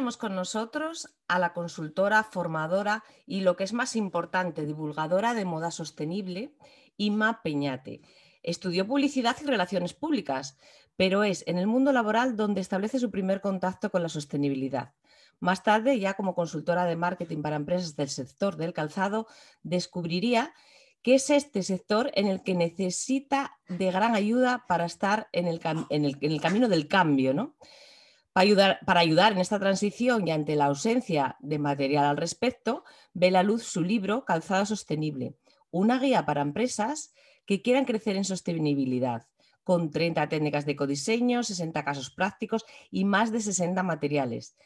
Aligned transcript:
Tenemos 0.00 0.16
con 0.16 0.34
nosotros 0.34 1.14
a 1.28 1.38
la 1.38 1.52
consultora, 1.52 2.24
formadora 2.24 3.04
y 3.26 3.42
lo 3.42 3.54
que 3.54 3.64
es 3.64 3.74
más 3.74 3.96
importante, 3.96 4.64
divulgadora 4.64 5.34
de 5.34 5.44
moda 5.44 5.70
sostenible, 5.70 6.54
Inma 6.96 7.42
Peñate. 7.42 8.00
Estudió 8.42 8.86
publicidad 8.86 9.36
y 9.42 9.44
relaciones 9.44 9.92
públicas, 9.92 10.56
pero 10.96 11.22
es 11.22 11.44
en 11.46 11.58
el 11.58 11.66
mundo 11.66 11.92
laboral 11.92 12.34
donde 12.34 12.62
establece 12.62 12.98
su 12.98 13.10
primer 13.10 13.42
contacto 13.42 13.90
con 13.90 14.02
la 14.02 14.08
sostenibilidad. 14.08 14.94
Más 15.38 15.62
tarde, 15.62 16.00
ya 16.00 16.14
como 16.14 16.34
consultora 16.34 16.86
de 16.86 16.96
marketing 16.96 17.42
para 17.42 17.56
empresas 17.56 17.94
del 17.94 18.08
sector 18.08 18.56
del 18.56 18.72
calzado, 18.72 19.26
descubriría 19.62 20.54
que 21.02 21.16
es 21.16 21.28
este 21.28 21.62
sector 21.62 22.10
en 22.14 22.26
el 22.26 22.42
que 22.42 22.54
necesita 22.54 23.58
de 23.68 23.90
gran 23.92 24.14
ayuda 24.14 24.64
para 24.66 24.86
estar 24.86 25.28
en 25.32 25.46
el, 25.46 25.60
camino 26.40 26.68
del 26.70 26.88
cambio, 26.88 27.34
¿no? 27.34 27.54
Para 28.86 29.00
ayudar, 29.00 29.32
en 29.32 29.38
esta 29.38 29.58
transición 29.58 30.26
y 30.26 30.30
ante 30.30 30.56
la 30.56 30.66
ausencia 30.66 31.36
de 31.40 31.58
material 31.58 32.06
al 32.06 32.16
respecto, 32.16 32.84
ve 33.12 33.30
la 33.30 33.42
luz 33.42 33.64
su 33.64 33.82
libro 33.82 34.24
Calzado 34.24 34.64
Sostenible, 34.64 35.34
una 35.70 35.98
guía 35.98 36.24
para 36.24 36.40
empresas 36.40 37.12
que 37.44 37.60
quieran 37.60 37.84
crecer 37.84 38.16
en 38.16 38.24
sostenibilidad, 38.24 39.26
con 39.62 39.90
30 39.90 40.30
técnicas 40.30 40.64
de 40.64 40.72
ecodiseño, 40.72 41.42
60 41.42 41.84
casos 41.84 42.10
prácticos 42.10 42.64
y 42.90 43.04
más 43.04 43.30
de 43.30 43.40
60 43.40 43.82
materiales, 43.82 44.56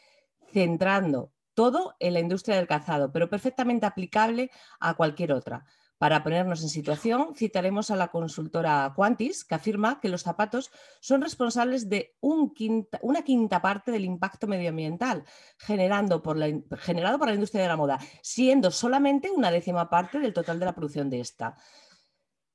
centrando 0.53 1.33
todo 1.55 1.97
en 1.99 2.15
la 2.15 2.21
industria 2.21 2.57
del 2.57 2.69
calzado, 2.69 3.11
pero 3.11 3.29
perfectamente 3.29 3.87
aplicable 3.87 4.53
a 4.79 4.95
cualquier 4.95 5.33
otra 5.33 5.67
para 6.05 6.23
ponernos 6.23 6.63
en 6.63 6.69
situación, 6.69 7.35
citaremos 7.35 7.91
a 7.91 7.97
la 7.97 8.09
consultora 8.09 8.93
Quantis, 8.95 9.43
que 9.43 9.55
afirma 9.55 10.01
que 10.03 10.11
los 10.11 10.21
zapatos 10.21 10.71
son 11.01 11.23
responsables 11.23 11.89
de 11.89 12.15
una 12.21 13.23
quinta 13.23 13.63
parte 13.63 13.91
del 13.91 14.05
impacto 14.05 14.47
medioambiental 14.47 15.25
generado 15.57 16.21
por 16.21 16.37
la 16.37 16.51
industria 16.51 17.63
de 17.63 17.69
la 17.69 17.79
moda, 17.79 17.99
siendo 18.21 18.71
solamente 18.71 19.31
una 19.31 19.51
décima 19.51 19.89
parte 19.89 20.19
del 20.19 20.35
total 20.35 20.61
de 20.61 20.67
la 20.67 20.75
producción 20.75 21.09
de 21.09 21.21
esta. 21.21 21.57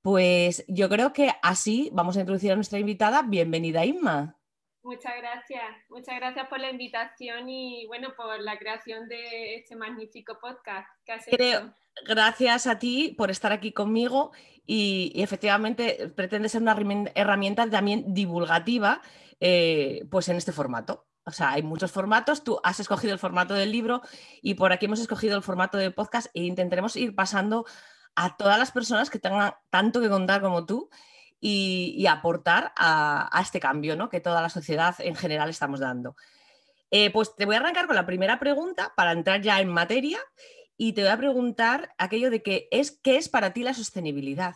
Pues 0.04 0.64
yo 0.68 0.88
creo 0.88 1.12
que 1.12 1.32
así 1.42 1.90
vamos 1.92 2.18
a 2.18 2.20
introducir 2.20 2.52
a 2.52 2.56
nuestra 2.56 2.78
invitada. 2.78 3.24
Bienvenida, 3.24 3.84
Inma. 3.84 4.39
Muchas 4.82 5.14
gracias, 5.18 5.66
muchas 5.90 6.16
gracias 6.16 6.48
por 6.48 6.60
la 6.60 6.70
invitación 6.70 7.50
y 7.50 7.86
bueno, 7.88 8.14
por 8.16 8.40
la 8.42 8.58
creación 8.58 9.08
de 9.10 9.56
este 9.56 9.76
magnífico 9.76 10.40
podcast 10.40 10.88
que 11.06 11.12
has 11.12 11.26
Creo, 11.26 11.74
Gracias 12.06 12.68
a 12.68 12.80
ti 12.80 13.14
por 13.18 13.30
estar 13.30 13.52
aquí 13.52 13.72
conmigo 13.72 14.32
y, 14.66 15.12
efectivamente 15.16 16.12
pretende 16.16 16.50
ser 16.50 16.62
una 16.62 16.78
herramienta 17.16 17.70
también 17.70 18.14
divulgativa 18.14 19.02
eh, 19.40 20.06
pues 20.12 20.30
en 20.30 20.38
este 20.38 20.52
formato. 20.52 21.08
O 21.26 21.32
sea, 21.32 21.52
hay 21.52 21.64
muchos 21.64 21.92
formatos, 21.92 22.44
tú 22.44 22.60
has 22.64 22.80
escogido 22.80 23.14
el 23.14 23.20
formato 23.20 23.54
del 23.54 23.72
libro 23.72 24.02
y 24.42 24.56
por 24.56 24.72
aquí 24.72 24.86
hemos 24.86 25.00
escogido 25.00 25.36
el 25.36 25.44
formato 25.44 25.78
de 25.78 25.92
podcast 25.92 26.28
e 26.34 26.44
intentaremos 26.44 26.96
ir 26.96 27.16
pasando 27.16 27.66
a 28.16 28.38
todas 28.38 28.58
las 28.58 28.72
personas 28.72 29.10
que 29.10 29.20
tengan 29.20 29.54
tanto 29.70 30.02
que 30.02 30.10
contar 30.10 30.42
como 30.42 30.66
tú 30.66 30.90
y, 31.40 32.06
aportar 32.08 32.74
a, 32.76 33.40
este 33.42 33.60
cambio 33.60 33.96
¿no? 33.96 34.10
que 34.10 34.20
toda 34.20 34.42
la 34.42 34.50
sociedad 34.50 34.96
en 35.00 35.16
general 35.16 35.50
estamos 35.50 35.80
dando. 35.80 36.16
Eh, 36.92 37.12
pues 37.12 37.36
te 37.36 37.46
voy 37.46 37.56
a 37.56 37.60
arrancar 37.60 37.88
con 37.88 37.96
la 37.96 38.06
primera 38.06 38.40
pregunta 38.40 38.94
para 38.96 39.12
entrar 39.12 39.42
ya 39.42 39.60
en 39.62 39.70
materia 39.70 40.20
y 40.76 40.94
te 40.94 41.02
voy 41.02 41.12
a 41.12 41.18
preguntar 41.18 41.94
aquello 41.98 42.30
de 42.32 42.42
que 42.42 42.68
es, 42.72 42.92
¿qué 42.92 43.18
es 43.18 43.30
para 43.30 43.54
ti 43.54 43.64
la 43.64 43.74
sostenibilidad? 43.74 44.56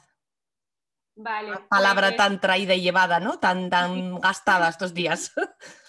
Vale. 1.15 1.59
palabra 1.69 2.07
pues 2.07 2.17
tan 2.17 2.41
traída 2.41 2.73
y 2.73 2.81
llevada, 2.81 3.19
¿no? 3.19 3.37
Tan, 3.37 3.69
tan 3.69 4.19
gastada 4.19 4.69
estos 4.69 4.93
días. 4.93 5.31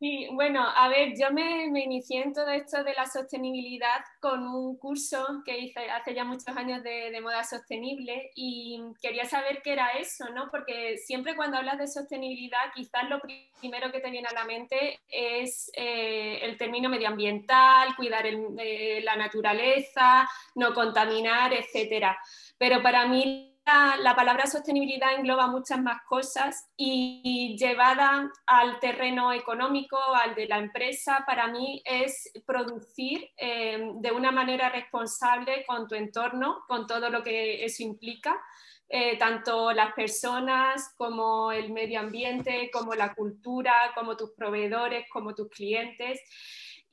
Sí, 0.00 0.26
bueno, 0.32 0.60
a 0.68 0.88
ver, 0.88 1.14
yo 1.18 1.30
me, 1.30 1.66
inicié 1.66 2.22
en 2.22 2.32
todo 2.32 2.48
esto 2.48 2.82
de 2.82 2.94
la 2.94 3.06
sostenibilidad 3.06 4.04
con 4.20 4.46
un 4.46 4.76
curso 4.76 5.24
que 5.44 5.56
hice 5.58 5.88
hace 5.88 6.14
ya 6.14 6.24
muchos 6.24 6.48
años 6.48 6.82
de, 6.82 7.18
moda 7.22 7.44
sostenible 7.44 8.32
y 8.34 8.82
quería 9.00 9.24
saber 9.24 9.62
qué 9.62 9.72
era 9.72 9.92
eso, 9.92 10.28
¿no? 10.30 10.50
Porque 10.50 10.98
siempre 10.98 11.36
cuando 11.36 11.58
hablas 11.58 11.78
de 11.78 11.86
sostenibilidad, 11.86 12.72
quizás 12.74 13.08
lo 13.08 13.20
primero 13.20 13.92
que 13.92 14.00
te 14.00 14.10
viene 14.10 14.28
a 14.28 14.34
la 14.34 14.44
mente 14.44 15.00
es 15.08 15.70
eh, 15.74 16.40
el 16.42 16.58
término 16.58 16.88
medioambiental, 16.88 17.94
cuidar 17.96 18.26
eh, 18.26 19.00
la 19.02 19.16
naturaleza, 19.16 20.28
no 20.56 20.74
contaminar, 20.74 21.52
etcétera. 21.54 22.18
Pero 22.58 22.82
para 22.82 23.06
mí 23.06 23.53
la, 23.66 24.14
palabra 24.14 24.46
sostenibilidad 24.46 25.14
engloba 25.14 25.46
muchas 25.46 25.80
más 25.80 26.02
cosas 26.06 26.68
y, 26.76 27.56
llevada 27.58 28.30
al 28.46 28.78
terreno 28.80 29.32
económico, 29.32 29.98
al 30.14 30.34
de 30.34 30.46
la 30.46 30.58
empresa, 30.58 31.24
para 31.26 31.46
mí 31.48 31.82
es 31.84 32.30
producir 32.46 33.30
eh, 33.36 33.92
de 33.96 34.12
una 34.12 34.32
manera 34.32 34.68
responsable 34.68 35.64
con 35.66 35.88
tu 35.88 35.94
entorno, 35.94 36.64
con 36.68 36.86
todo 36.86 37.10
lo 37.10 37.22
que 37.22 37.64
eso 37.64 37.82
implica. 37.82 38.38
Eh, 38.86 39.16
tanto 39.18 39.72
las 39.72 39.94
personas 39.94 40.92
como 40.98 41.50
el 41.50 41.72
medio 41.72 42.00
ambiente, 42.00 42.70
como 42.70 42.94
la 42.94 43.14
cultura, 43.14 43.72
como 43.94 44.14
tus 44.14 44.32
proveedores, 44.32 45.06
como 45.10 45.34
tus 45.34 45.48
clientes 45.48 46.20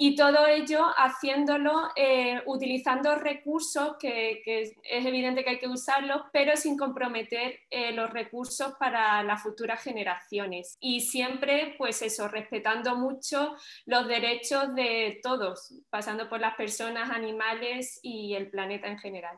y 0.03 0.15
todo 0.15 0.47
ello 0.47 0.83
haciéndolo 0.97 1.89
eh, 1.95 2.41
utilizando 2.47 3.13
recursos 3.17 3.97
que, 3.99 4.41
es 4.47 5.05
evidente 5.05 5.43
que 5.43 5.51
hay 5.51 5.59
que 5.59 5.67
usarlos, 5.67 6.23
pero 6.33 6.57
sin 6.57 6.75
comprometer 6.75 7.59
eh, 7.69 7.91
los 7.91 8.09
recursos 8.09 8.73
para 8.79 9.21
las 9.21 9.43
futuras 9.43 9.79
generaciones. 9.83 10.75
Y 10.79 11.01
siempre, 11.01 11.75
pues 11.77 12.01
eso, 12.01 12.27
respetando 12.27 12.95
mucho 12.95 13.55
los 13.85 14.07
derechos 14.07 14.73
de 14.73 15.19
todos, 15.21 15.71
pasando 15.91 16.27
por 16.27 16.39
las 16.39 16.55
personas, 16.55 17.11
animales 17.11 17.99
y 18.01 18.33
el 18.33 18.49
planeta 18.49 18.87
en 18.87 18.97
general. 18.97 19.37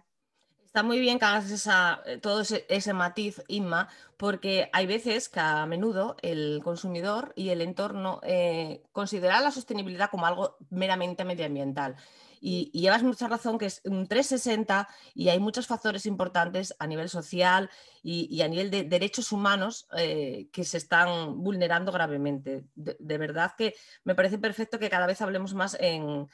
Está 0.74 0.82
muy 0.82 1.00
bien 1.00 1.20
que 1.20 1.26
hagas 1.26 1.52
esa, 1.52 2.02
eh, 2.04 2.18
todo 2.18 2.42
ese, 2.42 2.94
matiz, 2.94 3.44
Inma, 3.48 3.90
porque 4.18 4.72
hay 4.74 4.88
veces 4.88 5.30
que 5.30 5.40
a 5.40 5.68
menudo 5.68 6.18
el 6.24 6.62
consumidor 6.64 7.32
y 7.36 7.50
el 7.50 7.62
entorno 7.62 8.20
eh, 8.24 8.82
consideran 8.92 9.44
la 9.44 9.52
sostenibilidad 9.52 10.10
como 10.10 10.26
algo 10.26 10.58
meramente 10.72 11.26
medioambiental. 11.26 11.96
Y, 12.42 12.72
llevas 12.72 13.04
mucha 13.04 13.28
razón 13.28 13.60
que 13.60 13.68
es 13.68 13.82
un 13.86 14.08
360 14.08 14.88
y 15.14 15.30
hay 15.30 15.40
muchos 15.40 15.68
factores 15.68 16.08
importantes 16.08 16.76
a 16.80 16.88
nivel 16.88 17.08
social 17.08 17.70
y, 18.02 18.42
a 18.42 18.48
nivel 18.48 18.72
de 18.72 18.84
derechos 18.84 19.32
humanos 19.32 19.88
eh, 19.96 20.50
que 20.52 20.64
se 20.64 20.78
están 20.78 21.44
vulnerando 21.44 21.92
gravemente. 21.92 22.64
De, 22.74 23.18
verdad 23.20 23.54
que 23.56 23.76
me 24.06 24.16
parece 24.16 24.40
perfecto 24.40 24.80
que 24.80 24.90
cada 24.90 25.06
vez 25.06 25.22
hablemos 25.22 25.54
más 25.54 25.78
en 25.80 26.30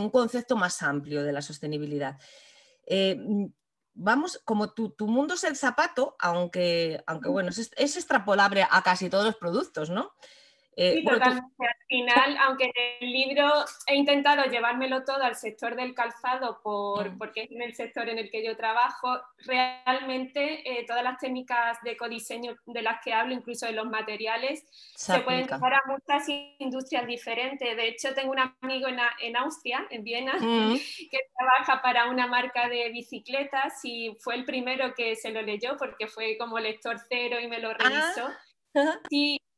un 0.00 0.10
concepto 0.10 0.56
más 0.56 0.82
amplio 0.82 1.22
de 1.22 1.32
la 1.32 1.42
sostenibilidad. 1.42 2.18
Eh, 2.86 3.16
mm, 3.18 3.46
vamos, 3.94 4.40
como 4.44 4.72
tu, 4.72 4.94
mundo 5.00 5.34
es 5.34 5.44
el 5.44 5.56
zapato, 5.56 6.16
aunque, 6.18 7.02
aunque 7.06 7.28
bueno, 7.28 7.50
es, 7.50 7.58
es, 7.76 7.96
extrapolable 7.96 8.66
a 8.70 8.82
casi 8.82 9.10
todos 9.10 9.24
los 9.24 9.36
productos, 9.36 9.90
¿no? 9.90 10.12
Eh, 10.74 10.94
sí, 10.96 11.04
totalmente. 11.04 11.52
Al 11.58 11.86
final, 11.86 12.36
aunque 12.40 12.64
en 12.64 12.72
el 13.00 13.12
libro 13.12 13.46
he 13.86 13.94
intentado 13.94 14.44
llevármelo 14.44 15.04
todo 15.04 15.22
al 15.22 15.36
sector 15.36 15.76
del 15.76 15.94
calzado 15.94 16.60
por, 16.62 17.10
mm. 17.10 17.18
porque 17.18 17.42
es 17.42 17.50
en 17.50 17.60
el 17.60 17.74
sector 17.74 18.08
en 18.08 18.18
el 18.18 18.30
que 18.30 18.42
yo 18.42 18.56
trabajo, 18.56 19.20
realmente 19.44 20.62
eh, 20.64 20.86
todas 20.86 21.04
las 21.04 21.18
técnicas 21.18 21.78
de 21.82 21.92
ecodiseño 21.92 22.56
de 22.64 22.82
las 22.82 23.02
que 23.04 23.12
hablo, 23.12 23.34
incluso 23.34 23.66
de 23.66 23.72
los 23.72 23.86
materiales, 23.86 24.64
se, 24.96 25.20
pueden 25.20 25.46
llevar 25.46 25.74
a 25.74 25.82
muchas 25.86 26.26
industrias 26.58 27.06
diferentes. 27.06 27.76
De 27.76 27.88
hecho, 27.88 28.14
tengo 28.14 28.32
un 28.32 28.38
amigo 28.38 28.88
en, 28.88 28.98
en 29.20 29.36
Austria, 29.36 29.86
en 29.90 30.04
Viena, 30.04 30.34
mm. 30.38 30.74
que 31.10 31.18
trabaja 31.36 31.82
para 31.82 32.08
una 32.08 32.26
marca 32.26 32.70
de 32.70 32.88
bicicletas 32.88 33.84
y 33.84 34.16
fue 34.20 34.36
el 34.36 34.46
primero 34.46 34.94
que 34.94 35.16
se 35.16 35.30
lo 35.30 35.42
leyó 35.42 35.76
porque 35.76 36.06
fue 36.06 36.38
como 36.38 36.58
lector 36.58 36.96
cero 37.10 37.38
y 37.40 37.48
me 37.48 37.58
lo 37.58 37.74
revisó. 37.74 38.28
Ah. 38.74 38.98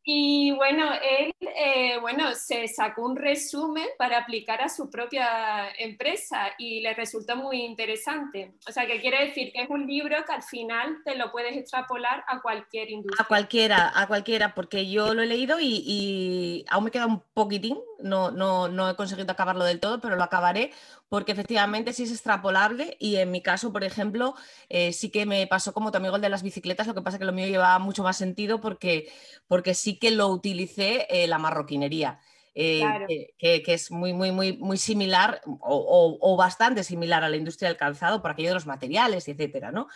Y 0.04 0.52
bueno, 0.52 0.90
él 1.02 1.34
eh, 1.56 1.98
bueno, 2.00 2.34
se 2.34 2.66
sacó 2.68 3.02
un 3.02 3.16
resumen 3.16 3.86
para 3.96 4.18
aplicar 4.18 4.60
a 4.60 4.68
su 4.68 4.90
propia 4.90 5.70
empresa 5.78 6.52
y 6.58 6.80
le 6.80 6.94
resultó 6.94 7.36
muy 7.36 7.62
interesante. 7.62 8.54
O 8.68 8.72
sea, 8.72 8.86
que 8.86 9.00
quiere 9.00 9.26
decir 9.26 9.52
que 9.52 9.62
es 9.62 9.70
un 9.70 9.86
libro 9.86 10.16
que 10.26 10.32
al 10.32 10.42
final 10.42 10.98
te 11.04 11.14
lo 11.14 11.30
puedes 11.30 11.56
extrapolar 11.56 12.24
a 12.26 12.40
cualquier 12.42 12.90
industria. 12.90 13.24
A 13.24 13.28
cualquiera, 13.28 13.92
a 13.94 14.06
cualquiera, 14.06 14.54
porque 14.54 14.90
yo 14.90 15.14
lo 15.14 15.22
he 15.22 15.26
leído 15.26 15.58
y, 15.60 16.64
aún 16.68 16.84
me 16.84 16.90
queda 16.90 17.06
un 17.06 17.22
poquitín, 17.32 17.78
no, 18.04 18.30
no, 18.30 18.68
no 18.68 18.88
he 18.88 18.96
conseguido 18.96 19.32
acabarlo 19.32 19.64
del 19.64 19.80
todo, 19.80 20.00
pero 20.00 20.14
lo 20.14 20.22
acabaré 20.22 20.70
porque 21.08 21.32
efectivamente 21.32 21.92
sí 21.94 22.02
es 22.02 22.10
extrapolable 22.12 22.96
y 23.00 23.16
en 23.16 23.30
mi 23.30 23.42
caso, 23.42 23.72
por 23.72 23.82
ejemplo, 23.82 24.34
eh, 24.68 24.92
sí 24.92 25.10
que 25.10 25.24
me 25.24 25.46
pasó 25.46 25.72
como 25.72 25.90
tu 25.90 25.96
amigo 25.96 26.16
el 26.16 26.22
de 26.22 26.28
las 26.28 26.42
bicicletas, 26.42 26.86
lo 26.86 26.94
que 26.94 27.00
pasa 27.00 27.18
que 27.18 27.24
lo 27.24 27.32
mío 27.32 27.46
llevaba 27.46 27.78
mucho 27.78 28.02
más 28.02 28.18
sentido 28.18 28.60
porque, 28.60 29.10
porque 29.46 29.74
sí 29.74 29.98
que 29.98 30.10
lo 30.10 30.28
utilicé 30.28 31.06
eh, 31.08 31.26
la 31.26 31.38
marroquinería. 31.38 32.20
Eh, 32.56 33.34
que, 33.36 33.62
es 33.66 33.90
muy, 33.90 34.12
muy, 34.12 34.30
muy, 34.30 34.56
muy 34.58 34.76
similar 34.76 35.40
o, 35.44 36.36
bastante 36.38 36.84
similar 36.84 37.24
a 37.24 37.28
la 37.28 37.36
industria 37.36 37.68
del 37.68 37.76
calzado 37.76 38.22
por 38.22 38.30
aquello 38.30 38.50
de 38.50 38.54
los 38.54 38.66
materiales, 38.66 39.26
etcétera, 39.26 39.72
¿no? 39.72 39.88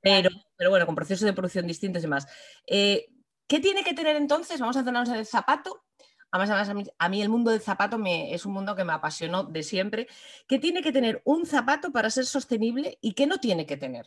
Pero, 0.00 0.30
pero 0.56 0.70
bueno, 0.70 0.84
con 0.84 0.96
procesos 0.96 1.24
de 1.24 1.32
producción 1.32 1.64
distintos 1.64 2.00
y 2.00 2.06
demás. 2.06 2.26
¿Qué 2.66 3.60
tiene 3.60 3.84
que 3.84 3.94
tener 3.94 4.16
entonces? 4.16 4.58
Vamos 4.58 4.76
a 4.76 4.80
en 4.80 5.14
el 5.14 5.26
zapato 5.26 5.84
Además, 6.32 6.70
a, 6.98 7.08
mí, 7.10 7.22
el 7.22 7.28
mundo 7.28 7.50
del 7.50 7.60
zapato 7.60 7.98
me, 7.98 8.32
es 8.32 8.46
un 8.46 8.54
mundo 8.54 8.74
que 8.74 8.84
me 8.84 8.94
apasionó 8.94 9.44
de 9.44 9.62
siempre. 9.62 10.08
¿Qué 10.48 10.58
tiene 10.58 10.82
que 10.82 10.90
tener 10.90 11.20
un 11.24 11.44
zapato 11.44 11.92
para 11.92 12.08
ser 12.08 12.24
sostenible 12.24 12.96
y 13.02 13.12
qué 13.12 13.26
no 13.26 13.36
tiene 13.36 13.66
que 13.66 13.76
tener? 13.76 14.06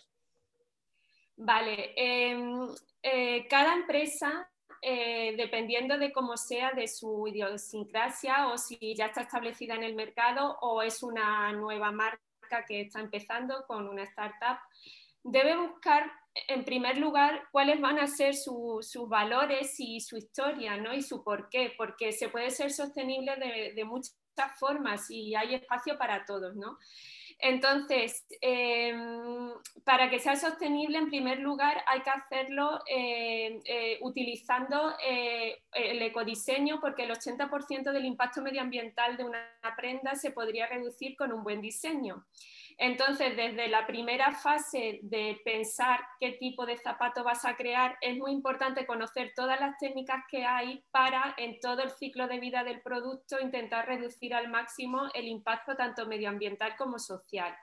Vale, 1.37 1.93
em, 1.95 2.67
eh, 3.03 3.47
cada 3.47 3.75
empresa, 3.75 4.49
eh, 4.81 5.35
dependiendo 5.37 5.99
de 5.99 6.11
cómo 6.11 6.35
sea, 6.35 6.71
de 6.71 6.87
su 6.87 7.27
idiosincrasia 7.27 8.47
o 8.47 8.57
si 8.57 8.95
ya 8.95 9.05
está 9.07 9.21
establecida 9.21 9.75
en 9.75 9.83
el 9.83 9.93
mercado 9.93 10.57
o 10.61 10.81
es 10.81 11.03
una 11.03 11.51
nueva 11.51 11.91
marca 11.91 12.65
que 12.67 12.81
está 12.81 13.01
empezando 13.01 13.65
con 13.67 13.87
una 13.87 14.01
startup, 14.03 14.57
debe 15.21 15.57
buscar 15.57 16.11
en 16.47 16.65
primer 16.65 16.97
lugar, 16.97 17.43
cuáles 17.51 17.79
van 17.79 17.97
a 17.97 18.07
ser 18.07 18.35
sus 18.35 18.93
valores 19.07 19.79
y 19.79 20.01
su 20.01 20.17
historia, 20.17 20.75
¿no? 20.77 20.93
Y 20.93 21.01
su 21.01 21.23
por 21.23 21.49
qué, 21.49 21.73
porque 21.77 22.11
se 22.11 22.27
puede 22.27 22.51
ser 22.51 22.71
sostenible 22.71 23.35
de, 23.73 23.85
muchas 23.85 24.15
formas 24.59 25.09
y 25.09 25.33
hay 25.33 25.55
espacio 25.55 25.97
para 25.97 26.25
todos, 26.25 26.55
¿no? 26.55 26.77
Entonces, 27.39 28.25
em, 28.41 29.51
para 29.83 30.09
que 30.09 30.19
sea 30.19 30.35
sostenible, 30.35 30.97
en 30.97 31.09
primer 31.09 31.39
lugar, 31.39 31.83
hay 31.87 32.01
que 32.01 32.09
hacerlo 32.09 32.81
eh, 32.89 33.61
eh, 33.65 33.97
utilizando 34.01 34.93
eh, 35.05 35.63
el 35.73 36.01
ecodiseño, 36.01 36.79
porque 36.79 37.03
el 37.03 37.11
80% 37.11 37.91
del 37.91 38.05
impacto 38.05 38.41
medioambiental 38.41 39.17
de 39.17 39.23
una 39.25 39.47
prenda 39.77 40.15
se 40.15 40.31
podría 40.31 40.67
reducir 40.67 41.15
con 41.15 41.31
un 41.31 41.43
buen 41.43 41.61
diseño. 41.61 42.25
Entonces, 42.77 43.37
desde 43.37 43.69
la 43.69 43.87
primera 43.87 44.33
fase 44.33 44.99
de 45.01 45.39
pensar 45.45 46.01
qué 46.19 46.33
tipo 46.33 46.65
de 46.65 46.77
zapato 46.77 47.23
vas 47.23 47.45
a 47.45 47.55
crear, 47.55 47.97
es 48.01 48.17
muy 48.17 48.31
importante 48.31 48.85
conocer 48.85 49.31
todas 49.35 49.59
las 49.59 49.77
técnicas 49.77 50.23
que 50.29 50.45
hay 50.45 50.83
para 50.91 51.33
en 51.37 51.59
todo 51.61 51.83
el 51.83 51.91
ciclo 51.91 52.27
de 52.27 52.39
vida 52.39 52.63
del 52.63 52.81
producto 52.81 53.39
intentar 53.39 53.87
reducir 53.87 54.33
al 54.33 54.49
máximo 54.49 55.09
el 55.13 55.27
impacto 55.27 55.75
tanto 55.75 56.05
medioambiental 56.05 56.75
como 56.75 56.99
social 56.99 57.55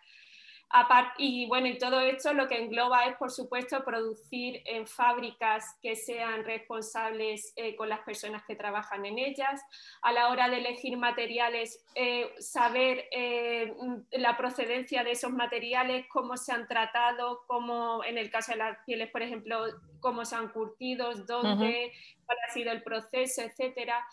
y 1.19 1.47
bueno, 1.47 1.67
y 1.67 1.77
todo 1.77 2.01
esto 2.01 2.33
lo 2.33 2.49
que 2.49 2.59
engloba 2.59 3.05
es, 3.05 3.17
por 3.17 3.31
supuesto, 3.31 3.85
producir 3.85 4.63
en 4.65 4.87
fábricas 4.87 5.79
que 5.83 5.97
sean 5.97 6.45
responsables 6.45 7.53
eh, 7.57 7.77
con 7.77 7.91
las 7.91 8.01
personas 8.01 8.43
que 8.47 8.57
trabajan 8.57 9.05
en 9.05 9.19
ellas. 9.19 9.61
A 10.01 10.13
la 10.13 10.29
hora 10.31 10.49
de 10.49 10.59
elegir 10.59 10.97
materiales, 10.97 11.85
eh, 11.95 12.33
saber 12.39 13.05
eh, 13.13 13.75
la 14.13 14.37
procedencia 14.39 15.05
de 15.05 15.11
esos 15.11 15.31
materiales, 15.31 16.07
cómo 16.09 16.39
se 16.39 16.53
han 16.53 16.67
tratado, 16.67 17.43
cómo 17.47 18.03
en 18.05 18.17
el 18.17 18.31
caso 18.31 18.53
de 18.53 18.59
las 18.59 18.79
pieles, 18.87 19.11
por 19.11 19.21
ejemplo, 19.21 19.65
cómo 20.01 20.25
se 20.25 20.37
han 20.37 20.49
curtido, 20.49 21.13
dónde, 21.15 21.93
cuál 22.25 22.39
ha 22.49 22.53
sido 22.53 22.73
el 22.73 22.83
proceso, 22.83 23.43
etcétera. 23.43 24.05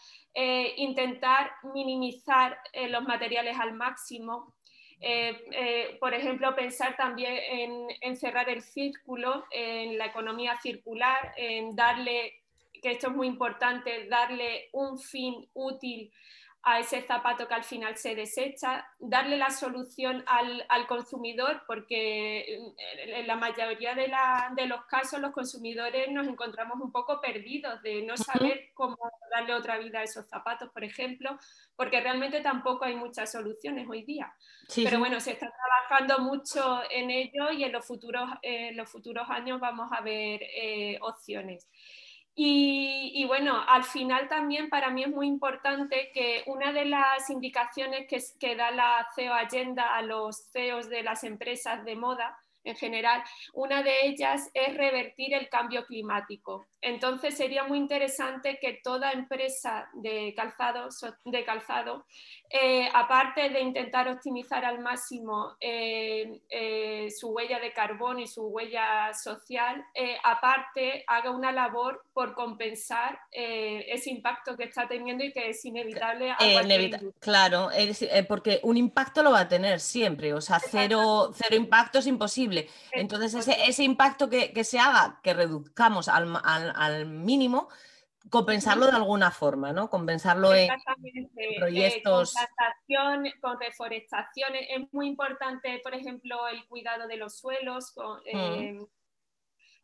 intentar 0.75 1.51
minimizar 1.73 2.59
los 2.89 3.03
materiales 3.03 3.57
al 3.59 3.73
máximo 3.73 4.53
eh, 5.01 5.45
eh, 5.51 5.97
por 5.99 6.13
ejemplo, 6.13 6.55
pensar 6.55 6.97
también 6.97 7.87
en, 8.01 8.17
cerrar 8.17 8.49
el 8.49 8.61
círculo, 8.61 9.45
en 9.51 9.97
la 9.97 10.07
economía 10.07 10.57
circular, 10.61 11.33
en 11.37 11.75
darle, 11.75 12.41
que 12.81 12.91
esto 12.91 13.07
es 13.07 13.13
muy 13.13 13.27
importante, 13.27 14.07
darle 14.09 14.69
un 14.73 14.99
fin 14.99 15.47
útil 15.53 16.11
a 16.63 16.79
ese 16.79 17.01
zapato 17.01 17.47
que 17.47 17.53
al 17.53 17.63
final 17.63 17.95
se 17.95 18.15
desecha, 18.15 18.85
darle 18.99 19.37
la 19.37 19.49
solución 19.49 20.23
al, 20.27 20.87
consumidor, 20.87 21.63
porque 21.65 22.59
en 22.97 23.27
la 23.27 23.35
mayoría 23.35 23.95
de, 23.95 24.11
de, 24.55 24.65
los 24.65 24.83
casos 24.85 25.19
los 25.19 25.31
consumidores 25.31 26.11
nos 26.11 26.27
encontramos 26.27 26.79
un 26.81 26.91
poco 26.91 27.21
perdidos 27.21 27.81
de 27.81 28.01
no 28.01 28.17
saber 28.17 28.71
cómo 28.73 28.97
darle 29.31 29.53
otra 29.53 29.77
vida 29.77 29.99
a 29.99 30.03
esos 30.03 30.27
zapatos, 30.27 30.69
por 30.71 30.83
ejemplo, 30.83 31.37
porque 31.75 32.01
realmente 32.01 32.41
tampoco 32.41 32.85
hay 32.85 32.95
muchas 32.95 33.31
soluciones 33.31 33.87
hoy 33.87 34.03
día. 34.03 34.33
Pero 34.75 34.99
bueno, 34.99 35.19
se 35.21 35.31
está 35.31 35.47
trabajando 35.49 36.19
mucho 36.19 36.81
en 36.91 37.09
ello 37.09 37.51
y 37.51 37.63
en 37.63 37.71
los 37.71 37.85
futuros, 37.85 38.29
en 38.41 38.75
los 38.75 38.89
futuros 38.89 39.29
años 39.29 39.59
vamos 39.59 39.89
a 39.91 40.01
ver 40.01 40.41
eh, 40.43 40.97
opciones. 41.01 41.67
Y, 42.41 43.25
bueno, 43.25 43.61
al 43.67 43.83
final 43.83 44.29
también 44.29 44.69
para 44.69 44.91
mí 44.91 45.03
es 45.03 45.09
muy 45.09 45.27
importante 45.27 46.09
que 46.13 46.43
una 46.45 46.71
de 46.71 46.85
las 46.85 47.29
indicaciones 47.29 48.07
que, 48.07 48.23
que 48.39 48.55
da 48.55 48.71
la 48.71 49.05
CEO 49.13 49.33
Agenda 49.33 49.93
a 49.93 50.01
los 50.01 50.49
CEOs 50.53 50.87
de 50.87 51.03
las 51.03 51.25
empresas 51.25 51.83
de 51.83 51.97
moda 51.97 52.39
en 52.63 52.77
general, 52.77 53.23
una 53.53 53.83
de 53.83 54.05
ellas 54.05 54.49
es 54.53 54.77
revertir 54.77 55.33
el 55.33 55.49
cambio 55.49 55.85
climático. 55.85 56.65
Entonces 56.81 57.35
sería 57.35 57.63
muy 57.63 57.77
interesante 57.77 58.57
que 58.61 58.79
toda 58.83 59.11
empresa 59.11 59.89
de 59.93 60.33
calzado, 60.35 60.89
de 61.25 61.43
calzado 61.43 62.05
eh, 62.51 62.89
aparte 62.95 63.49
de 63.49 63.59
intentar 63.61 64.07
optimizar 64.07 64.65
al 64.65 64.79
máximo 64.79 65.55
eh, 65.59 66.41
eh, 66.49 67.07
su 67.11 67.29
huella 67.29 67.59
de 67.59 67.71
carbono 67.73 68.19
y 68.21 68.27
su 68.27 68.47
huella 68.47 69.13
social, 69.13 69.85
aparte 70.23 71.03
haga 71.05 71.29
una 71.29 71.51
labor 71.51 72.03
por 72.13 72.33
compensar 72.33 73.19
ese 73.31 74.09
impacto 74.09 74.57
que 74.57 74.63
está 74.63 74.87
teniendo 74.87 75.23
y 75.23 75.31
que 75.31 75.49
es 75.49 75.63
inevitable. 75.63 76.33
claro, 77.19 77.69
porque 78.27 78.59
un 78.63 78.77
impacto 78.77 79.21
lo 79.21 79.31
va 79.31 79.41
a 79.41 79.47
tener 79.47 79.79
siempre, 79.79 80.33
o 80.33 80.41
sea, 80.41 80.59
cero, 80.59 81.31
cero 81.33 81.55
impacto 81.55 81.99
es 81.99 82.07
imposible. 82.07 82.67
Entonces 82.91 83.33
ese, 83.35 83.57
ese 83.67 83.83
impacto 83.83 84.29
que, 84.29 84.51
que, 84.53 84.63
se 84.63 84.79
haga, 84.79 85.19
que 85.21 85.33
reduzcamos 85.33 86.07
al, 86.07 86.35
al, 86.43 86.68
al 86.75 87.05
mínimo, 87.07 87.69
compensarlo 88.29 88.85
de 88.85 88.93
alguna 88.93 89.31
forma, 89.31 89.73
¿no? 89.73 89.89
Compensarlo 89.89 90.53
en 90.53 90.69
eh, 90.71 91.55
proyectos. 91.57 92.33
con 92.87 93.31
con 93.41 93.59
reforestación. 93.59 94.55
Es 94.55 94.93
muy 94.93 95.07
importante, 95.07 95.79
por 95.83 95.93
ejemplo, 95.93 96.47
el 96.47 96.65
cuidado 96.67 97.07
de 97.07 97.17
los 97.17 97.37
suelos, 97.37 97.93
eh, 98.25 98.79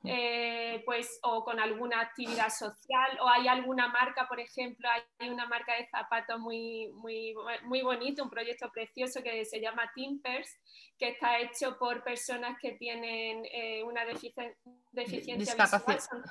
eh, 0.07 0.81
pues, 0.85 1.19
o 1.23 1.43
con 1.43 1.59
alguna 1.59 2.01
actividad 2.01 2.49
social, 2.49 3.17
o 3.21 3.27
hay 3.27 3.47
alguna 3.47 3.87
marca, 3.87 4.27
por 4.27 4.39
ejemplo, 4.39 4.87
hay 5.19 5.29
una 5.29 5.47
marca 5.47 5.75
de 5.75 5.87
zapatos 5.87 6.39
muy, 6.39 6.89
muy, 6.93 7.33
muy 7.63 7.81
bonito, 7.81 8.23
un 8.23 8.29
proyecto 8.29 8.71
precioso 8.71 9.21
que 9.23 9.45
se 9.45 9.59
llama 9.59 9.91
Timpers, 9.93 10.49
que 10.97 11.09
está 11.09 11.39
hecho 11.39 11.77
por 11.77 12.03
personas 12.03 12.57
que 12.59 12.73
tienen 12.73 13.43
una 13.85 14.05
deficiencia 14.05 15.55
visual, 15.55 16.01
son 16.01 16.23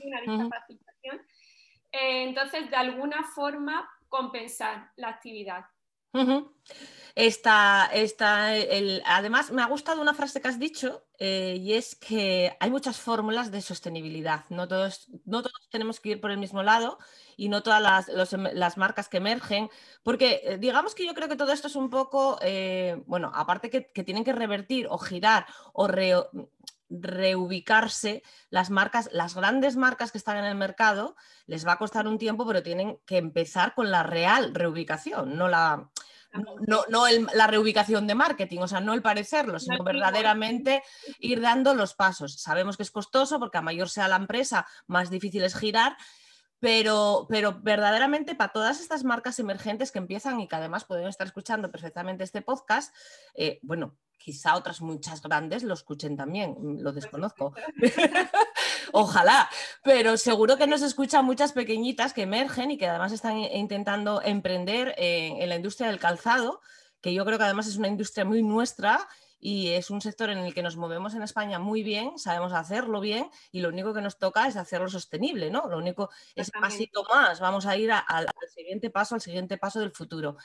una 0.00 0.20
discapacitación. 0.20 1.20
Eh, 1.92 2.24
entonces, 2.24 2.70
de 2.70 2.76
alguna 2.76 3.24
forma, 3.24 3.88
compensar 4.08 4.90
la 4.96 5.08
actividad. 5.08 5.64
Además, 9.04 9.50
me 9.50 9.60
ha 9.60 9.66
gustado 9.66 10.00
una 10.00 10.14
frase 10.14 10.40
que 10.40 10.46
has 10.46 10.60
dicho 10.60 11.04
eh, 11.18 11.56
y 11.60 11.72
es 11.72 11.96
que 11.96 12.56
hay 12.60 12.70
muchas 12.70 13.00
fórmulas 13.00 13.50
de 13.50 13.60
sostenibilidad. 13.60 14.44
No 14.50 14.68
todos, 14.68 15.08
no 15.24 15.42
todos 15.42 15.68
tenemos 15.70 15.98
que 15.98 16.10
ir 16.10 16.20
por 16.20 16.30
el 16.30 16.38
mismo 16.38 16.62
lado 16.62 16.98
y 17.36 17.48
no 17.48 17.64
todas 17.64 18.08
las, 18.08 18.76
marcas 18.76 19.08
que 19.08 19.16
emergen, 19.16 19.68
porque 20.04 20.42
eh, 20.44 20.58
digamos 20.58 20.94
que 20.94 21.06
yo 21.06 21.14
creo 21.14 21.28
que 21.28 21.36
todo 21.36 21.52
esto 21.52 21.66
es 21.66 21.74
un 21.74 21.90
poco, 21.90 22.38
bueno, 23.06 23.32
aparte 23.34 23.68
que, 23.68 23.90
que, 23.90 24.04
tienen 24.04 24.22
que 24.22 24.32
revertir 24.32 24.86
o 24.88 24.98
girar 24.98 25.46
o 25.72 25.88
re, 25.88 26.14
reubicarse 26.90 28.22
las 28.50 28.70
marcas, 28.70 29.08
las 29.12 29.34
grandes 29.34 29.76
marcas 29.76 30.12
que 30.12 30.18
están 30.18 30.36
en 30.38 30.44
el 30.44 30.54
mercado, 30.54 31.16
les 31.46 31.66
va 31.66 31.72
a 31.72 31.78
costar 31.78 32.06
un 32.06 32.18
tiempo, 32.18 32.46
pero 32.46 32.62
tienen 32.62 32.98
que 33.06 33.18
empezar 33.18 33.74
con 33.74 33.90
la 33.90 34.02
real 34.02 34.54
reubicación, 34.54 35.36
no 35.36 35.48
la, 35.48 35.90
no, 36.66 36.84
la 37.34 37.46
reubicación 37.46 38.06
de 38.06 38.14
marketing, 38.14 38.60
o 38.60 38.68
sea, 38.68 38.80
no 38.80 38.94
el 38.94 39.02
parecerlo, 39.02 39.58
sino 39.58 39.82
verdaderamente 39.82 40.82
ir 41.20 41.40
dando 41.40 41.74
los 41.74 41.94
pasos. 41.94 42.40
Sabemos 42.40 42.76
que 42.76 42.82
es 42.82 42.90
costoso 42.90 43.38
porque 43.38 43.58
a 43.58 43.62
mayor 43.62 43.88
sea 43.88 44.08
la 44.08 44.16
empresa, 44.16 44.66
más 44.86 45.10
difícil 45.10 45.42
es 45.42 45.56
girar, 45.56 45.96
Pero, 46.60 47.26
pero 47.28 47.60
verdaderamente 47.60 48.34
para 48.34 48.52
todas 48.52 48.80
estas 48.80 49.04
marcas 49.04 49.38
emergentes 49.38 49.92
que 49.92 49.98
empiezan 49.98 50.40
y 50.40 50.48
que 50.48 50.56
además 50.56 50.84
pueden 50.84 51.06
estar 51.06 51.26
escuchando 51.26 51.70
perfectamente 51.70 52.24
este 52.24 52.42
podcast, 52.42 52.94
eh, 53.34 53.60
bueno, 53.62 53.96
quizá 54.16 54.56
otras 54.56 54.80
muchas 54.80 55.22
grandes 55.22 55.62
lo 55.62 55.74
escuchen 55.74 56.16
también, 56.16 56.56
mm, 56.58 56.80
lo 56.80 56.92
desconozco. 56.92 57.54
Ojalá, 58.92 59.48
pero 59.84 60.16
seguro 60.16 60.56
que 60.56 60.66
nos 60.66 60.82
escuchan 60.82 61.24
muchas 61.24 61.52
pequeñitas 61.52 62.12
que 62.12 62.22
emergen 62.22 62.70
y 62.70 62.78
que 62.78 62.88
además 62.88 63.12
están 63.12 63.38
intentando 63.38 64.20
emprender 64.22 64.94
en 64.96 65.48
la 65.48 65.56
industria 65.56 65.88
del 65.88 66.00
calzado, 66.00 66.60
que 67.00 67.14
yo 67.14 67.24
creo 67.24 67.38
que 67.38 67.44
además 67.44 67.66
es 67.66 67.76
una 67.76 67.88
industria 67.88 68.24
muy 68.24 68.42
nuestra 68.42 69.06
y 69.40 69.68
es 69.68 69.90
un 69.90 70.00
sector 70.00 70.30
en 70.30 70.38
el 70.38 70.54
que 70.54 70.62
nos 70.62 70.76
movemos 70.76 71.14
en 71.14 71.22
España 71.22 71.58
muy 71.58 71.82
bien, 71.82 72.18
sabemos 72.18 72.52
hacerlo 72.52 73.00
bien 73.00 73.30
y 73.52 73.60
lo 73.60 73.68
único 73.68 73.94
que 73.94 74.00
nos 74.00 74.18
toca 74.18 74.46
es 74.48 74.56
hacerlo 74.56 74.88
sostenible, 74.88 75.50
¿no? 75.50 75.68
Lo 75.68 75.78
único 75.78 76.10
es 76.34 76.50
pasito 76.50 77.04
más, 77.04 77.40
vamos 77.40 77.66
a 77.66 77.76
ir 77.76 77.92
al 77.92 78.26
siguiente 78.54 78.90
paso, 78.90 79.14
al 79.14 79.20
siguiente 79.20 79.58
paso 79.58 79.80
del 79.80 79.92
futuro. 79.92 80.36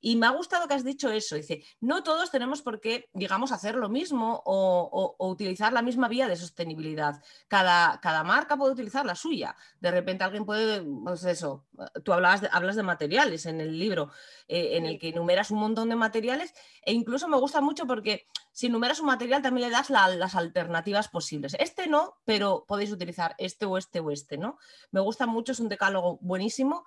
Y 0.00 0.16
me 0.16 0.26
ha 0.26 0.30
gustado 0.30 0.66
que 0.66 0.74
has 0.74 0.84
dicho 0.84 1.10
eso. 1.10 1.36
Dice, 1.36 1.62
no 1.80 2.02
todos 2.02 2.30
tenemos 2.30 2.62
por 2.62 2.80
qué, 2.80 3.08
digamos, 3.12 3.52
hacer 3.52 3.74
lo 3.74 3.88
mismo 3.88 4.42
o, 4.44 5.16
utilizar 5.18 5.72
la 5.72 5.82
misma 5.82 6.08
vía 6.08 6.26
de 6.28 6.36
sostenibilidad. 6.36 7.22
Cada, 7.48 8.00
cada, 8.00 8.24
marca 8.24 8.56
puede 8.56 8.72
utilizar 8.72 9.04
la 9.04 9.14
suya. 9.14 9.54
De 9.80 9.90
repente 9.90 10.24
alguien 10.24 10.44
puede, 10.44 10.82
pues 10.82 11.24
eso, 11.24 11.66
tú 12.04 12.12
hablabas 12.12 12.42
hablas 12.52 12.76
de 12.76 12.82
materiales 12.82 13.46
en 13.46 13.60
el 13.60 13.78
libro, 13.78 14.10
eh, 14.48 14.76
en 14.76 14.86
el 14.86 14.98
que 14.98 15.08
enumeras 15.08 15.50
un 15.50 15.58
montón 15.58 15.88
de 15.88 15.96
materiales 15.96 16.54
e 16.82 16.92
incluso 16.92 17.28
me 17.28 17.36
gusta 17.36 17.60
mucho 17.60 17.86
porque 17.86 18.26
si 18.52 18.66
enumeras 18.66 19.00
un 19.00 19.06
material 19.06 19.42
también 19.42 19.68
le 19.68 19.74
das 19.74 19.90
las 19.90 20.34
alternativas 20.34 21.08
posibles. 21.08 21.56
Este 21.58 21.86
no, 21.86 22.16
pero 22.24 22.64
podéis 22.66 22.92
utilizar 22.92 23.34
este 23.38 23.66
o 23.66 23.78
este 23.78 24.00
o 24.00 24.10
este, 24.10 24.38
¿no? 24.38 24.58
Me 24.90 25.00
gusta 25.00 25.26
mucho, 25.26 25.52
es 25.52 25.60
un 25.60 25.68
decálogo 25.68 26.18
buenísimo. 26.20 26.84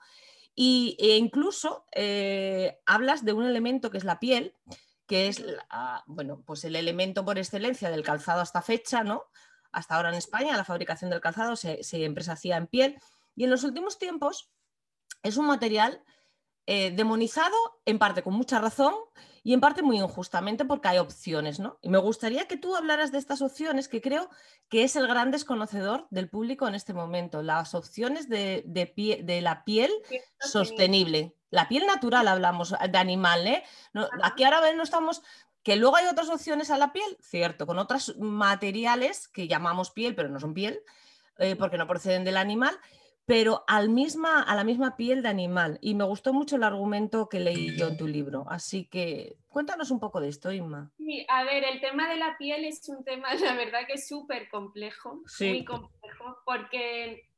Y, 0.56 0.96
e 1.00 1.18
incluso 1.18 1.86
eh, 1.92 2.80
hablas 2.86 3.26
de 3.26 3.34
un 3.34 3.46
elemento 3.46 3.90
que 3.90 3.98
es 3.98 4.04
la 4.04 4.20
piel, 4.20 4.56
que 5.08 5.28
es 5.28 5.44
bueno, 6.06 6.44
pues 6.46 6.64
el 6.64 6.76
elemento 6.76 7.26
por 7.26 7.38
excelencia 7.38 7.90
del 7.90 8.04
calzado 8.04 8.42
hasta 8.42 8.62
fecha, 8.62 9.04
¿no? 9.04 9.24
Hasta 9.72 9.96
ahora 9.96 10.10
en 10.10 10.16
España 10.16 10.56
la 10.56 10.64
fabricación 10.64 11.10
del 11.10 11.22
calzado 11.22 11.56
se, 11.56 11.84
se 11.84 12.06
hacía 12.30 12.58
en 12.58 12.68
piel 12.68 13.00
y 13.36 13.46
en 13.46 13.50
los 13.50 13.64
últimos 13.64 13.98
tiempos 13.98 14.52
es 15.24 15.38
un 15.38 15.48
material 15.48 16.04
eh, 16.66 16.92
demonizado, 16.92 17.56
en 17.86 18.00
parte 18.00 18.24
con 18.24 18.34
mucha 18.34 18.60
razón, 18.60 18.94
y 19.44 19.54
en 19.54 19.60
parte 19.60 19.82
muy 19.84 19.98
injustamente 19.98 20.64
porque 20.64 20.88
hay 20.88 21.00
opciones, 21.00 21.60
¿no? 21.60 21.78
Y 21.82 21.90
me 21.90 21.98
gustaría 21.98 22.48
que 22.48 22.56
tú 22.56 22.76
hablaras 22.76 23.12
de 23.12 23.18
estas 23.18 23.42
opciones 23.42 23.90
que 23.90 24.02
creo 24.02 24.30
que 24.70 24.84
es 24.84 24.96
el 24.96 25.06
gran 25.06 25.32
desconocedor 25.32 26.08
del 26.12 26.30
público 26.30 26.68
en 26.68 26.76
este 26.76 26.94
momento, 26.94 27.44
las 27.44 27.76
opciones 27.76 28.30
de, 28.30 28.64
de, 28.66 29.42
la 29.42 29.66
piel 29.66 29.92
sostenible. 30.40 31.36
La 31.50 31.68
piel 31.68 31.86
natural 31.86 32.30
hablamos 32.30 32.72
de 32.72 32.98
animal, 32.98 33.46
¿eh? 33.46 33.64
aquí 34.24 34.46
ahora 34.46 34.74
no 34.74 34.84
estamos 34.84 35.22
que 35.62 35.76
luego 35.78 35.96
hay 35.96 36.08
otras 36.08 36.30
opciones 36.30 36.70
a 36.72 36.78
la 36.78 36.92
piel, 36.92 37.18
cierto, 37.22 37.66
con 37.66 37.80
otros 37.80 38.16
materiales 38.18 39.28
que 39.28 39.48
llamamos 39.48 39.92
piel, 39.92 40.16
pero 40.16 40.30
no 40.30 40.40
son 40.40 40.54
piel, 40.54 40.82
eh, 41.38 41.56
porque 41.56 41.78
no 41.78 41.88
proceden 41.88 42.26
del 42.26 42.38
animal, 42.38 42.78
pero 43.26 43.64
al 43.68 43.90
misma, 43.90 44.42
a 44.42 44.56
la 44.56 44.64
misma 44.64 44.98
piel 44.98 45.24
de 45.24 45.30
animal. 45.30 45.80
Y 45.82 45.96
me 45.96 46.04
gustó 46.04 46.34
mucho 46.34 46.56
el 46.56 46.64
argumento 46.64 47.30
que 47.30 47.40
leí 47.40 47.78
yo 47.78 47.88
en 47.88 47.98
tu 47.98 48.08
libro. 48.08 48.46
Así 48.50 48.86
que 48.86 49.38
cuéntanos 49.48 49.92
un 49.92 50.00
poco 50.00 50.20
de 50.20 50.30
esto, 50.30 50.52
Inma. 50.52 50.92
Sí, 50.98 51.26
a 51.30 51.44
ver, 51.44 51.64
el 51.64 51.80
tema 51.80 52.10
de 52.10 52.18
la 52.18 52.38
piel 52.38 52.66
es 52.66 52.88
un 52.90 53.04
tema, 53.04 53.30
la 53.36 53.56
verdad 53.56 53.82
que 53.88 53.94
es 53.94 54.08
súper 54.08 54.50
complejo, 54.50 55.22
muy 55.40 55.64
complejo, 55.64 56.38
porque 56.46 57.30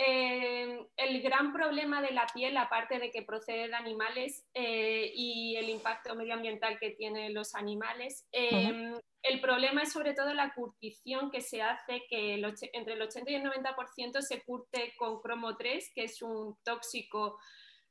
eh, 0.00 0.86
el 0.96 1.22
gran 1.22 1.52
problema 1.52 2.00
de 2.00 2.12
la 2.12 2.24
piel, 2.32 2.56
aparte 2.56 3.00
de 3.00 3.10
que 3.10 3.22
procede 3.22 3.66
de 3.66 3.74
animales 3.74 4.46
eh, 4.54 5.10
y 5.12 5.56
el 5.56 5.68
impacto 5.68 6.14
medioambiental 6.14 6.78
que 6.78 6.90
tienen 6.90 7.34
los 7.34 7.56
animales, 7.56 8.24
em, 8.30 8.96
el 9.24 9.40
problema 9.40 9.82
es 9.82 9.92
sobre 9.92 10.14
todo 10.14 10.32
la 10.34 10.54
curtición 10.54 11.32
que 11.32 11.40
se 11.40 11.62
hace, 11.62 12.04
que 12.08 12.34
entre 12.34 12.94
el 12.94 13.02
80 13.02 13.28
y 13.28 13.34
el 13.34 13.42
90% 13.42 14.22
se 14.22 14.44
curte 14.44 14.94
con 14.96 15.20
cromo 15.20 15.56
3, 15.56 15.90
que 15.92 16.04
es 16.04 16.22
un 16.22 16.56
tóxico 16.62 17.36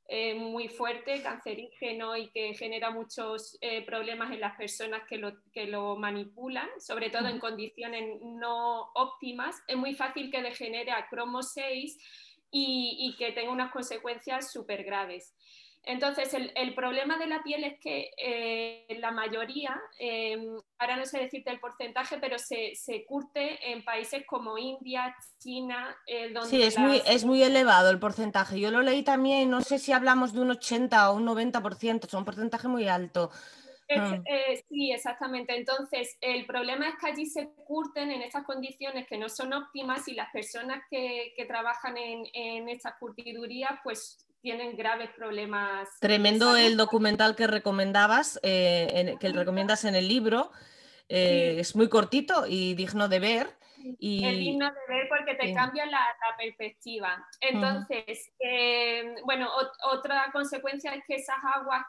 eh, 0.10 0.36
muy 0.36 0.70
fuerte, 0.70 1.22
cancerígeno 1.22 2.16
y 2.16 2.30
que 2.30 2.54
genera 2.54 2.92
muchos 2.92 3.58
eh, 3.60 3.86
problemas 3.86 4.32
en 4.32 4.40
las 4.40 4.56
personas 4.56 5.02
que 5.08 5.18
lo, 5.18 5.34
que 5.52 5.66
lo 5.66 5.98
manipulan, 5.98 6.70
sobre 6.80 7.10
todo 7.10 7.28
en 7.28 7.40
condiciones 7.40 8.22
no 8.22 8.90
óptimas. 8.94 9.62
Es 9.68 9.76
muy 9.76 9.96
fácil 9.96 10.32
que 10.32 10.42
degenere 10.42 10.92
a 10.92 11.10
cromo 11.10 11.44
6 11.44 11.98
y, 12.52 12.98
y 13.00 13.18
que 13.18 13.34
tenga 13.34 13.52
unas 13.52 13.72
consecuencias 13.72 14.50
súper 14.50 14.86
graves. 14.86 15.36
Entonces, 15.88 16.34
el, 16.34 16.75
problema 16.75 17.17
de 17.17 17.27
la 17.27 17.41
piel 17.44 17.63
es 17.63 17.79
que 17.79 18.12
eh, 18.17 18.86
la 19.00 19.12
mayoría, 19.12 19.79
em, 19.98 20.60
ahora 20.79 20.98
no 20.98 21.06
sé 21.06 21.20
decirte 21.20 21.50
el 21.50 21.62
porcentaje, 21.62 22.17
pero 22.20 22.38
se, 22.38 22.74
curte 23.08 23.72
en 23.72 23.86
países 23.86 24.25
como 24.27 24.58
India, 24.58 25.15
China, 25.39 25.96
eh, 26.06 26.34
donde... 26.34 26.50
Sí, 26.50 26.62
es, 26.62 26.77
muy, 26.77 27.01
es 27.08 27.24
muy 27.24 27.41
elevado 27.41 27.89
el 27.89 28.00
porcentaje. 28.00 28.60
Yo 28.60 28.70
lo 28.70 28.82
leí 28.82 29.01
también, 29.01 29.50
no 29.50 29.62
sé 29.62 29.79
si 29.79 29.94
hablamos 29.94 30.34
de 30.34 30.41
un 30.41 30.51
80 30.51 31.10
o 31.10 31.15
un 31.15 31.25
90%, 31.25 32.06
es 32.06 32.13
un 32.13 32.25
porcentaje 32.25 32.67
muy 32.67 32.89
alto. 32.89 33.32
Mm. 33.89 34.24
Eh, 34.25 34.63
sí, 34.67 34.91
exactamente. 34.91 35.56
Entonces, 35.56 36.17
el 36.20 36.46
problema 36.46 36.89
es 36.89 36.96
que 37.00 37.08
allí 37.08 37.25
se 37.25 37.48
curten 37.65 38.12
en 38.12 38.24
estas 38.24 38.44
condiciones 38.44 39.08
que 39.08 39.17
no 39.17 39.29
son 39.29 39.53
óptimas 39.53 40.06
y 40.10 40.15
las 40.15 40.29
personas 40.32 40.84
que, 40.91 41.34
trabajan 41.48 41.98
en, 41.98 42.25
en 42.34 42.67
estas 42.67 42.96
curtidurías, 43.00 43.79
pues 43.86 44.26
tienen 44.41 44.75
graves 44.75 45.10
problemas. 45.15 45.89
Tremendo 46.00 46.56
el 46.56 46.77
documental 46.77 47.36
que 47.36 47.48
recomendabas, 47.48 48.39
eh, 48.44 49.15
que 49.20 49.29
recomiendas 49.29 49.86
en 49.86 49.96
el 49.96 50.08
libro. 50.08 50.51
Eh, 51.10 51.56
es 51.60 51.75
muy 51.75 51.89
cortito 51.89 52.46
y 52.48 52.74
digno 52.75 53.08
de 53.08 53.20
ver. 53.20 53.58
Y... 54.00 54.25
Es 54.25 54.38
digno 54.38 54.65
de 54.65 54.94
ver 54.94 55.08
porque 55.08 55.36
te 55.36 55.53
cambia 55.53 55.86
la, 55.86 56.00
perspectiva. 56.38 57.25
Entonces, 57.41 58.32
eh, 58.39 59.15
bueno, 59.25 59.50
otra 59.91 60.29
consecuencia 60.32 60.94
es 60.94 61.03
que 61.08 61.15
esas 61.15 61.38
aguas 61.56 61.84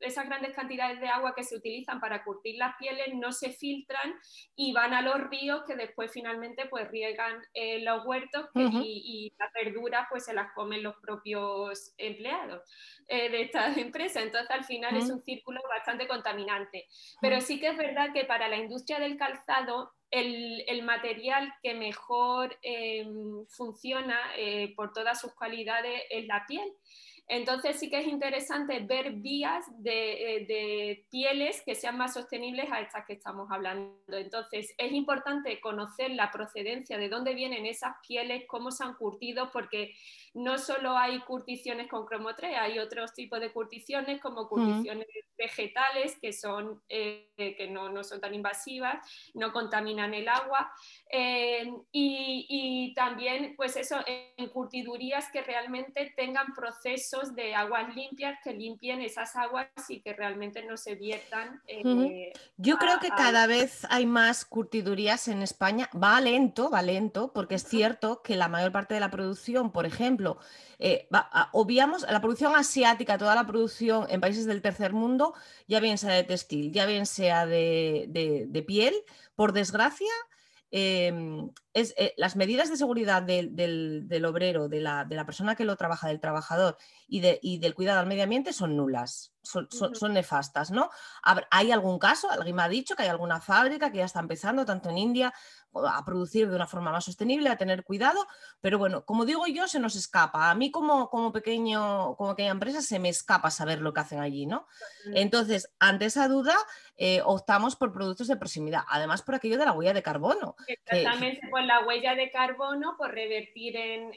esas 0.00 0.26
grandes 0.26 0.54
cantidades 0.54 1.00
de 1.00 1.08
agua 1.08 1.34
que 1.34 1.44
se 1.44 1.56
utilizan 1.56 2.00
para 2.00 2.24
curtir 2.24 2.56
las 2.56 2.76
pieles 2.76 3.14
no 3.14 3.32
se 3.32 3.52
filtran 3.52 4.14
y 4.56 4.72
van 4.72 4.94
a 4.94 5.02
los 5.02 5.20
ríos 5.28 5.62
que 5.66 5.76
después 5.76 6.10
finalmente 6.12 6.66
pues 6.66 6.88
riegan 6.90 7.42
eh, 7.54 7.80
los 7.80 8.04
huertos 8.04 8.48
y, 8.54 9.32
las 9.38 9.52
verduras 9.52 10.06
pues 10.10 10.24
se 10.24 10.34
las 10.34 10.52
comen 10.52 10.82
los 10.82 10.96
propios 10.96 11.94
empleados 11.96 12.62
eh, 13.08 13.30
de 13.30 13.42
estas 13.42 13.76
empresas. 13.78 14.22
Entonces 14.22 14.50
al 14.50 14.64
final 14.64 14.96
es 14.96 15.10
un 15.10 15.22
círculo 15.22 15.60
bastante 15.68 16.06
contaminante. 16.06 16.86
Pero 17.20 17.40
sí 17.40 17.60
que 17.60 17.68
es 17.68 17.76
verdad 17.76 18.12
que 18.12 18.24
para 18.24 18.48
la 18.48 18.56
industria 18.56 18.98
del 18.98 19.16
calzado 19.16 19.92
el, 20.10 20.82
material 20.82 21.52
que 21.62 21.74
mejor 21.74 22.58
em, 22.62 23.46
funciona 23.48 24.18
eh, 24.36 24.72
por 24.74 24.92
todas 24.92 25.20
sus 25.20 25.34
cualidades 25.34 26.02
es 26.10 26.26
la 26.26 26.44
piel. 26.46 26.72
Entonces 27.32 27.78
sí 27.78 27.88
que 27.88 28.00
es 28.00 28.08
interesante 28.08 28.80
ver 28.80 29.12
vías 29.12 29.64
eh, 29.84 30.44
de, 30.48 31.06
pieles 31.10 31.62
que 31.64 31.76
sean 31.76 31.96
más 31.96 32.14
sostenibles 32.14 32.70
a 32.72 32.80
estas 32.80 33.06
que 33.06 33.12
estamos 33.12 33.48
hablando. 33.52 33.94
Entonces 34.08 34.74
es 34.76 34.92
importante 34.92 35.60
conocer 35.60 36.10
la 36.10 36.32
procedencia 36.32 36.98
de 36.98 37.08
dónde 37.08 37.34
vienen 37.34 37.66
esas 37.66 37.94
pieles, 38.04 38.46
cómo 38.48 38.72
se 38.72 38.82
han 38.82 38.94
curtido, 38.94 39.48
porque 39.52 39.94
no 40.34 40.58
solo 40.58 40.96
hay 40.96 41.20
curticiones 41.20 41.88
con 41.88 42.04
cromo 42.04 42.34
3, 42.34 42.56
hay 42.58 42.80
otros 42.80 43.14
tipos 43.14 43.38
de 43.38 43.52
curticiones 43.52 44.20
como 44.20 44.48
curticiones 44.48 45.06
vegetales 45.38 46.18
que, 46.20 46.32
son, 46.32 46.82
eh, 46.88 47.30
que 47.36 47.68
no, 47.68 48.02
son 48.02 48.20
tan 48.20 48.34
invasivas, 48.34 48.98
no 49.34 49.52
contaminan 49.52 50.14
el 50.14 50.28
agua 50.28 50.72
eh, 51.12 51.72
y, 51.92 52.92
también 52.94 53.54
pues 53.56 53.76
eso 53.76 53.96
en 54.06 54.48
curtidurías 54.48 55.30
que 55.30 55.42
realmente 55.42 56.12
tengan 56.16 56.52
procesos 56.54 57.19
de 57.34 57.54
aguas 57.54 57.94
limpias 57.94 58.38
que 58.42 58.52
limpien 58.52 59.00
esas 59.00 59.36
aguas 59.36 59.68
y 59.88 60.00
que 60.00 60.12
realmente 60.12 60.64
no 60.64 60.76
se 60.76 60.94
viertan. 60.94 61.60
Eh, 61.66 62.32
Yo 62.56 62.78
creo 62.78 62.98
que 62.98 63.10
cada 63.10 63.46
vez 63.46 63.86
hay 63.90 64.06
más 64.06 64.44
curtidurías 64.44 65.28
en 65.28 65.42
España, 65.42 65.88
va 65.94 66.20
lento, 66.20 66.70
va 66.70 66.82
lento, 66.82 67.32
porque 67.32 67.54
es 67.56 67.64
cierto 67.64 68.22
que 68.22 68.36
la 68.36 68.48
mayor 68.48 68.72
parte 68.72 68.94
de 68.94 69.00
la 69.00 69.10
producción, 69.10 69.70
por 69.70 69.86
ejemplo, 69.86 70.38
eh, 70.78 71.08
obviamos 71.52 72.02
la 72.02 72.20
producción 72.20 72.56
asiática, 72.56 73.18
toda 73.18 73.34
la 73.34 73.46
producción 73.46 74.06
en 74.08 74.20
países 74.20 74.46
del 74.46 74.62
tercer 74.62 74.94
mundo, 74.94 75.34
ya 75.68 75.78
bien 75.78 75.98
sea 75.98 76.14
de 76.14 76.24
textil, 76.24 76.72
ya 76.72 76.86
bien 76.86 77.04
sea 77.04 77.46
de, 77.46 78.64
piel, 78.66 78.94
por 79.36 79.52
desgracia, 79.52 80.10
em, 80.70 81.50
es, 81.74 81.94
eh, 81.96 82.14
las 82.16 82.36
medidas 82.36 82.70
de 82.70 82.76
seguridad 82.76 83.22
del, 83.22 84.24
obrero, 84.24 84.68
de 84.68 84.80
la, 84.80 85.06
persona 85.26 85.56
que 85.56 85.64
lo 85.64 85.76
trabaja, 85.76 86.08
del 86.08 86.20
trabajador 86.20 86.76
y, 87.08 87.20
del 87.58 87.74
cuidado 87.74 88.00
al 88.00 88.06
medio 88.06 88.24
ambiente 88.24 88.52
son 88.52 88.76
nulas. 88.76 89.32
Son, 89.42 90.12
nefastas, 90.12 90.70
¿no? 90.70 90.90
¿Hay 91.50 91.72
algún 91.72 91.98
caso? 91.98 92.30
Alguien 92.30 92.56
me 92.56 92.62
ha 92.62 92.68
dicho 92.68 92.94
que 92.94 93.02
hay 93.02 93.08
alguna 93.08 93.40
fábrica 93.40 93.90
que 93.90 93.98
ya 93.98 94.04
está 94.04 94.20
empezando, 94.20 94.64
tanto 94.64 94.90
en 94.90 94.98
India, 94.98 95.32
a 95.74 96.04
producir 96.04 96.48
de 96.48 96.56
una 96.56 96.66
forma 96.66 96.90
más 96.90 97.04
sostenible, 97.04 97.48
a 97.48 97.56
tener 97.56 97.84
cuidado, 97.84 98.26
pero 98.60 98.78
bueno, 98.78 99.04
como 99.04 99.24
digo 99.24 99.46
yo, 99.46 99.68
se 99.68 99.78
nos 99.78 99.96
escapa. 99.96 100.50
A 100.50 100.54
mí 100.54 100.70
como, 100.70 101.08
como, 101.10 101.32
pequeño, 101.32 102.16
como 102.16 102.30
pequeña 102.30 102.50
empresa 102.50 102.82
se 102.82 102.98
me 102.98 103.08
escapa 103.08 103.50
saber 103.50 103.80
lo 103.80 103.92
que 103.92 104.00
hacen 104.00 104.20
allí, 104.20 104.46
¿no? 104.46 104.66
Entonces, 105.14 105.70
ante 105.78 106.06
esa 106.06 106.28
duda, 106.28 106.56
eh, 106.96 107.22
optamos 107.24 107.76
por 107.76 107.92
productos 107.92 108.28
de 108.28 108.36
proximidad, 108.36 108.82
además 108.88 109.22
por 109.22 109.34
aquello 109.34 109.58
de 109.58 109.64
la 109.64 109.72
huella 109.72 109.94
de 109.94 110.02
carbono. 110.02 110.56
Exactamente, 110.66 111.48
por 111.48 111.62
la 111.62 111.84
huella 111.86 112.14
de 112.14 112.30
carbono, 112.30 112.96
por 112.98 113.12
revertir 113.12 113.76
en, 113.76 114.12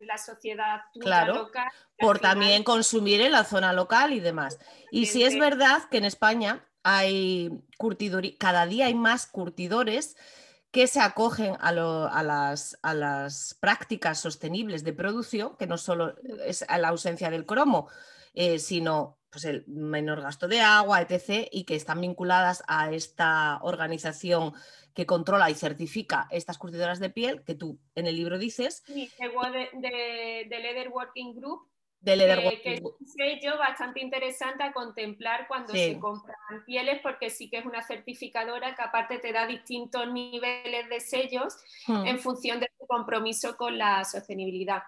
la 0.00 0.18
sociedad 0.18 0.80
claro, 0.98 1.34
local. 1.34 1.68
Por 1.98 2.18
también 2.18 2.64
consumir 2.64 3.20
en 3.20 3.32
la 3.32 3.44
zona 3.44 3.72
local 3.72 4.12
y 4.12 4.20
demás. 4.20 4.58
Y 4.90 5.06
si 5.06 5.22
es 5.22 5.38
verdad 5.38 5.82
que 5.90 5.98
en 5.98 6.04
España 6.04 6.66
hay 6.82 7.50
curtidores, 7.76 8.34
cada 8.38 8.66
día 8.66 8.86
hay 8.86 8.94
más 8.94 9.26
curtidores 9.26 10.16
que 10.70 10.86
se 10.86 11.00
acogen 11.00 11.56
a, 11.60 11.72
las, 11.72 13.56
prácticas 13.60 14.20
sostenibles 14.20 14.84
de 14.84 14.92
producción, 14.92 15.56
que 15.56 15.66
no 15.66 15.76
solo 15.76 16.14
es 16.46 16.64
la 16.68 16.88
ausencia 16.88 17.30
del 17.30 17.44
cromo, 17.44 17.88
eh, 18.34 18.58
sino 18.58 19.18
pues, 19.30 19.44
el 19.44 19.64
menor 19.66 20.22
gasto 20.22 20.48
de 20.48 20.60
agua, 20.60 21.02
etc., 21.02 21.48
y 21.50 21.64
que 21.64 21.74
están 21.74 22.00
vinculadas 22.00 22.62
a 22.68 22.92
esta 22.92 23.58
organización 23.62 24.54
que 24.94 25.06
controla 25.06 25.50
y 25.50 25.54
certifica 25.54 26.28
estas 26.30 26.58
curtidoras 26.58 27.00
de 27.00 27.10
piel, 27.10 27.42
que 27.44 27.54
tú 27.54 27.78
en 27.94 28.06
el 28.06 28.16
libro 28.16 28.38
dices. 28.38 28.82
Sí, 28.86 29.10
de, 29.18 30.46
de 30.48 30.58
Leather 30.58 30.88
Working 30.88 31.34
Group, 31.34 31.70
de 32.00 32.60
que, 32.62 32.74
es 32.74 32.80
un 32.80 33.06
sello 33.06 33.58
bastante 33.58 34.00
interesante 34.00 34.62
a 34.62 34.72
contemplar 34.72 35.46
cuando 35.46 35.74
se 35.74 35.98
compran 35.98 36.36
pieles, 36.64 37.00
porque 37.02 37.28
sí 37.28 37.50
que 37.50 37.58
es 37.58 37.66
una 37.66 37.82
certificadora 37.82 38.74
que 38.74 38.82
aparte 38.82 39.18
te 39.18 39.32
da 39.32 39.46
distintos 39.46 40.10
niveles 40.10 40.88
de 40.88 41.00
sellos 41.00 41.56
hmm. 41.86 42.06
en 42.06 42.18
función 42.18 42.58
de 42.58 42.70
tu 42.78 42.86
compromiso 42.86 43.56
con 43.56 43.76
la 43.76 44.04
sostenibilidad. 44.04 44.82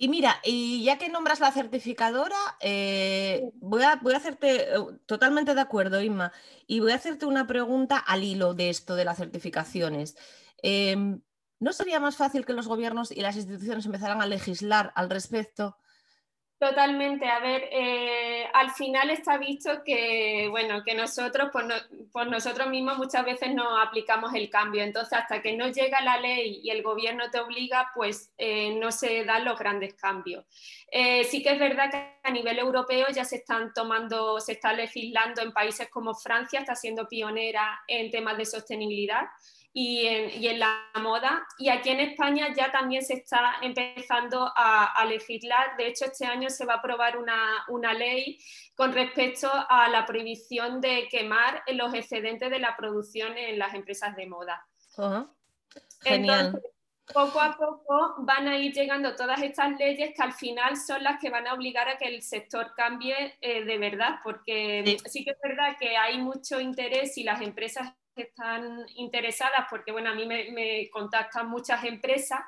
Y 0.00 0.08
mira, 0.08 0.40
y 0.44 0.84
ya 0.84 0.96
que 0.96 1.08
nombras 1.08 1.40
la 1.40 1.50
certificadora, 1.50 2.38
eh, 2.60 3.50
voy, 3.54 3.82
a, 3.82 3.96
voy, 3.96 4.14
a, 4.14 4.18
hacerte 4.18 4.72
eh, 4.72 4.78
totalmente 5.06 5.56
de 5.56 5.60
acuerdo, 5.60 6.00
Inma, 6.00 6.32
y 6.68 6.78
voy 6.78 6.92
a 6.92 6.94
hacerte 6.94 7.26
una 7.26 7.48
pregunta 7.48 7.98
al 7.98 8.22
hilo 8.22 8.54
de 8.54 8.70
esto 8.70 8.94
de 8.94 9.04
las 9.04 9.18
certificaciones. 9.18 10.16
Em, 10.62 11.20
¿No 11.58 11.72
sería 11.72 11.98
más 11.98 12.16
fácil 12.16 12.46
que 12.46 12.52
los 12.52 12.68
gobiernos 12.68 13.10
y 13.10 13.22
las 13.22 13.34
instituciones 13.34 13.86
empezaran 13.86 14.22
a 14.22 14.26
legislar 14.26 14.92
al 14.94 15.10
respecto? 15.10 15.76
Totalmente, 16.58 17.24
a 17.28 17.38
ver, 17.38 17.68
eh, 17.70 18.44
al 18.52 18.72
final 18.72 19.10
está 19.10 19.38
visto 19.38 19.84
que, 19.84 20.48
bueno, 20.50 20.82
que 20.82 20.92
nosotros, 20.92 21.50
por, 21.52 22.26
nosotros 22.26 22.68
mismos 22.68 22.98
muchas 22.98 23.24
veces 23.24 23.54
no 23.54 23.80
aplicamos 23.80 24.34
el 24.34 24.50
cambio, 24.50 24.82
entonces 24.82 25.16
hasta 25.16 25.40
que 25.40 25.56
no 25.56 25.68
llega 25.68 26.00
la 26.00 26.18
ley 26.18 26.60
y 26.64 26.70
el 26.70 26.82
gobierno 26.82 27.30
te 27.30 27.38
obliga, 27.38 27.92
pues 27.94 28.32
eh, 28.38 28.74
no 28.74 28.90
se 28.90 29.24
dan 29.24 29.44
los 29.44 29.56
grandes 29.56 29.94
cambios. 29.94 30.44
Eh, 30.90 31.22
sí 31.22 31.44
que 31.44 31.52
es 31.52 31.60
verdad 31.60 31.92
que 31.92 32.18
a 32.24 32.30
nivel 32.32 32.58
europeo 32.58 33.06
ya 33.14 33.24
se 33.24 33.36
están 33.36 33.72
tomando, 33.72 34.40
se 34.40 34.52
está 34.52 34.72
legislando 34.72 35.42
en 35.42 35.52
países 35.52 35.88
como 35.88 36.12
Francia, 36.12 36.58
está 36.58 36.74
siendo 36.74 37.06
pionera 37.06 37.82
en 37.86 38.10
temas 38.10 38.36
de 38.36 38.44
sostenibilidad 38.44 39.28
y 39.72 40.06
en, 40.06 40.58
la 40.58 40.90
moda. 41.00 41.46
Y 41.58 41.68
aquí 41.68 41.90
en 41.90 42.00
España 42.00 42.48
ya 42.56 42.72
también 42.72 43.02
se 43.04 43.14
está 43.14 43.56
empezando 43.62 44.50
a, 44.54 45.04
legislar. 45.06 45.76
De 45.76 45.88
hecho, 45.88 46.06
este 46.06 46.26
año 46.26 46.50
se 46.50 46.64
va 46.64 46.74
a 46.74 46.76
aprobar 46.78 47.16
una, 47.16 47.94
ley 47.94 48.38
con 48.74 48.92
respecto 48.92 49.50
a 49.52 49.88
la 49.88 50.06
prohibición 50.06 50.80
de 50.80 51.08
quemar 51.10 51.62
los 51.68 51.94
excedentes 51.94 52.50
de 52.50 52.58
la 52.58 52.76
producción 52.76 53.36
en 53.36 53.58
las 53.58 53.74
empresas 53.74 54.16
de 54.16 54.26
moda. 54.26 54.66
Genial. 56.02 56.60
poco 57.12 57.40
a 57.40 57.56
poco 57.56 58.16
van 58.18 58.48
a 58.48 58.58
ir 58.58 58.72
llegando 58.72 59.16
todas 59.16 59.42
estas 59.42 59.78
leyes 59.78 60.12
que 60.14 60.22
al 60.22 60.32
final 60.32 60.76
son 60.76 61.02
las 61.02 61.20
que 61.20 61.30
van 61.30 61.46
a 61.46 61.54
obligar 61.54 61.88
a 61.88 61.96
que 61.96 62.06
el 62.06 62.22
sector 62.22 62.72
cambie 62.76 63.36
eh, 63.40 63.64
de 63.64 63.78
verdad, 63.78 64.16
porque 64.22 64.96
sí 65.06 65.24
que 65.24 65.30
es 65.30 65.38
verdad 65.42 65.76
que 65.78 65.96
hay 65.96 66.18
mucho 66.18 66.60
interés 66.60 67.16
y 67.16 67.24
las 67.24 67.40
empresas 67.40 67.94
están 68.22 68.86
interesadas, 68.94 69.66
porque 69.70 69.92
bueno, 69.92 70.10
a 70.10 70.14
mí 70.14 70.26
me, 70.26 70.88
contactan 70.90 71.48
muchas 71.48 71.84
empresas, 71.84 72.40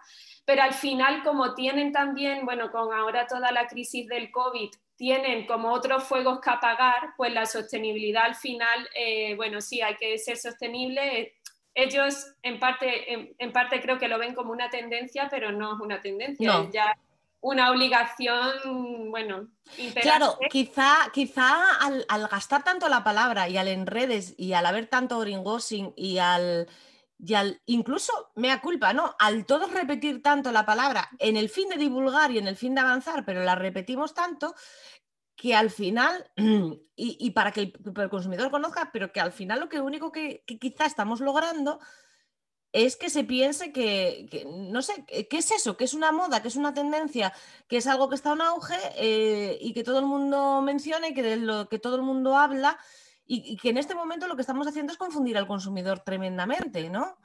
pero 0.44 0.62
al 0.62 0.74
final 0.74 1.22
como 1.22 1.54
tienen 1.54 1.92
también, 1.92 2.44
bueno, 2.44 2.70
con 2.70 2.92
ahora 2.92 3.26
toda 3.26 3.52
la 3.52 3.66
crisis 3.66 4.06
del 4.08 4.30
COVID, 4.30 4.70
tienen 4.96 5.46
como 5.46 5.72
otros 5.72 6.04
fuegos 6.04 6.40
que 6.40 6.50
apagar, 6.50 7.14
pues 7.16 7.32
la 7.32 7.46
sostenibilidad 7.46 8.24
al 8.24 8.34
final, 8.34 8.88
eh, 8.94 9.34
bueno, 9.36 9.60
sí, 9.60 9.80
hay 9.80 9.96
que 9.96 10.18
ser 10.18 10.36
sostenible. 10.36 11.34
Ellos 11.74 12.34
en 12.42 12.58
parte, 12.58 13.32
en, 13.38 13.52
parte 13.52 13.80
creo 13.80 13.98
que 13.98 14.08
lo 14.08 14.18
ven 14.18 14.34
como 14.34 14.52
una 14.52 14.68
tendencia, 14.68 15.28
pero 15.30 15.52
no 15.52 15.74
es 15.74 15.80
una 15.80 16.00
tendencia, 16.00 16.68
ya 16.70 16.94
una 17.40 17.70
obligación, 17.70 19.10
bueno, 19.10 19.48
Claro, 20.02 20.38
quizá, 20.50 21.10
quizá 21.12 21.76
al, 21.80 22.04
gastar 22.28 22.64
tanto 22.64 22.88
la 22.88 23.04
palabra 23.04 23.48
y 23.48 23.56
al 23.56 23.68
enredes 23.68 24.34
y 24.36 24.52
al 24.52 24.66
haber 24.66 24.86
tanto 24.86 25.18
gringossing 25.20 25.92
y 25.96 26.18
al, 26.18 26.68
y 27.18 27.34
al 27.34 27.60
incluso, 27.66 28.32
mea 28.34 28.60
culpa, 28.60 28.92
¿no? 28.92 29.14
Al 29.18 29.46
todos 29.46 29.72
repetir 29.72 30.22
tanto 30.22 30.52
la 30.52 30.66
palabra 30.66 31.08
en 31.18 31.36
el 31.36 31.48
fin 31.48 31.68
de 31.68 31.76
divulgar 31.76 32.30
y 32.30 32.38
en 32.38 32.48
el 32.48 32.56
fin 32.56 32.74
de 32.74 32.80
avanzar, 32.80 33.24
pero 33.24 33.42
la 33.42 33.54
repetimos 33.54 34.12
tanto 34.12 34.54
que 35.36 35.54
al 35.54 35.70
final, 35.70 36.30
y, 36.96 37.30
para 37.30 37.52
que 37.52 37.60
el, 37.60 38.10
consumidor 38.10 38.50
conozca, 38.50 38.90
pero 38.92 39.12
que 39.12 39.20
al 39.20 39.32
final 39.32 39.60
lo 39.60 39.68
que 39.68 39.80
único 39.80 40.12
que, 40.12 40.42
que 40.46 40.58
quizá 40.58 40.84
estamos 40.84 41.20
logrando 41.20 41.80
es 42.72 42.96
que 42.96 43.10
se 43.10 43.24
piense 43.24 43.72
que, 43.72 44.46
no 44.48 44.82
sé, 44.82 45.04
¿qué 45.06 45.38
es 45.38 45.50
eso? 45.50 45.76
¿Qué 45.76 45.84
es 45.84 45.94
una 45.94 46.12
moda? 46.12 46.40
¿Qué 46.40 46.48
es 46.48 46.56
una 46.56 46.72
tendencia? 46.72 47.32
¿Que 47.68 47.78
es 47.78 47.86
algo 47.86 48.08
que 48.08 48.14
está 48.14 48.32
en 48.32 48.42
auge 48.42 48.76
eh, 48.96 49.58
y 49.60 49.72
que 49.72 49.82
todo 49.82 49.98
el 49.98 50.06
mundo 50.06 50.62
menciona 50.62 51.08
y 51.08 51.14
que 51.14 51.22
de 51.22 51.36
lo 51.36 51.68
que 51.68 51.78
todo 51.78 51.96
el 51.96 52.02
mundo 52.02 52.36
habla 52.36 52.78
y, 53.26 53.52
y, 53.52 53.56
que 53.56 53.70
en 53.70 53.78
este 53.78 53.94
momento 53.94 54.26
lo 54.26 54.36
que 54.36 54.42
estamos 54.42 54.66
haciendo 54.66 54.92
es 54.92 54.98
confundir 54.98 55.38
al 55.38 55.46
consumidor 55.46 56.00
tremendamente, 56.00 56.90
¿no? 56.90 57.16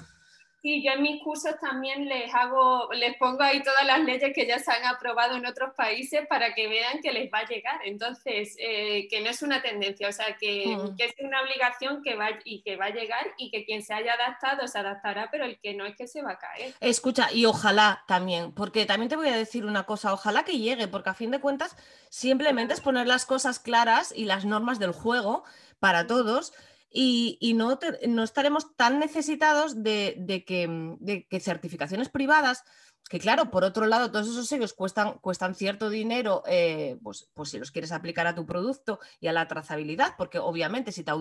Sí, 0.65 0.81
yo 0.81 0.93
en 0.93 1.03
mis 1.03 1.21
cursos 1.21 1.53
también 1.61 2.09
les 2.09 2.33
hago, 2.33 2.89
les 2.93 3.15
pongo 3.17 3.43
ahí 3.43 3.61
todas 3.61 3.85
las 3.85 3.99
leyes 3.99 4.33
que 4.33 4.47
ya 4.47 4.57
se 4.57 4.71
han 4.71 4.83
aprobado 4.85 5.35
en 5.35 5.45
otros 5.45 5.75
países 5.75 6.25
para 6.27 6.55
que 6.55 6.67
vean 6.67 7.03
que 7.03 7.11
les 7.11 7.31
va 7.31 7.41
a 7.41 7.47
llegar. 7.47 7.81
Entonces, 7.85 8.55
eh, 8.57 9.07
que 9.07 9.21
no 9.21 9.29
es 9.29 9.43
una 9.43 9.61
tendencia, 9.61 10.09
o 10.09 10.11
sea, 10.11 10.35
que, 10.37 10.75
mm. 10.75 10.95
que, 10.95 11.05
es 11.05 11.13
una 11.19 11.43
obligación 11.43 12.01
que 12.01 12.15
va 12.15 12.29
y 12.43 12.63
que 12.63 12.77
va 12.77 12.85
a 12.85 12.89
llegar 12.89 13.27
y 13.37 13.51
que 13.51 13.63
quien 13.63 13.83
se 13.83 13.93
haya 13.93 14.13
adaptado 14.13 14.67
se 14.67 14.79
adaptará, 14.79 15.29
pero 15.29 15.45
el 15.45 15.59
que 15.59 15.75
no 15.75 15.85
es 15.85 15.95
que 15.95 16.07
se 16.07 16.23
va 16.23 16.31
a 16.31 16.39
caer. 16.39 16.73
Escucha, 16.79 17.31
y 17.31 17.45
ojalá 17.45 18.03
también, 18.07 18.51
porque 18.51 18.87
también 18.87 19.09
te 19.09 19.17
voy 19.17 19.29
a 19.29 19.37
decir 19.37 19.67
una 19.67 19.83
cosa, 19.83 20.13
ojalá 20.13 20.45
que 20.45 20.57
llegue, 20.57 20.87
porque 20.87 21.11
a 21.11 21.13
fin 21.13 21.29
de 21.29 21.39
cuentas 21.39 21.77
simplemente 22.09 22.73
es 22.73 22.81
poner 22.81 23.05
las 23.05 23.27
cosas 23.27 23.59
claras 23.59 24.11
y 24.17 24.25
las 24.25 24.45
normas 24.45 24.79
del 24.79 24.93
juego 24.93 25.43
para 25.79 26.07
todos 26.07 26.53
y, 26.95 27.53
no, 27.55 27.77
no, 28.07 28.23
estaremos 28.23 28.75
tan 28.75 28.99
necesitados 28.99 29.83
de, 29.83 30.43
que, 30.47 30.67
mm, 30.67 30.97
de, 30.99 31.27
que, 31.27 31.39
certificaciones 31.39 32.09
privadas, 32.09 32.63
que 33.07 33.19
claro, 33.19 33.51
por 33.51 33.63
otro 33.63 33.85
lado, 33.85 34.09
todos 34.09 34.27
esos 34.27 34.47
sellos 34.47 34.73
cuestan, 34.73 35.19
cuestan 35.19 35.53
cierto 35.53 35.91
dinero, 35.91 36.41
eh, 36.47 36.97
pues, 37.03 37.29
pues, 37.35 37.49
si 37.49 37.59
los 37.59 37.69
quieres 37.69 37.91
aplicar 37.91 38.25
a 38.25 38.33
tu 38.33 38.47
producto 38.47 38.99
y 39.19 39.27
a 39.27 39.33
la 39.33 39.47
trazabilidad, 39.47 40.15
porque 40.17 40.39
obviamente 40.39 40.91
si 40.91 41.03
te 41.03 41.11
ay, 41.11 41.19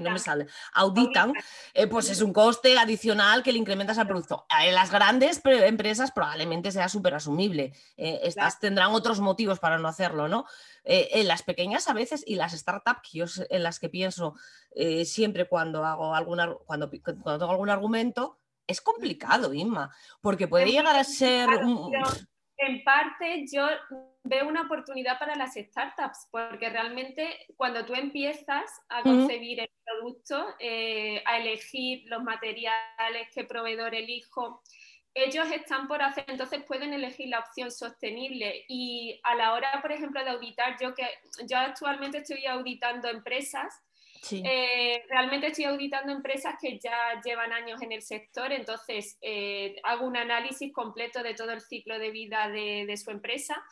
no 0.00 0.10
me 0.10 0.18
sale, 0.18 0.46
auditan, 0.72 1.34
eh, 1.74 1.86
pues 1.88 2.08
es 2.08 2.22
un 2.22 2.32
coste 2.32 2.78
adicional 2.78 3.42
que 3.42 3.52
le 3.52 3.58
incrementas 3.58 3.98
al 3.98 4.06
producto. 4.06 4.46
En 4.66 4.74
las 4.74 4.90
grandes 4.90 5.42
empresas 5.44 6.10
probablemente 6.10 6.72
sea 6.72 6.88
súper 6.88 7.14
asumible, 7.14 7.74
eh, 7.98 8.20
estas 8.22 8.58
tendrán 8.58 8.92
otros 8.92 9.20
motivos 9.20 9.58
para 9.58 9.76
no 9.76 9.88
hacerlo, 9.88 10.26
¿no? 10.26 10.46
En 10.88 11.26
las 11.26 11.42
pequeñas 11.42 11.88
a 11.88 11.92
veces 11.92 12.22
y 12.24 12.36
las 12.36 12.52
startups 12.52 13.42
en 13.50 13.64
las 13.64 13.80
que 13.80 13.88
pienso 13.88 14.36
siempre 15.04 15.48
cuando 15.48 15.84
hago 15.84 16.14
alguna, 16.14 16.54
cuando, 16.64 16.88
cuando 17.02 17.38
tengo 17.38 17.50
algún 17.50 17.70
argumento, 17.70 18.38
es 18.66 18.80
complicado, 18.80 19.52
Inma, 19.54 19.94
porque 20.20 20.48
puede 20.48 20.66
llegar 20.66 20.96
a 20.96 21.04
ser... 21.04 21.48
En 22.58 22.82
parte 22.84 23.44
yo 23.52 23.68
veo 24.24 24.48
una 24.48 24.62
oportunidad 24.62 25.18
para 25.18 25.36
las 25.36 25.54
startups, 25.54 26.28
porque 26.30 26.70
realmente 26.70 27.46
cuando 27.54 27.84
tú 27.84 27.94
empiezas 27.94 28.64
a 28.88 29.02
concebir 29.02 29.60
el 29.60 29.70
producto, 29.84 30.54
eh, 30.58 31.22
a 31.26 31.38
elegir 31.38 32.04
los 32.08 32.22
materiales, 32.22 33.28
qué 33.34 33.44
proveedor 33.44 33.94
elijo, 33.94 34.62
ellos 35.16 35.50
están 35.50 35.88
por 35.88 36.02
hacer, 36.02 36.24
entonces 36.28 36.62
pueden 36.64 36.92
elegir 36.92 37.28
la 37.28 37.40
opción 37.40 37.70
sostenible. 37.70 38.64
Y 38.68 39.18
a 39.22 39.34
la 39.34 39.54
hora, 39.54 39.80
por 39.80 39.90
ejemplo, 39.90 40.22
de 40.22 40.30
auditar, 40.30 40.76
yo 40.80 40.94
que 40.94 41.08
yo 41.46 41.56
actualmente 41.56 42.18
estoy 42.18 42.44
auditando 42.46 43.08
empresas, 43.08 43.82
eh, 44.30 45.04
realmente 45.08 45.48
estoy 45.48 45.64
auditando 45.64 46.12
empresas 46.12 46.56
que 46.60 46.78
ya 46.78 47.20
llevan 47.24 47.52
años 47.52 47.80
en 47.82 47.92
el 47.92 48.02
sector, 48.02 48.52
entonces 48.52 49.18
eh, 49.20 49.76
hago 49.82 50.06
un 50.06 50.16
análisis 50.16 50.72
completo 50.72 51.22
de 51.22 51.34
todo 51.34 51.52
el 51.52 51.60
ciclo 51.60 51.98
de 51.98 52.10
vida 52.10 52.48
de, 52.48 52.84
de 52.86 52.96
su 52.96 53.10
empresa 53.10 53.62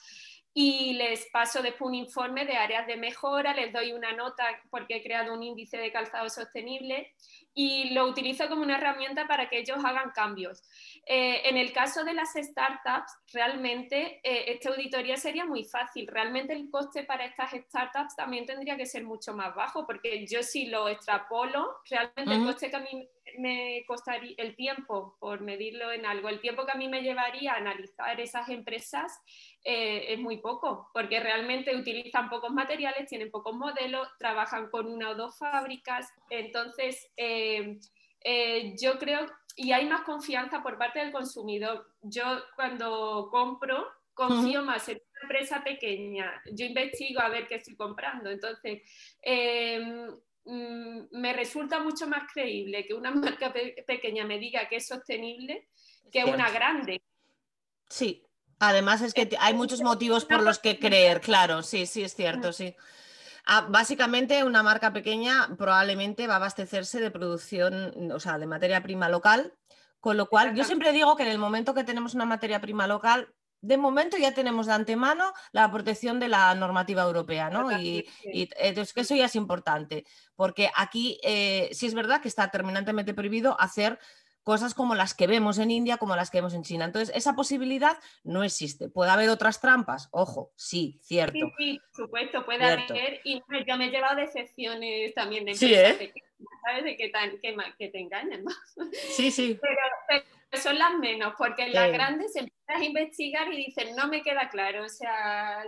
y 0.57 0.93
les 0.93 1.27
paso 1.31 1.63
después 1.63 1.89
un 1.89 1.97
informe 1.97 2.47
de 2.47 2.57
áreas 2.57 2.87
de 2.87 2.97
mejora, 2.97 3.55
les 3.55 3.73
doy 3.73 3.93
una 3.93 4.13
nota 4.13 4.45
porque 4.71 4.97
he 4.97 5.03
creado 5.03 5.35
un 5.35 5.43
índice 5.43 5.77
de 5.77 5.91
calzado 5.91 6.31
sostenible 6.31 7.13
y 7.55 7.91
lo 7.91 8.07
utilizo 8.07 8.49
como 8.49 8.63
una 8.63 8.77
herramienta 8.77 9.27
para 9.29 9.49
que 9.49 9.59
ellos 9.59 9.79
hagan 9.85 10.11
cambios. 10.11 10.63
Eh, 11.07 11.43
en 11.49 11.57
el 11.57 11.73
caso 11.73 12.05
de 12.05 12.15
las 12.15 12.33
startups, 12.35 13.13
realmente 13.33 14.21
eh, 14.25 14.53
esta 14.53 14.71
auditoría 14.71 15.17
sería 15.17 15.45
muy 15.45 15.65
fácil. 15.65 16.07
Realmente 16.09 16.53
el 16.53 16.69
coste 16.71 17.05
para 17.05 17.25
estas 17.25 17.53
startups 17.53 18.17
también 18.17 18.45
tendría 18.47 18.77
que 18.77 18.87
ser 18.87 19.05
mucho 19.05 19.35
más 19.35 19.55
bajo 19.55 19.87
porque 19.87 20.27
yo 20.27 20.43
si 20.43 20.67
lo 20.67 20.89
extrapolo, 20.89 21.77
realmente 21.89 22.35
el 22.35 22.45
coste 22.45 22.71
que 22.71 22.77
a 22.77 22.81
mí 22.81 23.09
me 23.39 23.85
costaría, 23.87 24.35
el 24.39 24.55
tiempo, 24.55 25.17
por 25.19 25.41
medirlo 25.41 25.91
en 25.93 26.07
algo, 26.07 26.29
el 26.29 26.41
tiempo 26.41 26.67
que 26.67 26.73
a 26.73 26.77
mí 26.77 26.89
me 26.89 27.03
llevaría 27.03 27.53
a 27.53 27.57
analizar 27.57 28.21
esas 28.21 28.49
empresas 28.49 29.21
eh, 29.65 30.13
es 30.13 30.19
muy 30.19 30.39
poco, 30.39 30.91
porque 30.93 31.21
realmente 31.21 31.75
utilizan 31.75 32.29
pocos 32.29 32.53
materiales, 32.53 33.09
tienen 33.09 33.31
pocos 33.31 33.55
modelos, 33.55 34.09
trabajan 34.19 34.69
con 34.71 34.87
una 34.87 35.11
o 35.11 35.15
dos 35.15 35.39
fábricas, 35.39 36.13
entonces 36.31 37.11
eh, 37.17 37.44
eh, 38.21 38.75
yo 38.81 38.99
creo, 38.99 39.27
y 39.57 39.73
hay 39.73 39.87
más 39.87 40.03
confianza 40.03 40.63
por 40.63 40.79
parte 40.79 40.99
del 40.99 41.13
consumidor. 41.13 41.87
Yo 42.03 42.25
cuando 42.57 43.29
compro, 43.31 43.87
confío 44.13 44.63
más 44.63 44.89
en 44.89 44.97
una 44.97 45.21
empresa 45.23 45.63
pequeña, 45.63 46.43
yo 46.53 46.67
investigo 46.67 47.21
a 47.21 47.29
ver 47.29 47.49
qué 47.49 47.57
estoy 47.57 47.77
comprando, 47.77 48.31
entonces 48.31 48.83
mm, 50.45 51.03
me 51.13 51.33
resulta 51.33 51.81
mucho 51.81 52.07
más 52.07 52.31
creíble 52.33 52.87
que 52.87 52.95
una 52.95 53.11
marca 53.39 53.53
pequeña 53.53 54.25
me 54.25 54.39
diga 54.39 54.69
que 54.69 54.77
es 54.77 54.87
sostenible 54.87 55.69
que 56.13 56.25
una 56.25 56.51
grande. 56.51 57.03
Sí, 57.89 58.25
Además 58.59 59.03
es 59.03 59.15
que 59.15 59.29
hay 59.41 59.55
muchos 59.55 59.83
motivos 59.83 60.25
por 60.25 60.43
los 60.43 60.59
que 60.59 60.79
creer, 60.79 61.21
claro, 61.21 61.63
sí, 61.63 61.87
sí, 61.87 62.03
es 62.03 62.15
cierto, 62.15 62.53
sí. 62.53 62.75
Ah, 63.47 63.67
básicamente 63.69 64.43
una 64.43 64.63
marca 64.63 64.93
pequeña 64.93 65.55
probablemente 65.59 66.27
va 66.27 66.35
a 66.35 66.37
abastecerse 66.37 67.01
de 67.01 67.11
producción, 67.11 68.11
o 68.11 68.19
sea, 68.19 68.39
de 68.39 68.47
materia 68.47 68.83
prima 68.83 69.09
local, 69.09 69.53
con 70.01 70.17
lo 70.17 70.29
cual 70.29 70.55
yo 70.55 70.65
siempre 70.65 70.93
digo 70.93 71.17
que 71.17 71.25
en 71.25 71.31
el 71.31 71.39
momento 71.39 71.75
que 71.75 71.85
tenemos 71.85 72.15
una 72.15 72.25
materia 72.25 72.61
prima 72.61 72.87
local, 72.87 73.35
de 73.61 73.79
momento 73.79 74.19
ya 74.19 74.33
tenemos 74.33 74.67
de 74.67 74.73
antemano 74.75 75.33
la 75.53 75.71
protección 75.71 76.21
de 76.21 76.29
la 76.29 76.55
normativa 76.55 77.03
europea, 77.03 77.49
¿no? 77.49 77.73
Y, 77.79 78.07
entonces 78.25 78.93
que 78.93 79.01
eso 79.01 79.15
ya 79.15 79.25
es 79.27 79.37
importante, 79.37 80.05
porque 80.37 80.71
aquí 80.77 81.19
eh, 81.23 81.71
sí 81.73 81.87
es 81.87 81.95
verdad 81.95 82.21
que 82.21 82.29
está 82.29 82.51
terminantemente 82.51 83.15
prohibido 83.15 83.59
hacer 83.59 83.99
cosas 84.45 84.75
como 84.75 84.95
las 84.95 85.15
que 85.15 85.27
vemos 85.27 85.59
en 85.59 85.71
India, 85.71 85.97
como 85.97 86.15
las 86.15 86.31
que 86.31 86.39
vemos 86.39 86.55
en 86.55 86.63
China. 86.63 86.85
Entonces, 86.85 87.15
esa 87.17 87.35
posibilidad 87.35 87.99
no 88.23 88.45
existe. 88.45 88.89
¿Puede 88.89 89.11
haber 89.11 89.31
otras 89.31 89.61
trampas? 89.61 90.09
Ojo, 90.13 90.53
sí, 90.55 91.01
cierto. 91.03 91.51
Sí, 91.59 91.81
por 91.81 92.05
supuesto, 92.05 92.45
puede 92.45 92.65
haber. 92.65 93.21
Y 93.25 93.43
yo 93.67 93.77
me 93.77 93.87
he 93.87 93.91
llevado 93.91 94.17
decepciones 94.17 95.15
también 95.15 95.47
de 95.47 95.55
sí, 95.55 95.75
¿eh? 95.75 96.13
¿sabes? 96.65 96.85
De 96.85 96.97
que, 96.97 97.11
que, 97.79 97.89
te 97.89 97.99
engañan, 97.99 98.45
Sí, 99.11 99.31
sí. 99.31 99.59
Pero, 100.09 100.23
son 100.61 100.79
las 100.79 100.95
menos, 100.99 101.35
porque 101.37 101.69
las 101.69 101.91
grandes 101.91 102.37
empiezas 102.37 102.77
a 102.81 102.85
investigar 102.85 103.53
y 103.53 103.57
dicen, 103.57 103.97
no 103.97 104.07
me 104.07 104.23
queda 104.23 104.49
claro, 104.51 104.85
o 104.85 104.89
sea, 104.89 105.65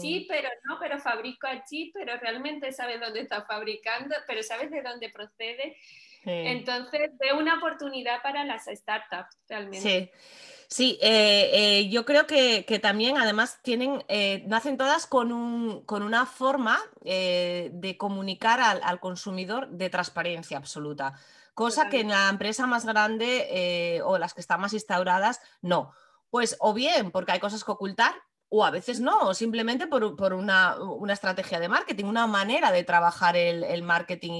sí, 0.00 0.20
hmm. 0.20 0.26
pero 0.28 0.48
no, 0.64 0.78
pero 0.80 0.98
fabrico 0.98 1.46
allí, 1.46 1.90
pero 1.92 2.16
realmente 2.16 2.72
sabes 2.72 3.00
dónde 3.00 3.20
está 3.20 3.42
fabricando, 3.44 4.16
pero 4.26 4.42
sabes 4.42 4.70
de 4.70 4.80
dónde 4.80 5.10
procede. 5.10 5.76
Entonces, 6.24 7.10
veo 7.18 7.38
una 7.38 7.56
oportunidad 7.58 8.22
para 8.22 8.44
las 8.44 8.66
startups 8.66 9.38
realmente. 9.48 9.80
Sí. 9.80 10.10
Sí, 10.70 11.00
eh, 11.02 11.50
eh, 11.52 11.88
yo 11.88 12.04
creo 12.04 12.28
que, 12.28 12.62
también 12.80 13.18
además 13.18 13.58
tienen, 13.60 14.04
eh, 14.06 14.44
nacen 14.46 14.76
todas 14.76 15.04
con, 15.04 15.32
un, 15.32 15.84
con 15.84 16.04
una 16.04 16.26
forma 16.26 16.78
de 17.02 17.96
comunicar 17.98 18.60
al, 18.60 19.00
consumidor 19.00 19.68
de 19.70 19.90
transparencia 19.90 20.56
absoluta, 20.56 21.14
cosa 21.54 21.88
que 21.88 21.98
en 22.00 22.10
la 22.10 22.28
empresa 22.28 22.68
más 22.68 22.86
grande 22.86 24.00
o 24.04 24.16
las 24.16 24.32
que 24.32 24.40
están 24.40 24.60
más 24.60 24.72
instauradas, 24.72 25.40
no. 25.60 25.92
Pues 26.30 26.56
o 26.60 26.72
bien 26.72 27.10
porque 27.10 27.32
hay 27.32 27.40
cosas 27.40 27.64
que 27.64 27.72
ocultar, 27.72 28.14
o 28.52 28.64
a 28.64 28.70
veces 28.70 29.00
no, 29.00 29.32
simplemente 29.32 29.86
por, 29.86 30.02
una, 30.34 30.76
estrategia 31.08 31.60
de 31.60 31.68
marketing, 31.68 32.04
una 32.04 32.26
manera 32.26 32.72
de 32.72 32.82
trabajar 32.82 33.36
el, 33.36 33.82
marketing 33.82 34.32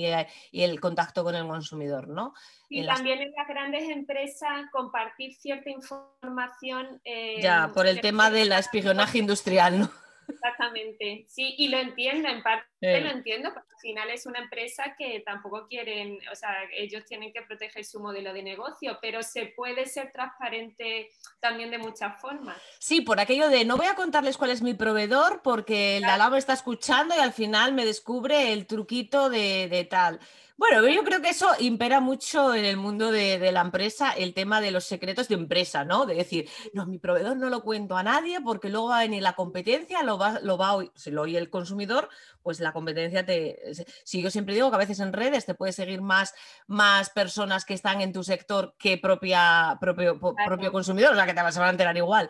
y, 0.51 0.63
el 0.65 0.81
contacto 0.81 1.23
con 1.23 1.37
el 1.37 1.47
consumidor, 1.47 2.09
¿no? 2.09 2.35
Y 2.69 2.85
también 2.85 3.21
en 3.21 3.33
las 3.37 3.49
grandes 3.49 3.89
empresas 3.89 4.67
compartir 4.73 5.35
cierta 5.35 5.71
información. 5.71 7.01
Eh, 7.05 7.41
ya, 7.41 7.71
por 7.73 7.87
el 7.87 8.01
tema 8.01 8.31
del 8.31 8.51
espionaje 8.53 9.19
industrial, 9.19 9.81
¿no? 9.81 9.91
Exactamente, 10.31 11.27
sí, 11.29 11.55
y 11.59 11.69
lo 11.69 11.79
entiendo, 11.79 12.29
en 12.29 12.43
parte 12.43 12.67
lo 12.81 13.11
entiendo, 13.11 13.53
porque 13.53 13.69
al 13.75 13.81
final 13.81 14.11
es 14.11 14.27
una 14.27 14.39
empresa 14.39 14.95
que 14.97 15.21
tampoco 15.21 15.67
quieren, 15.69 16.19
o 16.31 16.35
sea, 16.35 16.55
ellos 16.75 17.05
tienen 17.05 17.33
que 17.33 17.43
proteger 17.43 17.85
su 17.85 18.01
modelo 18.01 18.33
de 18.33 18.43
negocio, 18.43 18.99
pero 19.03 19.23
se 19.23 19.47
puede 19.47 19.87
ser 19.87 20.13
transparente 20.13 21.11
también 21.41 21.71
de 21.71 21.79
muchas 21.79 22.21
formas. 22.21 22.57
Sí, 22.79 23.03
por 23.03 23.21
aquello 23.21 23.49
de 23.49 23.65
no 23.65 23.77
voy 23.77 23.87
a 23.87 23.95
contarles 23.95 24.39
cuál 24.39 24.51
es 24.51 24.63
mi 24.63 24.75
proveedor 24.75 25.43
porque 25.43 25.99
el 25.99 26.05
claro. 26.05 26.31
me 26.31 26.39
está 26.39 26.55
escuchando 26.55 27.15
y 27.15 27.19
al 27.19 27.33
final 27.33 27.75
me 27.75 27.85
descubre 27.85 28.53
el 28.53 28.67
truquito 28.67 29.29
de, 29.29 29.69
de 29.69 29.85
tal. 29.85 30.21
Bueno, 30.61 30.87
yo 30.89 31.03
creo 31.05 31.23
que 31.23 31.31
eso 31.31 31.49
impera 31.59 32.01
mucho 32.01 32.55
en 32.55 32.67
el 32.67 32.77
mundo 32.77 33.11
de, 33.11 33.51
la 33.51 33.63
empresa, 33.63 34.13
el 34.13 34.35
tema 34.35 34.61
de 34.61 34.71
los 34.71 34.85
secretos 34.85 35.27
de 35.27 35.35
empresa, 35.35 35.87
¿no? 35.87 36.05
De 36.05 36.15
decir, 36.15 36.51
no, 36.75 36.85
mi 36.85 36.99
proveedor 36.99 37.39
no 37.39 37.49
lo 37.49 37.63
cuento 37.63 37.97
a 37.97 38.03
nadie 38.03 38.43
porque 38.43 38.69
luego 38.69 38.89
va 38.89 38.99
a 38.99 39.03
venir 39.03 39.23
la 39.23 39.33
competencia, 39.33 40.03
lo 40.03 40.19
va, 40.19 40.39
lo 40.41 40.59
va 40.59 40.69
a 40.69 40.75
oír, 40.75 40.93
si 40.95 41.11
lo 41.11 41.23
oye 41.23 41.39
el 41.39 41.49
consumidor, 41.49 42.11
pues 42.43 42.61
la 42.61 42.75
competencia 42.75 43.25
te... 43.25 43.59
Si 44.05 44.21
yo 44.21 44.31
siempre 44.31 44.55
digo 44.55 44.69
que 44.69 44.77
a 44.77 44.81
veces 44.81 45.01
en 45.01 45.15
redes 45.15 45.47
te 45.47 45.55
puede 45.55 45.73
seguir 45.73 46.03
más, 46.03 46.35
más 46.67 47.09
personas 47.09 47.65
que 47.65 47.73
están 47.73 48.03
en 48.03 48.13
tu 48.13 48.23
sector 48.23 48.75
que 48.79 48.99
propia, 48.99 49.79
propio, 49.81 50.21
propio 50.21 50.73
consumidor, 50.73 51.15
o 51.15 51.17
sea, 51.17 51.25
que 51.25 51.33
te 51.33 51.41
vas 51.41 51.57
a 51.57 51.71
enterar 51.71 51.97
igual. 51.97 52.29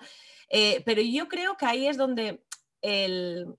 Eh, 0.49 0.85
pero 0.87 1.03
yo 1.03 1.27
creo 1.27 1.57
que 1.57 1.67
ahí 1.67 1.89
es 1.89 1.97
donde 1.97 2.45
el, 2.81 3.57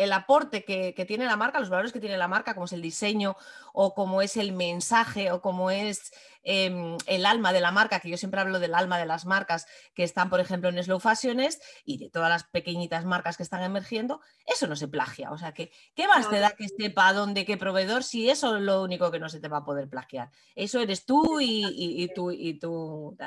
el 0.00 0.12
aporte 0.14 0.64
que, 0.64 1.04
tiene 1.06 1.26
la 1.26 1.36
marca, 1.36 1.60
los 1.60 1.68
valores 1.68 1.92
que 1.92 2.00
tiene 2.00 2.16
la 2.16 2.26
marca, 2.26 2.54
como 2.54 2.64
es 2.64 2.72
el 2.72 2.80
diseño 2.80 3.36
o 3.74 3.94
como 3.94 4.22
es 4.22 4.38
el 4.38 4.52
mensaje 4.52 5.30
o 5.30 5.42
como 5.42 5.70
es 5.70 6.10
em, 6.42 6.96
el 7.06 7.26
alma 7.26 7.52
de 7.52 7.60
la 7.60 7.70
marca, 7.70 8.00
que 8.00 8.08
yo 8.08 8.16
siempre 8.16 8.40
hablo 8.40 8.60
del 8.60 8.74
alma 8.74 8.98
de 8.98 9.04
las 9.04 9.26
marcas 9.26 9.66
que 9.94 10.02
están, 10.02 10.30
por 10.30 10.40
ejemplo, 10.40 10.70
en 10.70 10.82
Slow 10.82 11.00
Fashions 11.00 11.60
y 11.84 11.98
de 11.98 12.08
todas 12.08 12.30
las 12.30 12.44
pequeñitas 12.44 13.04
marcas 13.04 13.36
que 13.36 13.42
están 13.42 13.62
emergiendo, 13.62 14.22
eso 14.46 14.66
no 14.66 14.74
se 14.74 14.88
plagia. 14.88 15.32
O 15.32 15.38
sea, 15.38 15.52
que, 15.52 15.70
¿qué 15.94 16.08
más 16.08 16.30
te 16.30 16.38
da 16.38 16.52
que 16.52 16.66
sepa 16.68 17.12
dónde, 17.12 17.44
qué 17.44 17.58
proveedor, 17.58 18.02
si 18.02 18.30
eso 18.30 18.56
es 18.56 18.62
lo 18.62 18.82
único 18.82 19.10
que 19.10 19.20
no 19.20 19.28
se 19.28 19.38
te 19.38 19.48
va 19.48 19.58
a 19.58 19.64
poder 19.64 19.90
plagiar? 19.90 20.30
Eso 20.54 20.80
eres 20.80 21.04
tú 21.04 21.40
y, 21.40 22.08
tú. 22.14 22.30
Y 22.30 22.54
tú 22.54 23.18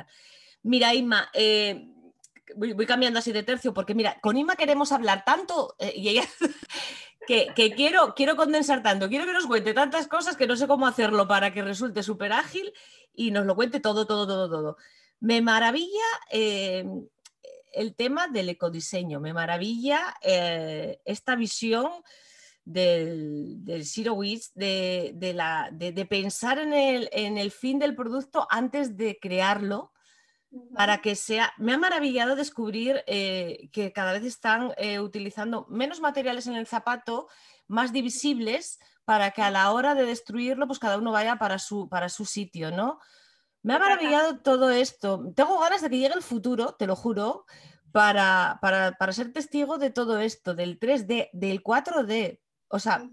Mira, 0.64 0.96
Inma, 0.96 1.30
eh, 1.34 1.93
voy, 2.56 2.86
cambiando 2.86 3.20
así 3.20 3.32
de 3.32 3.44
tercio, 3.44 3.74
porque 3.74 3.96
mira, 3.96 4.20
con 4.22 4.38
Inma 4.38 4.56
queremos 4.56 4.92
hablar 4.92 5.24
tanto 5.26 5.76
eh, 5.80 5.94
y 5.96 6.10
ella, 6.10 6.24
que, 7.28 7.74
quiero, 7.76 8.14
quiero 8.16 8.36
condensar 8.36 8.84
tanto, 8.84 9.10
quiero 9.10 9.26
que 9.26 9.34
nos 9.34 9.48
cuente 9.48 9.74
tantas 9.74 10.08
cosas 10.08 10.38
que 10.38 10.48
no 10.48 10.56
sé 10.56 10.68
cómo 10.68 10.88
hacerlo 10.88 11.28
para 11.28 11.54
que 11.54 11.62
resulte 11.62 12.04
súper 12.04 12.34
ágil 12.34 12.74
y 13.14 13.32
nos 13.32 13.46
lo 13.46 13.56
cuente 13.56 13.80
todo, 13.80 14.06
todo, 14.06 14.28
todo, 14.28 14.50
todo. 14.50 14.78
Me 15.20 15.42
maravilla 15.42 16.04
eh, 16.32 16.86
el 17.72 17.96
tema 17.96 18.28
del 18.28 18.50
ecodiseño, 18.50 19.20
me 19.20 19.34
maravilla 19.34 20.16
eh, 20.22 21.00
esta 21.06 21.36
visión 21.36 21.90
del, 22.66 23.62
Zero 23.84 24.14
Waste, 24.14 24.52
de, 24.56 25.34
la, 25.34 25.70
de, 25.72 26.06
pensar 26.06 26.60
en 26.60 26.74
el, 26.74 27.10
en 27.12 27.38
el, 27.38 27.52
fin 27.52 27.80
del 27.80 27.96
producto 27.96 28.48
antes 28.50 28.98
de 28.98 29.18
crearlo 29.20 29.93
para 30.76 31.02
que 31.02 31.16
sea... 31.16 31.54
Me 31.58 31.74
ha 31.74 31.78
maravillado 31.78 32.36
descubrir 32.36 33.04
eh, 33.08 33.70
que 33.72 33.92
cada 33.92 34.14
vez 34.14 34.24
están 34.24 34.74
eh, 34.78 35.00
utilizando 35.00 35.66
menos 35.70 36.00
materiales 36.00 36.48
en 36.48 36.56
el 36.56 36.68
zapato, 36.68 37.28
más 37.68 37.94
divisibles, 37.94 38.80
para 39.06 39.32
que 39.32 39.42
a 39.42 39.52
la 39.52 39.72
hora 39.72 39.96
de 39.96 40.06
destruirlo, 40.06 40.68
pues 40.68 40.80
cada 40.80 40.98
uno 40.98 41.12
vaya 41.12 41.38
para 41.38 41.60
su, 41.60 41.90
para 41.90 42.10
su 42.10 42.26
sitio, 42.26 42.72
¿no? 42.72 43.00
Me 43.62 43.74
ha 43.74 43.80
maravillado 43.80 44.40
todo 44.40 44.72
esto. 44.72 45.32
Tengo 45.36 45.60
ganas 45.60 45.82
de 45.82 45.90
que 45.90 45.98
llegue 45.98 46.16
el 46.16 46.22
futuro, 46.22 46.76
te 46.76 46.88
lo 46.88 46.96
juro, 46.96 47.46
para, 47.92 48.60
para, 48.62 49.14
ser 49.14 49.32
testigo 49.32 49.78
de 49.78 49.90
todo 49.90 50.20
esto, 50.20 50.54
del 50.56 50.80
3D, 50.80 51.30
del 51.32 51.64
4D. 51.64 52.40
O 52.68 52.80
sea, 52.80 53.04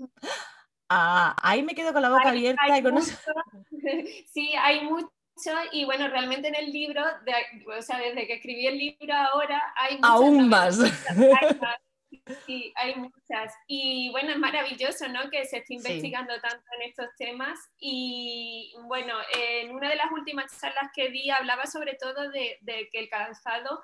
ah, 0.88 1.36
ahí 1.42 1.62
me 1.62 1.74
quedo 1.74 1.92
con 1.92 2.02
la 2.02 2.10
boca 2.10 2.30
abierta. 2.30 2.62
Sí, 4.32 4.52
hay 4.56 4.84
mucho 4.84 5.10
y 5.72 5.84
bueno, 5.84 6.08
realmente 6.08 6.48
en 6.48 6.54
el 6.54 6.72
libro, 6.72 7.02
o 7.76 7.82
sea, 7.82 7.98
desde 7.98 8.26
que 8.26 8.34
escribí 8.34 8.66
el 8.66 8.78
libro 8.78 9.14
ahora 9.14 9.72
hay 9.76 9.96
muchas. 9.96 10.10
Aún 10.10 10.48
más. 10.48 10.78
Sí, 12.46 12.72
hay 12.76 12.94
muchas. 12.96 13.54
Y 13.66 14.10
bueno, 14.10 14.30
es 14.30 14.38
maravilloso, 14.38 15.08
¿no? 15.08 15.30
Que 15.30 15.44
se 15.44 15.58
esté 15.58 15.74
investigando 15.74 16.32
tanto 16.40 16.64
en 16.78 16.88
estos 16.88 17.06
temas. 17.16 17.58
Y 17.78 18.72
bueno, 18.86 19.14
en 19.36 19.70
una 19.74 19.88
de 19.88 19.96
las 19.96 20.10
últimas 20.12 20.60
charlas 20.60 20.90
que 20.94 21.10
di 21.10 21.30
hablaba 21.30 21.66
sobre 21.66 21.94
todo 21.94 22.30
de, 22.30 22.58
de 22.62 22.88
que 22.90 23.00
el 23.00 23.08
calzado 23.08 23.80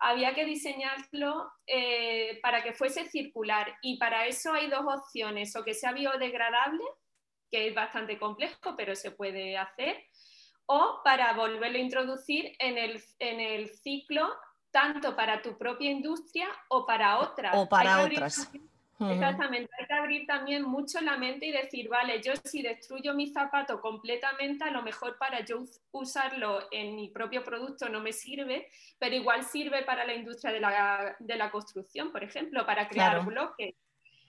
había 0.00 0.34
que 0.34 0.44
diseñarlo 0.44 1.50
eh, 1.66 2.38
para 2.42 2.62
que 2.62 2.72
fuese 2.72 3.08
circular 3.08 3.76
y 3.82 3.98
para 3.98 4.26
eso 4.26 4.52
hay 4.52 4.68
dos 4.68 4.84
opciones, 4.86 5.54
o 5.56 5.64
que 5.64 5.74
sea 5.74 5.92
biodegradable, 5.92 6.84
que 7.50 7.68
es 7.68 7.74
bastante 7.74 8.18
complejo, 8.18 8.76
pero 8.76 8.94
se 8.94 9.10
puede 9.10 9.56
hacer, 9.56 10.04
o 10.70 11.00
para 11.02 11.32
volverlo 11.32 11.78
a 11.78 11.80
introducir 11.80 12.54
en 12.58 12.76
el, 12.76 13.02
en 13.18 13.40
el 13.40 13.70
ciclo 13.70 14.28
tanto 14.70 15.16
para 15.16 15.40
tu 15.40 15.56
propia 15.56 15.90
industria 15.90 16.46
o 16.68 16.84
para 16.84 17.20
otras. 17.20 17.56
O 17.56 17.68
para 17.68 18.02
otras. 18.02 18.50
Exactamente, 19.00 19.70
hay 19.78 19.86
que 19.86 19.94
abrir 19.94 20.26
también 20.26 20.64
mucho 20.64 21.00
la 21.00 21.16
mente 21.16 21.46
y 21.46 21.52
decir, 21.52 21.88
vale, 21.88 22.20
yo 22.20 22.32
si 22.44 22.62
destruyo 22.62 23.14
mi 23.14 23.28
zapato 23.28 23.80
completamente, 23.80 24.64
a 24.64 24.72
lo 24.72 24.82
mejor 24.82 25.16
para 25.18 25.44
yo 25.44 25.62
usarlo 25.92 26.66
en 26.72 26.96
mi 26.96 27.08
propio 27.08 27.44
producto 27.44 27.88
no 27.88 28.00
me 28.00 28.12
sirve, 28.12 28.68
pero 28.98 29.14
igual 29.14 29.44
sirve 29.44 29.84
para 29.84 30.04
la 30.04 30.14
industria 30.14 30.52
de 30.52 31.36
la, 31.36 31.50
construcción, 31.50 32.10
por 32.10 32.24
ejemplo, 32.24 32.66
para 32.66 32.88
crear 32.88 33.24
bloques. 33.24 33.76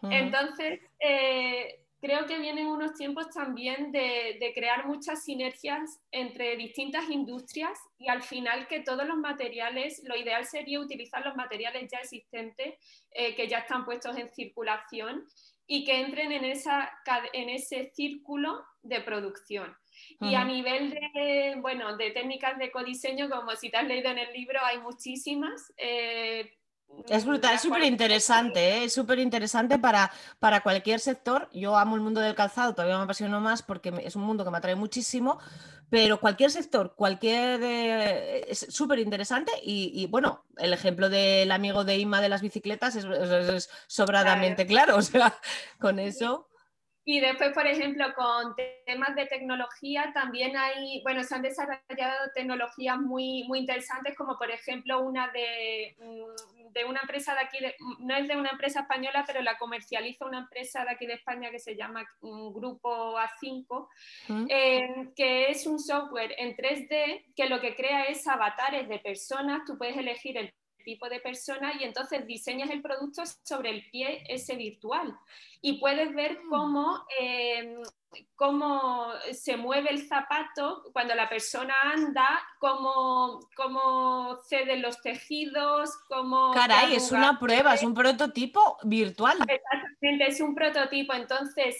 Entonces, 0.03 0.79
eh, 0.99 1.79
creo 2.01 2.25
que 2.25 2.39
vienen 2.39 2.67
unos 2.67 2.93
tiempos 2.93 3.29
también 3.29 3.91
de, 3.91 4.51
crear 4.55 4.87
muchas 4.87 5.23
sinergias 5.23 5.99
entre 6.11 6.55
distintas 6.55 7.09
industrias 7.09 7.77
y 7.97 8.09
al 8.09 8.23
final 8.23 8.67
que 8.67 8.79
todos 8.79 9.05
los 9.05 9.17
materiales, 9.17 10.01
lo 10.05 10.15
ideal 10.15 10.45
sería 10.45 10.79
utilizar 10.79 11.25
los 11.25 11.35
materiales 11.35 11.89
ya 11.91 11.99
existentes 11.99 12.75
eh, 13.11 13.35
que 13.35 13.47
ya 13.47 13.59
están 13.59 13.85
puestos 13.85 14.17
en 14.17 14.31
circulación 14.33 15.25
y 15.67 15.83
que 15.83 16.01
entren 16.01 16.31
en, 16.31 16.45
esa, 16.45 16.91
en 17.33 17.49
ese 17.49 17.91
círculo 17.93 18.63
de 18.81 19.01
producción. 19.01 19.75
Y 20.21 20.33
a 20.35 20.43
nivel 20.43 20.91
de, 20.91 21.57
bueno, 21.61 21.95
de 21.97 22.11
técnicas 22.11 22.57
de 22.57 22.65
ecodiseño, 22.65 23.29
como 23.29 23.55
si 23.55 23.69
te 23.69 23.77
has 23.77 23.87
leído 23.87 24.09
en 24.09 24.17
el 24.17 24.33
libro, 24.33 24.59
hay 24.63 24.79
muchísimas. 24.79 25.71
Eh, 25.77 26.58
es 27.07 27.25
brutal, 27.25 27.55
es 27.55 27.61
súper 27.61 27.83
interesante, 27.83 28.59
¿eh? 28.59 28.83
es 28.85 28.93
súper 28.93 29.19
interesante 29.19 29.79
para, 29.79 30.11
para 30.39 30.61
cualquier 30.61 30.99
sector. 30.99 31.49
Yo 31.53 31.77
amo 31.77 31.95
el 31.95 32.01
mundo 32.01 32.21
del 32.21 32.35
calzado, 32.35 32.73
todavía 32.73 32.97
me 32.97 33.03
apasiona 33.03 33.39
más 33.39 33.63
porque 33.63 33.93
es 34.03 34.15
un 34.15 34.23
mundo 34.23 34.43
que 34.43 34.51
me 34.51 34.57
atrae 34.57 34.75
muchísimo, 34.75 35.39
pero 35.89 36.19
cualquier 36.19 36.51
sector, 36.51 36.93
cualquier... 36.95 37.61
Eh, 37.63 38.51
es 38.51 38.67
súper 38.69 38.99
interesante 38.99 39.51
y, 39.63 40.05
bueno, 40.07 40.45
el 40.57 40.73
ejemplo 40.73 41.09
del 41.09 41.51
amigo 41.51 41.83
de 41.83 41.97
Ima 41.97 42.21
de 42.21 42.29
las 42.29 42.41
bicicletas 42.41 42.95
es, 42.95 43.69
sobradamente 43.87 44.65
claro. 44.67 44.95
o 44.97 45.01
sea, 45.01 45.35
con 45.79 45.99
eso... 45.99 46.48
Y 47.11 47.19
después, 47.21 47.53
por 47.53 47.65
ejemplo, 47.65 48.05
con 48.13 48.55
temas 48.85 49.15
de 49.15 49.25
tecnología, 49.25 50.11
también 50.13 50.55
hay, 50.55 51.01
bueno, 51.01 51.23
se 51.23 51.33
han 51.33 51.41
desarrollado 51.41 52.29
tecnologías 52.35 52.99
muy, 52.99 53.45
muy 53.47 53.57
interesantes, 53.61 54.15
como 54.15 54.37
por 54.37 54.51
ejemplo 54.51 55.01
una 55.01 55.27
de, 55.29 55.95
mm, 55.97 56.71
de 56.71 56.85
una 56.85 56.99
empresa 57.01 57.33
de 57.33 57.39
aquí, 57.39 57.57
no 58.01 58.15
es 58.15 58.27
de 58.27 58.37
una 58.37 58.51
empresa 58.51 58.81
española, 58.81 59.23
pero 59.25 59.41
la 59.41 59.57
comercializa 59.57 60.27
una 60.27 60.37
empresa 60.37 60.83
de 60.85 60.91
aquí 60.91 61.07
de 61.07 61.13
España 61.13 61.49
que 61.49 61.57
se 61.57 61.75
llama 61.75 62.05
mm, 62.21 62.53
Grupo 62.53 63.17
A5, 63.17 63.89
eh, 64.47 65.09
que 65.15 65.49
es 65.49 65.65
un 65.65 65.79
software 65.79 66.35
en 66.37 66.55
3D 66.55 67.33
que 67.35 67.49
lo 67.49 67.59
que 67.59 67.75
crea 67.75 68.03
es 68.03 68.27
avatares 68.27 68.87
de 68.87 68.99
personas, 68.99 69.61
tú 69.65 69.79
puedes 69.79 69.97
elegir 69.97 70.37
el 70.37 70.53
tipo 70.83 71.09
de 71.09 71.19
persona 71.19 71.73
y 71.79 71.83
entonces 71.83 72.25
diseñas 72.25 72.69
el 72.69 72.81
producto 72.81 73.23
sobre 73.43 73.69
el 73.69 73.89
pie 73.89 74.23
ese 74.27 74.55
virtual 74.55 75.17
y 75.61 75.79
puedes 75.79 76.13
ver 76.13 76.39
mm. 76.43 76.49
cómo 76.49 77.05
eh, 77.19 77.81
cómo 78.35 79.11
se 79.33 79.57
mueve 79.57 79.91
el 79.91 80.07
zapato 80.07 80.83
cuando 80.93 81.13
la 81.13 81.27
persona 81.27 81.73
anda, 81.93 82.27
cómo, 82.59 83.39
cómo 83.55 84.37
ceden 84.47 84.81
los 84.81 85.01
tejidos, 85.01 85.91
cómo... 86.07 86.51
Caray, 86.53 86.95
es 86.95 87.11
una 87.11 87.37
prueba, 87.37 87.73
es 87.73 87.83
un 87.83 87.93
prototipo 87.93 88.77
virtual. 88.83 89.37
Exactamente, 89.47 90.27
es 90.27 90.39
un 90.39 90.55
prototipo. 90.55 91.13
Entonces, 91.13 91.75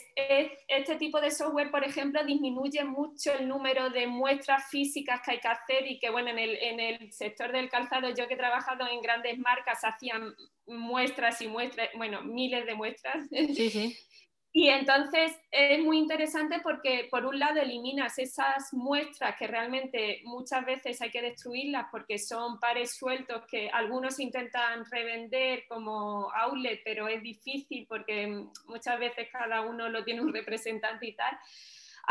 este 0.68 0.96
tipo 0.96 1.22
de 1.22 1.32
software, 1.32 1.72
por 1.72 1.84
ejemplo, 1.84 2.24
disminuye 2.26 2.84
mucho 2.84 3.32
el 3.32 3.48
número 3.48 3.90
de 3.90 4.08
muestras 4.08 4.70
físicas 4.70 5.22
que 5.24 5.32
hay 5.32 5.40
que 5.40 5.48
hacer 5.48 5.88
y 5.88 5.98
que, 5.98 6.10
bueno, 6.10 6.30
en 6.30 6.40
el, 6.40 6.58
en 6.58 6.80
el 6.80 7.14
sector 7.14 7.52
del 7.54 7.70
calzado, 7.70 8.10
yo 8.10 8.28
que 8.28 8.34
he 8.34 8.38
trabajado 8.38 8.86
en 8.90 9.02
grandes 9.02 9.38
marcas, 9.38 9.84
hacían 9.84 10.34
muestras 10.66 11.42
y 11.42 11.48
muestras, 11.48 11.90
bueno, 11.96 12.22
miles 12.22 12.66
de 12.66 12.76
muestras. 12.76 13.28
Sí, 13.30 13.70
sí. 13.70 13.98
Y 14.52 14.68
entonces 14.70 15.32
es 15.52 15.80
muy 15.80 16.00
interesante 16.00 16.60
porque 16.64 17.08
por 17.12 17.24
un 17.24 17.38
lado 17.38 17.62
eliminas 17.62 18.18
esas 18.18 18.74
muestras 18.74 19.36
que 19.38 19.46
realmente 19.46 20.22
muchas 20.24 20.66
veces 20.66 21.00
hay 21.02 21.12
que 21.12 21.22
destruirlas 21.22 21.86
porque 21.92 22.18
son 22.18 22.60
pares 22.60 22.96
sueltos 22.98 23.44
que 23.46 23.70
algunos 23.70 24.20
intentan 24.20 24.86
revender 24.90 25.66
como 25.68 26.32
outlet, 26.34 26.82
pero 26.84 27.08
es 27.08 27.22
difícil 27.22 27.86
porque 27.88 28.44
muchas 28.66 29.00
veces 29.00 29.28
cada 29.32 29.62
uno 29.62 29.88
lo 29.88 30.04
tiene 30.04 30.22
un 30.22 30.34
representante 30.34 31.06
y 31.06 31.16
tal. 31.16 31.38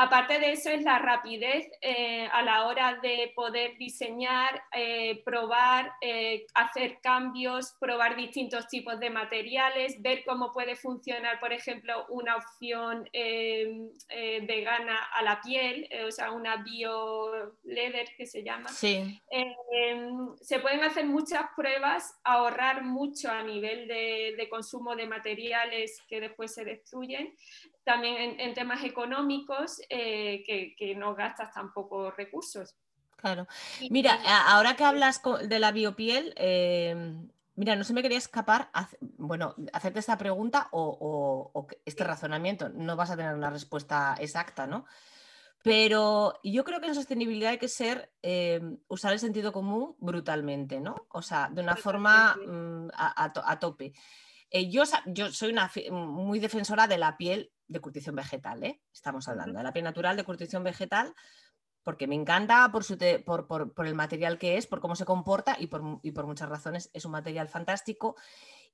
Aparte 0.01 0.39
de 0.39 0.53
eso 0.53 0.71
es 0.71 0.85
la 0.85 1.01
rapidez 1.01 1.69
eh, 1.81 2.29
a 2.31 2.41
la 2.43 2.69
hora 2.69 3.01
de 3.03 3.33
poder 3.35 3.77
diseñar, 3.79 4.63
eh, 4.73 5.21
probar, 5.25 5.93
eh, 6.01 6.47
hacer 6.55 7.01
cambios, 7.03 7.75
probar 7.81 8.15
distintos 8.15 8.69
tipos 8.69 9.01
de 9.01 9.11
materiales, 9.11 10.01
ver 10.01 10.23
cómo 10.25 10.53
puede 10.53 10.77
funcionar, 10.77 11.41
por 11.41 11.53
ejemplo, 11.53 12.07
una 12.11 12.37
opción 12.37 13.09
vegana 13.13 15.03
a 15.15 15.23
la 15.23 15.41
piel, 15.41 15.89
o 16.07 16.13
sea, 16.13 16.31
una 16.31 16.63
bio 16.63 17.57
leather 17.65 18.07
que 18.17 18.27
se 18.27 18.45
llama. 18.45 18.69
Sí. 18.69 19.21
se 20.41 20.61
pueden 20.61 20.85
hacer 20.85 21.07
muchas 21.07 21.43
pruebas, 21.57 22.17
ahorrar 22.23 22.85
mucho 22.85 23.33
a 23.33 23.43
nivel 23.43 23.89
de, 23.89 24.37
de 24.39 24.49
consumo 24.49 24.95
de 24.95 25.09
materiales 25.09 26.01
que 26.09 26.21
después 26.21 26.55
se 26.55 26.65
destruyen 26.65 27.35
también 27.89 28.39
en, 28.39 28.53
temas 28.53 28.85
económicos 28.85 29.81
eh, 29.89 30.45
que, 30.77 30.95
no 30.95 31.15
gastas 31.15 31.55
tampoco 31.55 32.11
recursos. 32.11 32.77
Claro. 33.17 33.49
Mira, 33.89 34.19
ahora 34.47 34.77
que 34.77 34.85
hablas 34.85 35.23
de 35.49 35.59
la 35.59 35.73
biopiel, 35.73 36.35
em, 36.37 37.31
mira, 37.57 37.77
no 37.77 37.85
se 37.85 37.95
me 37.95 38.03
quería 38.03 38.19
escapar, 38.19 38.69
bueno, 39.17 39.55
hacerte 39.73 40.01
esta 40.01 40.19
pregunta 40.19 40.69
o, 40.73 41.67
este 41.87 42.05
razonamiento. 42.05 42.69
No 42.69 42.95
vas 42.95 43.11
a 43.11 43.17
tener 43.17 43.35
una 43.35 43.49
respuesta 43.49 44.17
exacta, 44.21 44.67
¿no? 44.67 44.85
Pero 45.63 46.39
yo 46.45 46.65
creo 46.65 46.83
que 46.83 46.89
en 46.89 46.95
sostenibilidad 46.95 47.53
hay 47.53 47.59
que 47.59 47.69
ser, 47.69 48.13
em, 48.21 48.77
usar 48.89 49.15
el 49.15 49.19
sentido 49.19 49.51
común 49.51 49.97
brutalmente, 49.99 50.79
¿no? 50.79 51.07
O 51.09 51.23
sea, 51.23 51.49
de 51.51 51.63
una 51.63 51.75
forma 51.75 52.37
mm, 52.37 52.89
a, 52.93 53.59
tope. 53.59 53.95
Eh, 54.51 54.71
yo, 54.71 54.83
yo, 55.07 55.31
soy 55.31 55.53
una 55.53 55.71
muy 55.91 56.39
defensora 56.39 56.87
de 56.87 56.99
la 56.99 57.17
piel 57.17 57.53
de 57.67 57.81
curtición 57.81 58.17
vegetal, 58.17 58.65
¿eh? 58.65 58.81
estamos 58.93 59.29
hablando, 59.29 59.59
de 59.59 59.65
la 59.65 59.73
piel 59.73 59.85
natural 59.85 60.17
de 60.17 60.25
curtición 60.25 60.65
vegetal, 60.65 61.15
porque 61.85 62.07
me 62.07 62.15
encanta 62.15 62.71
por, 62.73 62.83
su 62.83 62.97
por, 63.27 63.87
el 63.87 63.95
material 63.95 64.39
que 64.39 64.57
es, 64.57 64.67
por 64.67 64.81
cómo 64.81 64.97
se 64.97 65.05
comporta 65.05 65.57
y 65.59 65.67
por, 65.67 65.83
muchas 66.27 66.49
razones 66.49 66.91
es 66.93 67.05
un 67.05 67.13
material 67.13 67.49
fantástico. 67.49 68.17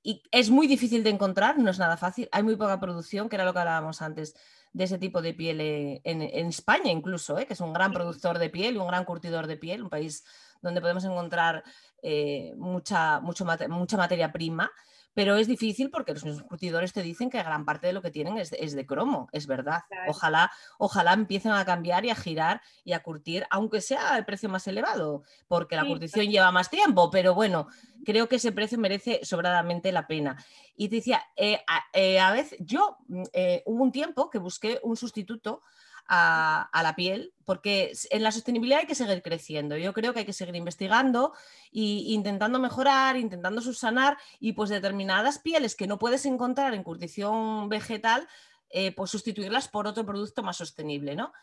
Y 0.01 0.21
es 0.31 0.49
muy 0.49 0.67
difícil 0.67 1.03
de 1.03 1.09
encontrar, 1.09 1.57
no 1.57 1.71
es 1.71 1.79
nada 1.79 1.97
fácil, 1.97 2.29
hay 2.31 2.43
muy 2.43 2.55
poca 2.55 2.79
producción, 2.79 3.27
que 3.27 3.35
era 3.35 3.45
lo 3.45 3.53
que 3.53 3.59
hablábamos 3.59 4.01
antes, 4.01 4.35
de 4.71 4.83
ese 4.83 4.97
tipo 4.97 5.21
de 5.21 5.33
piel 5.33 5.61
en, 6.03 6.21
España 6.21 6.91
incluso, 6.91 7.39
¿eh? 7.39 7.45
que 7.45 7.53
es 7.53 7.61
un 7.61 7.71
gran 7.71 7.93
productor 7.93 8.37
de 8.37 8.49
piel 8.49 8.75
y 8.75 8.77
un 8.77 8.87
gran 8.87 9.05
curtidor 9.05 9.47
de 9.47 9.55
piel, 9.55 9.81
un 9.81 9.89
país 9.89 10.25
donde 10.61 10.81
podemos 10.81 11.05
encontrar 11.05 11.63
eh, 12.01 12.53
mucha, 12.57 13.21
mucho, 13.21 13.45
mucha 13.69 13.97
materia 13.97 14.33
prima 14.33 14.69
pero 15.15 15.37
es 15.37 15.47
difícil 15.47 15.89
porque 15.89 16.13
los 16.13 16.25
mismos 16.25 16.43
curtidores 16.43 16.93
te 16.93 17.01
dicen 17.01 17.29
que 17.29 17.41
gran 17.41 17.65
parte 17.65 17.87
de 17.87 17.93
lo 17.93 18.01
que 18.01 18.11
tienen 18.11 18.37
es, 18.37 18.51
de 18.51 18.85
cromo, 18.85 19.29
es 19.31 19.47
verdad. 19.47 19.83
Ojalá, 20.07 20.51
ojalá 20.77 21.13
empiecen 21.13 21.53
a 21.53 21.65
cambiar 21.65 22.05
y 22.05 22.09
a 22.09 22.15
girar 22.15 22.61
y 22.83 22.91
a 22.91 23.01
curtir, 23.01 23.47
aunque 23.49 23.79
sea 23.79 24.17
el 24.17 24.25
precio 24.25 24.49
más 24.49 24.67
elevado, 24.67 25.23
porque 25.47 25.77
la 25.77 25.85
curtición 25.85 26.27
lleva 26.27 26.51
más 26.51 26.69
tiempo, 26.69 27.09
pero 27.09 27.33
bueno, 27.33 27.67
creo 28.05 28.27
que 28.27 28.35
ese 28.35 28.51
precio 28.51 28.77
merece 28.77 29.21
sobradamente 29.23 29.93
la 29.93 30.05
pena. 30.05 30.37
Y 30.75 30.89
te 30.89 30.97
decía, 30.97 31.23
eh, 31.37 31.61
eh, 31.93 32.19
a, 32.19 32.33
veces 32.33 32.59
yo 32.59 32.97
mm, 33.07 33.23
eh, 33.31 33.63
hubo 33.65 33.83
un 33.83 33.93
tiempo 33.93 34.29
que 34.29 34.37
busqué 34.37 34.81
un 34.83 34.97
sustituto 34.97 35.63
a, 36.07 36.81
la 36.83 36.95
piel, 36.95 37.33
porque 37.45 37.93
en 38.09 38.23
la 38.23 38.31
sostenibilidad 38.31 38.79
hay 38.79 38.87
que 38.87 38.95
seguir 38.95 39.21
creciendo. 39.21 39.77
Yo 39.77 39.93
creo 39.93 40.13
que 40.13 40.19
hay 40.19 40.25
que 40.25 40.33
seguir 40.33 40.55
investigando 40.55 41.33
e 41.73 42.13
intentando 42.13 42.59
mejorar, 42.59 43.17
intentando 43.17 43.61
subsanar 43.61 44.17
y 44.39 44.53
pues 44.53 44.69
determinadas 44.69 45.39
pieles 45.39 45.75
que 45.75 45.87
no 45.87 45.97
puedes 45.97 46.25
encontrar 46.25 46.73
en 46.73 46.83
curtición 46.83 47.69
vegetal, 47.69 48.27
eh, 48.69 48.91
pues 48.91 49.11
sustituirlas 49.11 49.67
por 49.67 49.87
otro 49.87 50.05
producto 50.05 50.43
más 50.43 50.57
sostenible, 50.57 51.15
¿no? 51.15 51.33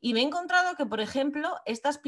Y 0.00 0.14
me 0.14 0.20
he 0.20 0.22
encontrado 0.22 0.76
que, 0.76 0.86
por 0.86 1.00
ejemplo, 1.00 1.56
estas 1.64 2.00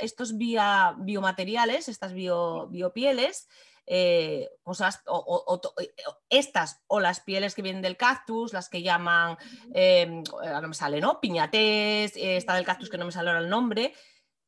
estos 0.00 0.36
biomateriales, 0.36 1.88
estas 1.88 2.12
biopieles, 2.12 3.48
eh, 3.86 4.50
cosas, 4.62 5.02
o, 5.06 5.60
eh, 5.80 5.94
estas 6.28 6.82
o 6.88 7.00
las 7.00 7.20
pieles 7.20 7.54
que 7.54 7.62
vienen 7.62 7.82
del 7.82 7.96
cactus, 7.96 8.52
las 8.52 8.68
que 8.68 8.82
llaman, 8.82 9.36
em, 9.72 10.22
no 10.22 10.68
me 10.68 10.74
sale, 10.74 11.00
¿no? 11.00 11.20
Piñatés, 11.20 12.12
esta 12.16 12.54
del 12.54 12.64
cactus 12.64 12.90
que 12.90 12.98
no 12.98 13.06
me 13.06 13.12
sale 13.12 13.30
ahora 13.30 13.42
el 13.42 13.48
nombre, 13.48 13.94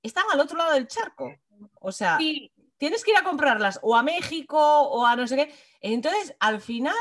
están 0.03 0.25
al 0.33 0.41
otro 0.41 0.59
lado 0.59 0.73
del 0.73 0.89
charco. 0.89 1.33
O 1.81 1.93
sea, 1.93 2.19
tienes 2.79 3.05
que 3.05 3.13
ir 3.13 3.17
a 3.17 3.25
comprarlas 3.25 3.79
o 3.83 3.97
a 3.97 4.03
México 4.03 4.59
o 4.59 5.07
a 5.07 5.17
no 5.17 5.27
sé 5.27 5.37
qué. 5.37 5.55
Entonces, 5.81 6.35
al 6.41 6.61
final, 6.61 6.95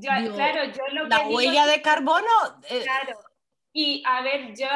claro, 0.00 0.72
yo 0.72 0.82
lo 0.92 1.06
la 1.06 1.28
huella 1.28 1.66
de 1.66 1.82
carbono... 1.82 2.26
Eh, 2.68 2.82
claro, 2.82 3.18
y 3.72 4.02
a 4.06 4.22
ver, 4.22 4.54
yo 4.56 4.66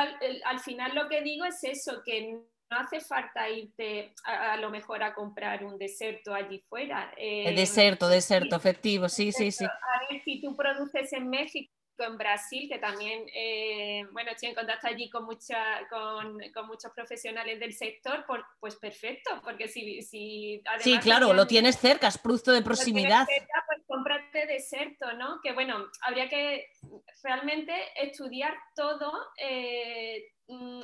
al, 0.44 0.60
final 0.60 0.94
lo 0.94 1.08
que 1.08 1.22
digo 1.22 1.44
es 1.44 1.64
eso, 1.64 2.02
que 2.04 2.38
no 2.72 2.78
hace 2.78 3.00
falta 3.00 3.48
irte 3.50 4.14
a, 4.24 4.56
lo 4.56 4.70
mejor 4.70 5.02
a 5.02 5.14
comprar 5.14 5.62
un 5.64 5.76
deserto 5.76 6.34
allí 6.34 6.58
fuera. 6.68 7.12
Eh, 7.18 7.52
deserto, 7.54 8.08
deserto, 8.08 8.56
efectivo, 8.56 9.08
sí, 9.08 9.30
sí, 9.30 9.52
sí. 9.52 9.64
A 9.64 10.10
ver, 10.10 10.22
si 10.22 10.40
tú 10.40 10.56
produces 10.56 11.12
en 11.12 11.28
México 11.28 11.70
en 11.98 12.16
Brasil, 12.16 12.68
que 12.68 12.78
también, 12.78 13.26
eh, 13.34 14.04
bueno, 14.12 14.30
estoy 14.30 14.48
en 14.48 14.54
contacto 14.54 14.88
allí 14.88 15.10
con, 15.10 15.24
mucha, 15.24 15.86
con, 15.88 16.38
con, 16.52 16.66
muchos 16.66 16.90
profesionales 16.92 17.60
del 17.60 17.74
sector, 17.74 18.24
pues 18.58 18.76
perfecto, 18.76 19.40
porque 19.44 19.68
si... 19.68 20.02
si 20.02 20.62
sí, 20.80 20.98
claro, 20.98 21.32
lo 21.32 21.46
tienes 21.46 21.78
cerca, 21.78 22.08
es 22.08 22.18
producto 22.18 22.50
de 22.50 22.62
proximidad. 22.62 23.26
Cerca, 23.26 23.64
pues 23.66 23.82
cómprate 23.86 24.46
deserto, 24.46 25.12
¿no? 25.12 25.40
Que 25.42 25.52
bueno, 25.52 25.86
habría 26.00 26.28
que 26.28 26.70
realmente 27.22 27.72
estudiar 27.96 28.54
todo. 28.74 29.12
Eh, 29.36 30.24
mm, 30.48 30.82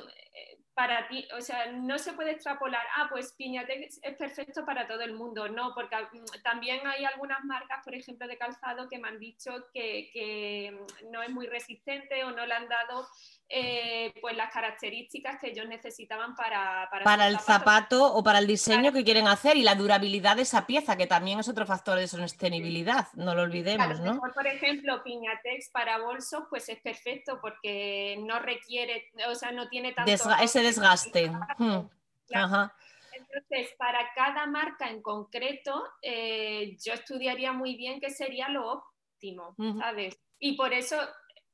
para 0.79 1.09
ti, 1.09 1.27
o 1.37 1.41
sea, 1.41 1.73
no 1.73 1.99
se 1.99 2.13
puede 2.13 2.31
extrapolar, 2.31 2.87
ah, 2.95 3.07
pues 3.11 3.33
Piñatex 3.33 3.99
es 4.01 4.15
perfecto 4.15 4.65
para 4.65 4.87
todo 4.87 5.01
el 5.01 5.13
mundo, 5.13 5.49
no, 5.49 5.73
porque 5.75 5.93
mm, 5.97 6.41
también 6.41 6.87
hay 6.87 7.03
algunas 7.03 7.43
marcas, 7.43 7.83
por 7.83 7.93
ejemplo, 7.93 8.25
de 8.29 8.37
calzado 8.37 8.87
que 8.87 8.97
me 8.97 9.09
han 9.09 9.19
dicho 9.19 9.51
que, 9.73 10.09
que 10.13 10.79
no 11.11 11.21
es 11.21 11.31
muy 11.31 11.47
resistente 11.47 12.23
o 12.23 12.31
no 12.31 12.45
le 12.45 12.53
han 12.53 12.69
dado 12.69 13.05
eh, 13.51 14.13
pues 14.21 14.37
las 14.37 14.53
características 14.53 15.39
que 15.39 15.47
ellos 15.49 15.67
necesitaban 15.67 16.35
para... 16.35 16.87
Para, 17.03 17.27
el 17.27 17.39
zapato. 17.39 18.13
o 18.13 18.23
para 18.23 18.37
el 18.37 18.45
diseño 18.45 18.91
que 18.93 19.03
quieren 19.03 19.27
hacer 19.27 19.57
y 19.57 19.63
la 19.63 19.73
durabilidad 19.73 20.35
de 20.35 20.43
esa 20.43 20.67
pieza, 20.67 20.95
que 20.97 21.07
también 21.07 21.39
es 21.39 21.49
otro 21.49 21.65
factor 21.65 21.97
de 21.97 22.07
sostenibilidad, 22.07 23.07
no 23.13 23.33
lo 23.33 23.41
olvidemos, 23.41 23.99
¿no? 24.01 24.19
por 24.19 24.45
ejemplo, 24.45 25.03
Piñatex 25.03 25.69
para 25.71 25.97
bolsos, 25.97 26.43
pues 26.47 26.69
es 26.69 26.79
perfecto 26.79 27.39
porque 27.41 28.19
no 28.21 28.37
requiere, 28.37 29.09
o 29.27 29.33
sea, 29.33 29.51
no 29.51 29.67
tiene 29.67 29.93
tanto... 29.93 30.11
ese 30.11 30.61
desgaste. 30.61 31.31
Hmm. 31.57 31.87
Entonces, 32.31 33.73
para 33.79 34.13
cada 34.13 34.45
marca 34.45 34.89
en 34.89 35.01
concreto, 35.01 35.83
eh, 36.03 36.77
yo 36.83 36.93
estudiaría 36.93 37.51
muy 37.51 37.75
bien 37.75 37.99
qué 37.99 38.11
sería 38.11 38.47
lo 38.49 38.71
óptimo, 38.71 39.55
¿sabes? 39.79 40.19
Y 40.37 40.55
por 40.55 40.71
eso 40.71 40.95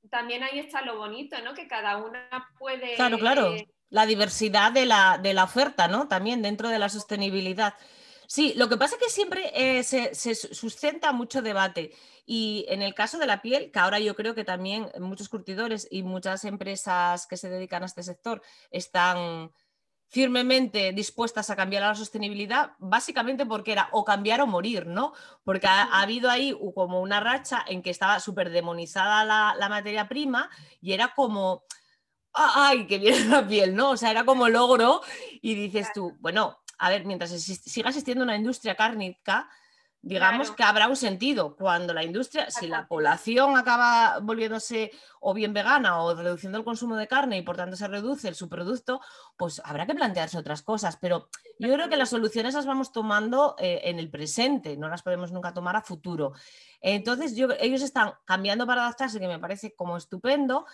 también 0.10 0.44
ahí 0.44 0.60
está 0.60 0.82
lo 0.82 0.98
bonito, 0.98 1.36
¿no? 1.44 1.54
Que 1.54 1.68
cada 1.68 1.98
una 1.98 2.50
puede... 2.58 2.96
Claro, 2.96 3.18
claro. 3.18 3.56
La 3.90 4.06
diversidad 4.06 4.72
de 4.72 4.86
la, 4.86 5.20
de 5.22 5.34
la 5.34 5.44
oferta, 5.44 5.88
¿no? 5.88 6.08
También 6.08 6.42
dentro 6.42 6.70
de 6.70 6.80
la 6.80 6.90
sostenibilidad. 6.90 7.76
Sí, 8.28 8.54
lo 8.56 8.70
que 8.70 8.78
pasa 8.78 8.96
es 8.96 9.04
que 9.04 9.10
siempre 9.10 9.52
eh, 9.54 9.84
se, 9.84 10.36
sustenta 10.36 11.12
mucho 11.12 11.42
debate. 11.42 11.94
Y 12.26 12.66
en 12.70 12.82
el 12.82 12.94
caso 12.94 13.18
de 13.20 13.28
la 13.28 13.42
piel, 13.42 13.72
que 13.72 13.80
ahora 13.80 14.00
yo 14.00 14.16
creo 14.16 14.34
que 14.34 14.44
también 14.44 14.90
muchos 15.00 15.30
curtidores 15.30 15.88
y 15.92 16.04
muchas 16.04 16.44
empresas 16.46 17.28
que 17.28 17.38
se 17.38 17.50
dedican 17.50 17.84
a 17.84 17.86
este 17.86 18.04
sector 18.04 18.42
están 18.72 19.52
firmemente 20.08 20.94
dispuestas 20.94 21.50
a 21.50 21.56
cambiar 21.56 21.84
a 21.84 21.90
la 21.90 21.96
sostenibilidad, 21.96 22.72
básicamente 22.80 23.46
porque 23.46 23.72
era 23.72 23.90
o 23.92 24.06
cambiar 24.06 24.42
o 24.42 24.48
morir, 24.48 24.86
¿no? 24.86 25.14
Porque 25.44 25.68
ha, 25.68 26.02
habido 26.02 26.30
ahí 26.30 26.56
como 26.74 27.02
una 27.02 27.20
racha 27.20 27.64
en 27.68 27.82
que 27.82 27.90
estaba 27.90 28.20
súper 28.20 28.50
demonizada 28.50 29.26
la, 29.26 29.70
materia 29.70 30.08
prima 30.08 30.50
y 30.80 30.94
era 30.94 31.14
como, 31.14 31.64
¡ay, 32.34 32.88
que 32.88 33.00
viene 33.00 33.26
la 33.26 33.48
piel! 33.48 33.76
¿no? 33.76 33.92
O 33.92 33.98
sea, 33.98 34.12
era 34.12 34.26
como 34.26 34.48
logro 34.48 35.02
y 35.42 35.56
dices 35.56 35.90
tú, 35.94 36.16
bueno, 36.20 36.60
a 36.78 36.90
ver, 36.90 37.06
mientras 37.06 37.32
siga 37.32 37.90
existiendo 37.90 38.24
una 38.24 38.36
industria 38.36 38.76
cárnica, 38.76 39.50
digamos 40.06 40.52
que 40.52 40.62
habrá 40.62 40.88
un 40.88 40.96
sentido. 40.96 41.56
Cuando 41.56 41.92
la 41.92 42.04
industria, 42.04 42.52
si 42.52 42.68
la 42.68 42.88
población 42.88 43.58
acaba 43.58 44.20
volviéndose 44.20 44.92
o 45.20 45.34
bien 45.34 45.52
vegana 45.52 46.00
o 46.00 46.14
reduciendo 46.14 46.60
el 46.60 46.64
consumo 46.64 46.96
de 46.96 47.08
carne 47.08 47.40
y 47.40 47.42
por 47.42 47.58
tanto 47.58 47.76
se 47.76 47.88
reduce 47.88 48.28
el 48.28 48.36
subproducto, 48.36 49.02
pues 49.36 49.60
habrá 49.66 49.88
que 49.88 49.96
plantearse 49.96 50.38
otras 50.38 50.62
cosas. 50.62 50.98
Pero 51.02 51.28
yo 51.58 51.74
creo 51.74 51.90
que 51.90 51.98
las 51.98 52.10
soluciones 52.10 52.54
las 52.54 52.68
vamos 52.68 52.92
tomando 52.92 53.56
eh, 53.58 53.82
en 53.86 53.98
el 53.98 54.12
presente, 54.12 54.78
no 54.78 54.90
las 54.90 55.02
podemos 55.02 55.32
nunca 55.32 55.56
tomar 55.56 55.76
a 55.76 55.82
futuro. 55.82 56.34
Entonces, 56.82 57.36
ellos 57.60 57.82
están 57.82 58.12
cambiando 58.26 58.68
para 58.68 58.84
adaptarse, 58.84 59.20
que 59.20 59.28
me 59.28 59.40
parece 59.40 59.74
como 59.74 59.98
estupendo, 59.98 60.68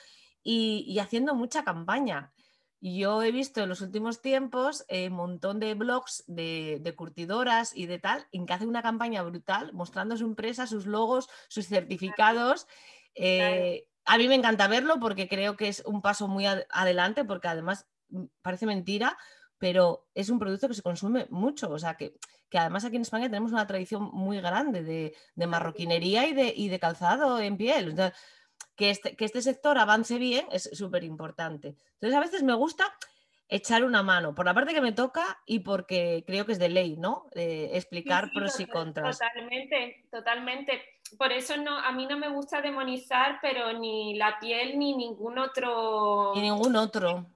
y 0.43 0.97
haciendo 0.99 1.35
mucha 1.35 1.63
campaña. 1.63 2.33
Yo 2.81 3.21
he 3.21 3.31
visto 3.31 3.61
en 3.61 3.69
los 3.69 3.81
últimos 3.81 4.21
tiempos 4.21 4.81
un 4.89 4.97
eh, 4.97 5.09
montón 5.11 5.59
de 5.59 5.75
blogs 5.75 6.23
de, 6.25 6.93
curtidoras 6.97 7.75
y 7.75 7.85
de 7.85 7.99
tal, 7.99 8.27
en 8.31 8.47
que 8.47 8.53
hacen 8.53 8.69
una 8.69 8.81
campaña 8.81 9.21
brutal 9.21 9.71
mostrando 9.71 10.17
su 10.17 10.25
empresa, 10.25 10.65
sus 10.65 10.87
logos, 10.87 11.29
sus 11.47 11.67
certificados. 11.67 12.67
Eh, 13.13 13.85
a 14.05 14.17
mí 14.17 14.27
me 14.27 14.33
encanta 14.33 14.67
verlo 14.67 14.99
porque 14.99 15.27
creo 15.27 15.57
que 15.57 15.67
es 15.67 15.83
un 15.85 16.01
paso 16.01 16.27
muy 16.27 16.47
adelante, 16.47 17.23
porque 17.23 17.49
además 17.49 17.85
mm, 18.09 18.25
parece 18.41 18.65
mentira, 18.65 19.15
pero 19.59 20.07
es 20.15 20.29
un 20.29 20.39
producto 20.39 20.67
que 20.67 20.73
se 20.73 20.81
consume 20.81 21.27
mucho. 21.29 21.69
O 21.69 21.77
sea, 21.77 21.97
que, 21.97 22.15
además 22.51 22.83
aquí 22.83 22.95
en 22.95 23.03
España 23.03 23.27
tenemos 23.27 23.51
una 23.51 23.67
tradición 23.67 24.09
muy 24.11 24.41
grande 24.41 24.81
de, 24.81 25.47
marroquinería 25.47 26.25
y 26.25 26.33
de, 26.33 26.51
y 26.55 26.69
de, 26.69 26.79
calzado 26.79 27.39
en 27.39 27.57
piel. 27.57 27.93
Este, 28.89 29.15
que 29.15 29.25
este, 29.25 29.41
sector 29.41 29.77
avance 29.77 30.17
bien 30.17 30.45
es 30.51 30.69
súper 30.73 31.03
importante. 31.03 31.75
Entonces, 31.93 32.15
a 32.15 32.19
veces 32.19 32.43
me 32.43 32.53
gusta 32.53 32.85
echar 33.47 33.83
una 33.83 34.01
mano, 34.01 34.33
por 34.33 34.45
la 34.45 34.53
parte 34.53 34.73
que 34.73 34.81
me 34.81 34.93
toca 34.93 35.41
y 35.45 35.59
porque 35.59 36.23
creo 36.25 36.45
que 36.45 36.53
es 36.53 36.59
de 36.59 36.69
ley, 36.69 36.95
¿no? 36.95 37.25
explicar 37.33 38.31
pros 38.33 38.59
y 38.61 38.65
contras. 38.65 39.19
Totalmente, 39.19 40.05
totalmente. 40.09 40.81
Por 41.17 41.33
eso 41.33 41.57
no, 41.57 41.77
a 41.77 41.91
mí 41.91 42.07
no 42.07 42.17
me 42.17 42.29
gusta 42.29 42.61
demonizar, 42.61 43.39
pero 43.41 43.73
ni 43.73 44.15
la 44.15 44.39
piel 44.39 44.79
ni 44.79 44.95
ningún 44.95 45.37
otro. 45.37 46.31
Ni 46.33 46.41
ningún 46.41 46.77
otro 46.77 47.27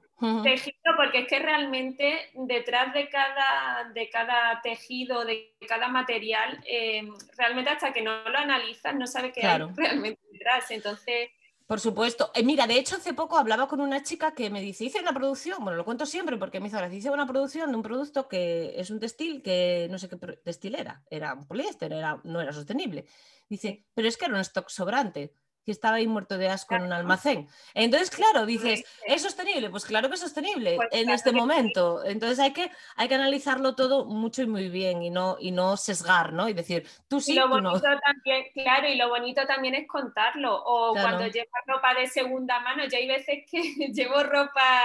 tejido, 0.44 0.96
porque 0.96 1.20
es 1.20 1.28
que 1.28 1.40
realmente 1.40 2.30
detrás 2.34 2.94
de 2.94 3.10
cada, 3.10 3.90
de 3.94 4.10
cada 4.10 4.62
tejido, 4.62 5.26
de 5.26 5.54
cada 5.68 5.88
material, 5.88 6.62
eh, 6.66 7.04
realmente 7.38 7.72
hasta 7.72 7.92
que 7.92 8.02
no 8.02 8.30
lo 8.30 8.38
analizas 8.38 8.96
no 8.96 9.08
sabes 9.08 9.34
qué 9.34 9.46
hay 9.46 9.60
realmente 9.76 10.22
detrás. 10.32 10.72
Entonces. 10.72 11.30
Por 11.68 11.80
supuesto. 11.80 12.30
Eh, 12.36 12.44
mira, 12.44 12.68
de 12.68 12.78
hecho, 12.78 12.96
hace 12.98 13.14
poco 13.14 13.38
hablaba 13.38 13.68
con 13.68 13.82
una 13.82 14.04
chica 14.04 14.36
que 14.36 14.52
me 14.52 14.62
dice, 14.62 14.86
hice 14.86 15.00
una 15.00 15.14
producción, 15.14 15.64
bueno, 15.64 15.78
lo 15.78 15.84
cuento 15.86 16.06
siempre 16.06 16.38
porque 16.38 16.60
me 16.60 16.68
hizo 16.68 16.78
gracia, 16.78 16.98
hice 16.98 17.10
una 17.10 17.26
producción 17.26 17.72
de 17.72 17.78
un 17.78 17.82
producto 17.82 18.28
que 18.28 18.80
es 18.80 18.92
un 18.92 19.00
textil 19.00 19.42
que 19.42 19.88
no 19.90 19.98
sé 19.98 20.08
qué 20.08 20.16
textil 20.18 20.76
era, 20.76 21.04
era 21.10 21.34
un 21.34 21.48
poliéster, 21.48 21.92
era, 21.92 22.22
no 22.24 22.40
era 22.40 22.54
sostenible. 22.54 23.06
Dice, 23.50 23.84
pero 23.96 24.08
es 24.08 24.16
que 24.16 24.26
era 24.26 24.36
un 24.36 24.42
stock 24.42 24.70
sobrante 24.70 25.34
que 25.66 25.72
estaba 25.72 25.96
ahí 25.96 26.08
muerto 26.08 26.38
de 26.38 26.48
asco 26.48 26.76
en 26.76 26.84
un 26.84 26.94
almacén. 26.94 27.48
Entonces, 27.74 28.12
claro, 28.12 28.46
dices, 28.46 28.86
¿es 29.08 29.22
sostenible? 29.22 29.70
Pues 29.70 29.86
claro 29.86 30.10
que 30.10 30.16
es 30.16 30.22
sostenible 30.22 30.76
pues 30.76 30.90
en 30.92 31.10
este 31.10 31.32
momento. 31.32 32.06
Entonces 32.06 32.40
hay 32.40 32.54
que, 32.54 32.72
hay 32.96 33.08
que 33.08 33.16
analizarlo 33.16 33.76
todo 33.76 34.06
mucho 34.06 34.44
y 34.44 34.48
muy 34.48 34.70
bien 34.70 35.02
y 35.02 35.10
no, 35.10 35.38
y 35.40 35.52
no 35.52 35.76
sesgar, 35.76 36.34
¿no? 36.34 36.48
Y 36.48 36.54
decir, 36.54 36.88
tú 37.08 37.20
sí, 37.20 37.34
lo 37.34 37.50
bonito 37.50 37.82
también, 37.82 38.46
claro, 38.54 38.88
y 38.88 38.96
lo 38.96 39.10
bonito 39.10 39.46
también 39.48 39.74
es 39.74 39.88
contarlo. 39.88 40.56
O 40.64 40.94
cuando 40.94 41.26
llevas 41.28 41.64
ropa 41.66 41.96
de 41.96 42.08
segunda 42.08 42.60
mano, 42.60 42.86
ya 42.86 43.00
hay 43.00 43.08
veces 43.08 43.44
que 43.50 43.62
llevo 43.94 44.22
ropa, 44.24 44.82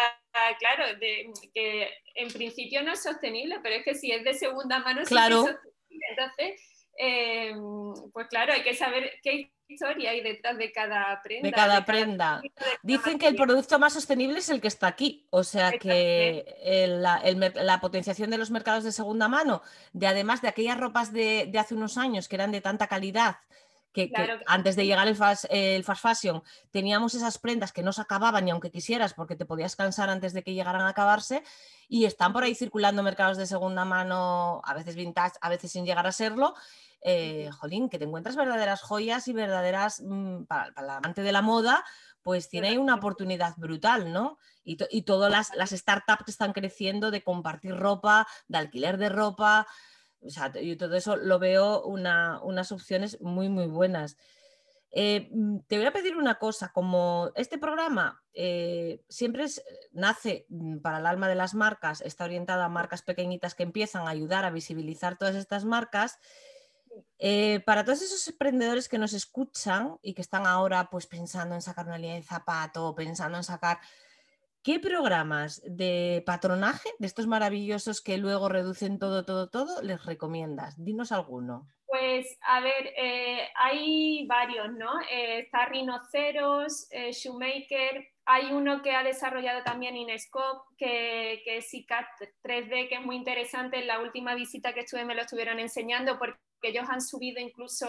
claro, 0.58 0.96
de, 0.98 1.30
que 1.52 1.90
en 2.14 2.32
principio 2.32 2.82
no 2.82 2.92
es 2.92 3.02
sostenible, 3.02 3.58
pero 3.62 3.76
es 3.76 3.84
que 3.84 3.94
si 3.94 4.10
es 4.12 4.24
de 4.24 4.32
segunda 4.32 4.78
mano, 4.78 5.02
claro. 5.04 5.42
sí 5.42 5.48
es 5.48 5.54
sostenible. 5.54 6.06
Entonces, 6.10 6.86
eh, 6.98 7.54
pues 8.12 8.28
claro, 8.28 8.52
hay 8.52 8.62
que 8.62 8.74
saber 8.74 9.12
qué 9.22 9.52
historia 9.74 10.10
hay 10.10 10.20
detrás 10.20 10.58
de 10.58 10.72
cada 10.72 11.20
prenda. 11.22 11.48
De 11.48 11.52
cada 11.52 11.84
prenda. 11.84 12.42
Dicen 12.82 13.18
que 13.18 13.28
el 13.28 13.36
producto 13.36 13.78
más 13.78 13.92
sostenible 13.92 14.38
es 14.38 14.48
el 14.48 14.60
que 14.60 14.68
está 14.68 14.86
aquí, 14.86 15.26
o 15.30 15.44
sea 15.44 15.72
que 15.72 16.44
la, 16.88 17.80
potenciación 17.80 18.30
de 18.30 18.38
los 18.38 18.50
mercados 18.50 18.84
de 18.84 18.92
segunda 18.92 19.28
mano, 19.28 19.62
de 19.92 20.06
además 20.06 20.42
de 20.42 20.48
aquellas 20.48 20.78
ropas 20.78 21.12
de, 21.12 21.50
hace 21.58 21.74
unos 21.74 21.96
años 21.98 22.28
que 22.28 22.36
eran 22.36 22.52
de 22.52 22.60
tanta 22.60 22.86
calidad, 22.86 23.36
que, 23.92 24.12
antes 24.46 24.76
de 24.76 24.86
llegar 24.86 25.08
el 25.08 25.16
fast, 25.16 25.46
el 25.50 25.82
fast, 25.82 26.02
fashion 26.02 26.44
teníamos 26.70 27.14
esas 27.16 27.38
prendas 27.38 27.72
que 27.72 27.82
no 27.82 27.92
se 27.92 28.00
acababan 28.00 28.44
ni 28.44 28.52
aunque 28.52 28.70
quisieras 28.70 29.14
porque 29.14 29.34
te 29.34 29.46
podías 29.46 29.74
cansar 29.74 30.08
antes 30.10 30.32
de 30.32 30.44
que 30.44 30.54
llegaran 30.54 30.82
a 30.82 30.90
acabarse 30.90 31.42
y 31.88 32.04
están 32.04 32.32
por 32.32 32.44
ahí 32.44 32.54
circulando 32.54 33.02
mercados 33.02 33.36
de 33.36 33.46
segunda 33.46 33.84
mano, 33.84 34.62
a 34.64 34.74
veces 34.74 34.94
vintage, 34.94 35.38
a 35.40 35.48
veces 35.48 35.72
sin 35.72 35.84
llegar 35.84 36.06
a 36.06 36.12
serlo 36.12 36.54
eh, 37.02 37.50
jolín, 37.52 37.88
que 37.88 37.98
te 37.98 38.04
encuentras 38.04 38.36
verdaderas 38.36 38.82
joyas 38.82 39.28
y 39.28 39.32
verdaderas, 39.32 40.02
mm, 40.04 40.44
para, 40.44 40.72
para, 40.72 40.96
amante 40.96 41.22
de 41.22 41.32
la 41.32 41.42
moda, 41.42 41.84
pues 42.22 42.48
tiene 42.48 42.68
ahí 42.68 42.76
una 42.76 42.96
oportunidad 42.96 43.54
brutal, 43.56 44.12
¿no? 44.12 44.38
Y, 44.64 44.76
y 44.90 45.02
todas 45.02 45.30
las, 45.30 45.54
las, 45.56 45.70
startups 45.70 46.24
que 46.24 46.30
están 46.30 46.52
creciendo 46.52 47.10
de 47.10 47.22
compartir 47.22 47.76
ropa, 47.76 48.26
de 48.48 48.58
alquiler 48.58 48.98
de 48.98 49.08
ropa, 49.08 49.66
o 50.22 50.30
sea, 50.30 50.52
yo 50.52 50.76
todo 50.76 50.94
eso 50.96 51.16
lo 51.16 51.38
veo 51.38 51.82
una, 51.82 52.40
unas 52.42 52.72
opciones 52.72 53.20
muy, 53.20 53.48
muy 53.48 53.66
buenas. 53.66 54.16
Eh, 54.92 55.28
mm, 55.32 55.60
te 55.68 55.76
voy 55.76 55.86
a 55.86 55.92
pedir 55.92 56.16
una 56.16 56.38
cosa, 56.38 56.72
como 56.72 57.30
este 57.36 57.58
programa 57.58 58.22
eh, 58.34 59.02
siempre 59.08 59.46
nace 59.92 60.46
mm, 60.48 60.78
para 60.78 60.98
el 60.98 61.06
alma 61.06 61.28
de 61.28 61.36
las 61.36 61.54
marcas, 61.54 62.00
está 62.00 62.24
orientado 62.24 62.62
a 62.62 62.68
marcas 62.68 63.02
pequeñitas 63.02 63.54
que 63.54 63.62
empiezan 63.62 64.06
a 64.06 64.10
ayudar 64.10 64.44
a 64.44 64.50
visibilizar 64.50 65.16
todas 65.16 65.36
estas 65.36 65.64
marcas. 65.64 66.18
Eh, 67.18 67.60
para 67.66 67.84
todos 67.84 68.02
esos 68.02 68.26
emprendedores 68.28 68.88
que 68.88 68.98
nos 68.98 69.12
escuchan 69.12 69.96
y 70.02 70.14
que 70.14 70.22
están 70.22 70.46
ahora 70.46 70.88
pues 70.90 71.06
pensando 71.06 71.54
en 71.54 71.62
sacar 71.62 71.86
una 71.86 71.98
línea 71.98 72.16
de 72.16 72.22
zapato, 72.22 72.94
pensando 72.94 73.36
en 73.36 73.44
sacar 73.44 73.78
¿Qué 74.62 74.78
programas 74.78 75.62
de 75.64 76.22
patronaje, 76.26 76.90
de 76.98 77.06
estos 77.06 77.26
maravillosos 77.26 78.02
que 78.02 78.18
luego 78.18 78.50
reducen 78.50 78.98
todo, 78.98 79.24
todo, 79.24 79.48
todo, 79.48 79.80
les 79.80 80.04
recomiendas? 80.04 80.74
Dinos 80.84 81.12
alguno. 81.12 81.66
Pues 81.86 82.38
a 82.42 82.60
ver, 82.60 82.92
eh, 82.94 83.48
hay 83.54 84.26
varios, 84.26 84.70
¿no? 84.74 85.00
Eh, 85.10 85.38
está 85.40 85.66
eh, 86.90 87.12
Shoemaker, 87.12 88.08
hay 88.26 88.52
uno 88.52 88.82
que 88.82 88.94
ha 88.94 89.02
desarrollado 89.02 89.62
también 89.64 89.96
Inescope, 89.96 90.60
que, 90.76 91.40
que 91.42 91.56
es 91.56 91.72
ICAT 91.72 92.06
3D, 92.44 92.90
que 92.90 92.96
es 92.96 93.02
muy 93.02 93.16
interesante. 93.16 93.78
En 93.78 93.86
la 93.86 94.00
última 94.00 94.34
visita 94.34 94.74
que 94.74 94.80
estuve 94.80 95.06
me 95.06 95.14
lo 95.14 95.22
estuvieron 95.22 95.58
enseñando 95.58 96.18
porque 96.18 96.38
ellos 96.68 96.84
han 96.88 97.00
subido 97.00 97.40
incluso 97.40 97.86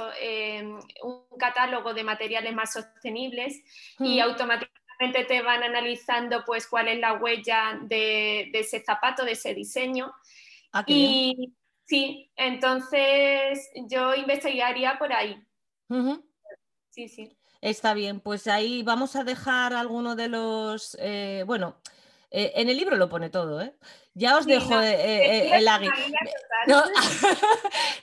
un 1.04 1.38
catálogo 1.38 1.94
de 1.94 2.04
materiales 2.04 2.54
más 2.54 2.74
sostenibles 2.74 3.62
y 4.00 4.20
mm. 4.20 4.22
automáticamente 4.24 5.26
te 5.28 5.42
van 5.42 5.64
analizando 5.64 6.44
pues 6.46 6.68
cuál 6.68 6.88
es 6.88 7.00
la 7.00 7.14
huella 7.14 7.80
de, 7.82 8.50
ese 8.54 8.84
zapato, 8.84 9.26
de 9.26 9.34
ese 9.34 9.54
diseño. 9.54 10.12
Ah, 10.74 10.84
y, 10.88 11.54
Sí, 11.92 12.32
entonces 12.38 13.70
yo 13.90 14.16
investigaría 14.16 14.98
por 14.98 15.12
ahí. 15.12 15.46
Sí, 16.90 17.10
sí. 17.10 17.38
Está 17.60 17.94
bien, 17.94 18.22
pues 18.22 18.48
ahí 18.48 18.82
vamos 18.82 19.18
a 19.18 19.26
dejar 19.26 19.74
alguno 19.74 20.16
de 20.16 20.30
los, 20.30 20.96
eh, 21.02 21.44
bueno, 21.46 21.82
eh, 22.30 22.54
en 22.56 22.70
el 22.70 22.78
libro 22.78 22.96
lo 22.96 23.10
pone 23.10 23.30
todo, 23.30 23.60
¿eh? 23.60 23.76
Ya 24.14 24.38
os 24.38 24.46
dejo 24.46 24.80
eh, 24.82 25.56
el 25.56 25.68
agui. 25.68 25.90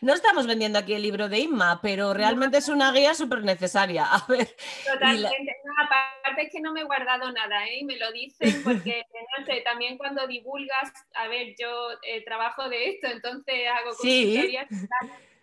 No, 0.00 0.14
estamos 0.14 0.46
vendiendo 0.46 0.78
aquí 0.78 0.94
el 0.94 1.02
libro 1.02 1.28
de 1.28 1.38
Inma, 1.38 1.80
pero 1.80 2.12
realmente 2.12 2.58
es 2.58 2.68
una 2.68 2.90
guía 2.92 3.14
súper 3.14 3.44
necesaria. 3.44 4.04
A 4.04 4.24
ver, 4.26 4.48
Totalmente. 4.84 5.56
aparte 5.80 6.42
es 6.42 6.52
que 6.52 6.60
no 6.60 6.72
me 6.72 6.80
he 6.80 6.84
guardado 6.84 7.30
nada, 7.30 7.66
¿eh? 7.68 7.84
Me 7.84 7.96
lo 7.96 8.10
dicen 8.10 8.62
porque, 8.64 9.04
no 9.38 9.46
sé, 9.46 9.60
también 9.60 9.96
cuando 9.96 10.26
divulgas, 10.26 10.92
a 11.14 11.28
ver, 11.28 11.54
yo 11.58 11.70
trabajo 12.24 12.68
de 12.68 12.90
esto, 12.90 13.06
entonces 13.08 13.68
hago 13.68 13.90
consultorías. 13.90 14.68
Sí 14.68 14.86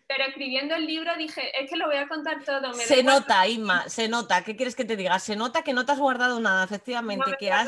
pero 0.07 0.23
escribiendo 0.25 0.75
el 0.75 0.85
libro 0.85 1.11
dije, 1.17 1.51
es 1.59 1.69
que 1.69 1.77
lo 1.77 1.87
voy 1.87 1.97
a 1.97 2.07
contar 2.07 2.43
todo. 2.43 2.73
se 2.73 3.01
nota, 3.01 3.47
Inma, 3.47 3.89
se 3.89 4.07
nota. 4.07 4.43
¿Qué 4.43 4.55
quieres 4.55 4.75
que 4.75 4.85
te 4.85 4.95
diga? 4.95 5.17
Se 5.17 5.35
nota 5.35 5.63
que 5.63 5.73
no 5.73 5.85
te 5.85 5.93
has 5.93 5.99
guardado 5.99 6.39
nada, 6.39 6.63
efectivamente, 6.63 7.35
que 7.39 7.51
has 7.51 7.67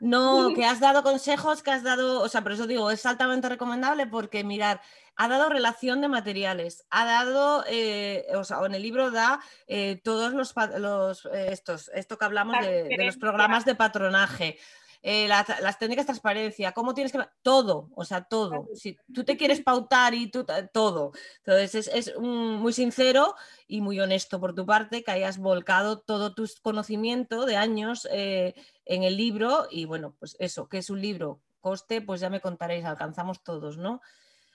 no, 0.00 0.52
que 0.56 0.64
has 0.64 0.80
dado 0.80 1.04
consejos, 1.04 1.62
que 1.62 1.70
has 1.70 1.84
dado, 1.84 2.20
o 2.20 2.28
sea, 2.28 2.42
por 2.42 2.52
eso 2.52 2.66
digo, 2.66 2.90
es 2.90 3.06
altamente 3.06 3.48
recomendable 3.48 4.06
porque 4.08 4.42
mirar, 4.42 4.80
ha 5.14 5.28
dado 5.28 5.48
relación 5.48 6.00
de 6.00 6.08
materiales, 6.08 6.84
ha 6.90 7.04
dado, 7.04 7.64
eh, 7.68 8.26
o 8.34 8.42
sea, 8.42 8.58
en 8.66 8.74
el 8.74 8.82
libro 8.82 9.12
da 9.12 9.40
eh, 9.68 10.00
todos 10.02 10.32
los, 10.32 10.54
los 10.78 11.26
eh, 11.26 11.48
estos, 11.52 11.90
esto 11.94 12.18
que 12.18 12.24
hablamos 12.24 12.58
de 12.60 13.04
los 13.04 13.16
programas 13.16 13.64
de 13.64 13.76
patronaje. 13.76 14.58
Eh, 15.00 15.28
las 15.28 15.78
técnicas 15.78 16.04
de 16.04 16.08
transparencia, 16.08 16.72
cómo 16.72 16.92
tienes 16.92 17.12
que... 17.12 17.20
Todo, 17.42 17.88
o 17.94 18.04
sea, 18.04 18.24
todo. 18.24 18.66
Si 18.74 18.96
tú 19.14 19.24
te 19.24 19.36
quieres 19.36 19.60
pautar 19.60 20.12
y 20.14 20.30
tú... 20.30 20.44
Todo. 20.72 21.12
Entonces 21.44 21.88
es, 21.92 22.18
muy 22.18 22.72
sincero 22.72 23.34
y 23.68 23.80
muy 23.80 24.00
honesto 24.00 24.40
por 24.40 24.54
tu 24.54 24.66
parte 24.66 25.04
que 25.04 25.12
hayas 25.12 25.38
volcado 25.38 26.00
todo 26.00 26.34
tu 26.34 26.48
conocimiento 26.62 27.46
de 27.46 27.56
años 27.56 28.08
eh, 28.10 28.54
en 28.84 29.04
el 29.04 29.16
libro 29.16 29.68
y 29.70 29.84
bueno, 29.84 30.16
pues 30.18 30.36
eso, 30.40 30.68
que 30.68 30.78
es 30.78 30.90
un 30.90 31.00
libro, 31.00 31.40
coste, 31.60 32.00
pues 32.00 32.20
ya 32.20 32.30
me 32.30 32.40
contaréis, 32.40 32.84
alcanzamos 32.84 33.42
todos, 33.42 33.78
¿no? 33.78 34.00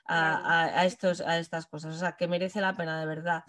A, 0.05 0.85
estos, 0.85 1.21
a 1.21 1.39
estas 1.39 1.65
cosas, 1.65 1.95
o 1.95 1.97
sea, 1.97 2.17
que 2.17 2.27
merece 2.27 2.59
la 2.59 2.75
pena 2.75 2.99
de 2.99 3.05
verdad. 3.05 3.45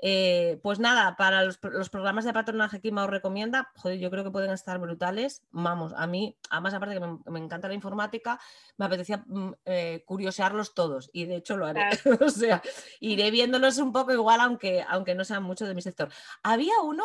Eh, 0.00 0.60
pues 0.62 0.78
nada, 0.78 1.16
para 1.16 1.44
los, 1.44 1.58
programas 1.58 2.24
de 2.24 2.32
patronaje 2.32 2.80
que 2.80 2.92
os 2.92 3.10
recomienda, 3.10 3.72
joder, 3.76 3.98
yo 3.98 4.10
creo 4.10 4.22
que 4.22 4.30
pueden 4.30 4.50
estar 4.52 4.78
brutales. 4.78 5.42
Vamos, 5.50 5.92
a 5.96 6.06
mí, 6.06 6.36
además 6.50 6.74
aparte 6.74 7.00
que 7.00 7.30
me, 7.30 7.38
encanta 7.40 7.68
la 7.68 7.74
informática, 7.74 8.38
me 8.76 8.86
apetecía 8.86 9.24
mm, 9.26 9.52
eh, 9.64 10.04
curiosearlos 10.06 10.74
todos 10.74 11.10
y 11.12 11.26
de 11.26 11.36
hecho 11.36 11.56
lo 11.56 11.66
haré. 11.66 11.82
o 12.20 12.30
sea, 12.30 12.62
iré 13.00 13.30
viéndolos 13.30 13.78
un 13.78 13.92
poco 13.92 14.12
igual, 14.12 14.40
aunque, 14.40 14.84
aunque 14.88 15.14
no 15.14 15.24
sean 15.24 15.42
mucho 15.42 15.66
de 15.66 15.74
mi 15.74 15.82
sector. 15.82 16.08
Había 16.42 16.80
uno 16.82 17.04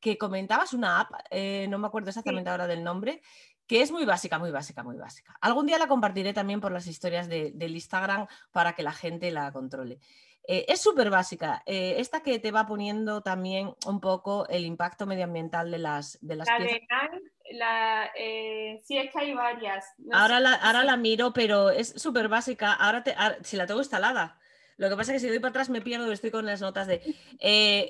que 0.00 0.18
comentabas, 0.18 0.72
una 0.72 0.98
app, 0.98 1.12
eh, 1.30 1.66
no 1.68 1.78
me 1.78 1.86
acuerdo 1.86 2.08
exactamente 2.08 2.50
ahora 2.50 2.66
del 2.66 2.82
nombre, 2.82 3.22
que 3.72 3.80
es 3.80 3.90
muy 3.90 4.04
básica, 4.04 4.38
muy 4.38 4.50
básica, 4.50 4.82
muy 4.82 4.98
básica. 4.98 5.34
Algún 5.40 5.64
día 5.64 5.78
la 5.78 5.88
compartiré 5.88 6.34
también 6.34 6.60
por 6.60 6.72
las 6.72 6.86
historias 6.86 7.26
del 7.26 7.74
Instagram 7.74 8.26
para 8.50 8.74
que 8.74 8.82
la 8.82 8.92
gente 8.92 9.30
la 9.30 9.50
controle. 9.50 9.98
Eh, 10.46 10.66
es 10.68 10.82
súper 10.82 11.08
básica. 11.08 11.62
Eh, 11.64 11.94
esta 11.96 12.22
que 12.22 12.38
te 12.38 12.50
va 12.50 12.66
poniendo 12.66 13.22
también 13.22 13.74
un 13.86 13.98
poco 13.98 14.46
el 14.48 14.66
impacto 14.66 15.06
medioambiental 15.06 15.70
de 15.70 15.78
las, 15.78 16.18
de 16.20 16.36
las 16.36 16.48
la 16.48 17.10
la, 17.52 18.10
eh, 18.14 18.82
sí, 18.84 18.98
es 18.98 19.10
que 19.10 19.20
hay 19.20 19.32
varias. 19.32 19.86
ahora, 20.12 20.38
la, 20.38 20.52
ahora 20.52 20.84
la 20.84 20.98
miro, 20.98 21.32
pero 21.32 21.70
es 21.70 21.94
súper 21.96 22.28
básica. 22.28 22.74
Ahora, 22.74 23.02
si 23.42 23.56
la 23.56 23.66
tengo 23.66 23.80
instalada. 23.80 24.38
Lo 24.76 24.90
que 24.90 24.96
pasa 24.96 25.14
es 25.14 25.22
que 25.22 25.26
si 25.26 25.30
doy 25.30 25.38
para 25.38 25.48
atrás 25.48 25.70
me 25.70 25.80
pierdo, 25.80 26.12
estoy 26.12 26.30
con 26.30 26.44
las 26.44 26.60
notas 26.60 26.88
de... 26.88 27.00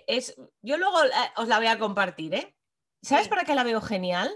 es, 0.06 0.36
yo 0.60 0.76
luego 0.76 0.96
os 1.38 1.48
la 1.48 1.58
voy 1.58 1.66
a 1.66 1.80
compartir, 1.80 2.36
¿eh? 2.36 2.56
¿Sabes 3.02 3.26
para 3.26 3.42
qué 3.42 3.56
la 3.56 3.64
veo 3.64 3.80
genial? 3.80 4.30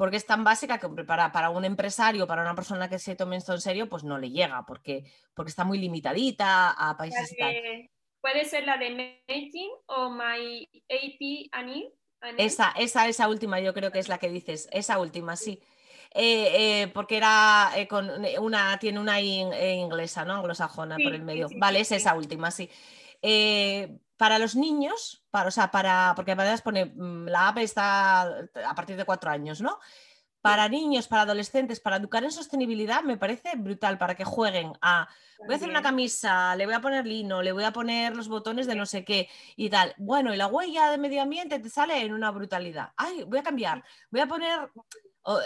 Porque 0.00 0.16
es 0.16 0.24
tan 0.24 0.44
básica 0.44 0.78
que 0.78 0.88
para, 1.04 1.30
para, 1.30 1.50
un 1.50 1.62
empresario, 1.62 2.26
para 2.26 2.40
una 2.40 2.54
persona 2.54 2.88
que 2.88 2.98
se 2.98 3.16
tome 3.16 3.36
esto 3.36 3.52
en 3.52 3.60
serio, 3.60 3.86
pues 3.90 4.02
no 4.02 4.16
le 4.16 4.30
llega, 4.30 4.64
porque, 4.64 5.04
porque 5.34 5.50
está 5.50 5.62
muy 5.62 5.78
limitadita 5.78 6.70
a 6.70 6.96
países 6.96 7.36
Puede 8.22 8.46
ser 8.46 8.64
la 8.64 8.78
de 8.78 9.20
Making 9.28 9.70
o 9.84 10.08
My 10.08 10.66
AP 10.88 11.50
Annie. 11.52 11.92
Esa, 12.38 12.72
esa, 12.78 13.08
esa 13.08 13.28
última 13.28 13.60
yo 13.60 13.74
creo 13.74 13.92
que 13.92 13.98
es 13.98 14.08
la 14.08 14.16
que 14.16 14.30
dices, 14.30 14.70
esa 14.72 14.98
última, 14.98 15.36
sí. 15.36 15.60
Eh, 16.14 16.80
eh, 16.82 16.88
porque 16.94 17.18
era 17.18 17.70
eh, 17.76 17.86
con 17.86 18.10
una, 18.38 18.78
tiene 18.78 19.00
una 19.00 19.20
inglesa, 19.20 20.24
¿no? 20.24 20.32
Anglosajona 20.32 20.96
por 20.96 21.12
el 21.12 21.24
medio. 21.24 21.48
vale, 21.58 21.80
es 21.80 21.92
esa 21.92 22.14
última, 22.14 22.50
sí. 22.50 22.70
Para 24.20 24.38
los 24.38 24.54
niños, 24.54 25.24
para, 25.30 25.48
o 25.48 25.50
sea, 25.50 25.70
para, 25.70 26.12
porque 26.14 26.32
además 26.32 26.60
pone, 26.60 26.92
mm, 26.94 27.28
la 27.28 27.48
app 27.48 27.56
está 27.56 28.20
a 28.20 28.74
partir 28.74 28.94
de 28.98 29.06
cuatro 29.06 29.30
años, 29.30 29.62
¿no? 29.62 29.78
Para 30.42 30.68
niños, 30.68 31.08
para 31.08 31.22
adolescentes, 31.22 31.80
para 31.80 31.96
educar 31.96 32.22
en 32.22 32.30
sostenibilidad, 32.30 33.02
me 33.02 33.16
parece 33.16 33.52
brutal 33.56 33.96
para 33.96 34.14
que 34.14 34.24
jueguen 34.24 34.74
a, 34.82 35.08
voy 35.38 35.54
a 35.54 35.56
hacer 35.56 35.70
una 35.70 35.80
camisa, 35.80 36.54
le 36.54 36.66
voy 36.66 36.74
a 36.74 36.82
poner 36.82 37.06
lino, 37.06 37.40
le 37.40 37.52
voy 37.52 37.64
a 37.64 37.72
poner 37.72 38.14
los 38.14 38.28
botones 38.28 38.66
de 38.66 38.74
no 38.74 38.84
sé 38.84 39.06
qué 39.06 39.30
y 39.56 39.70
tal. 39.70 39.94
Bueno, 39.96 40.34
y 40.34 40.36
la 40.36 40.48
huella 40.48 40.90
de 40.90 40.98
medio 40.98 41.22
ambiente 41.22 41.58
te 41.58 41.70
sale 41.70 41.98
en 42.02 42.12
una 42.12 42.30
brutalidad. 42.30 42.92
Ay, 42.98 43.24
voy 43.24 43.38
a 43.38 43.42
cambiar, 43.42 43.82
voy 44.10 44.20
a 44.20 44.26
poner, 44.26 44.70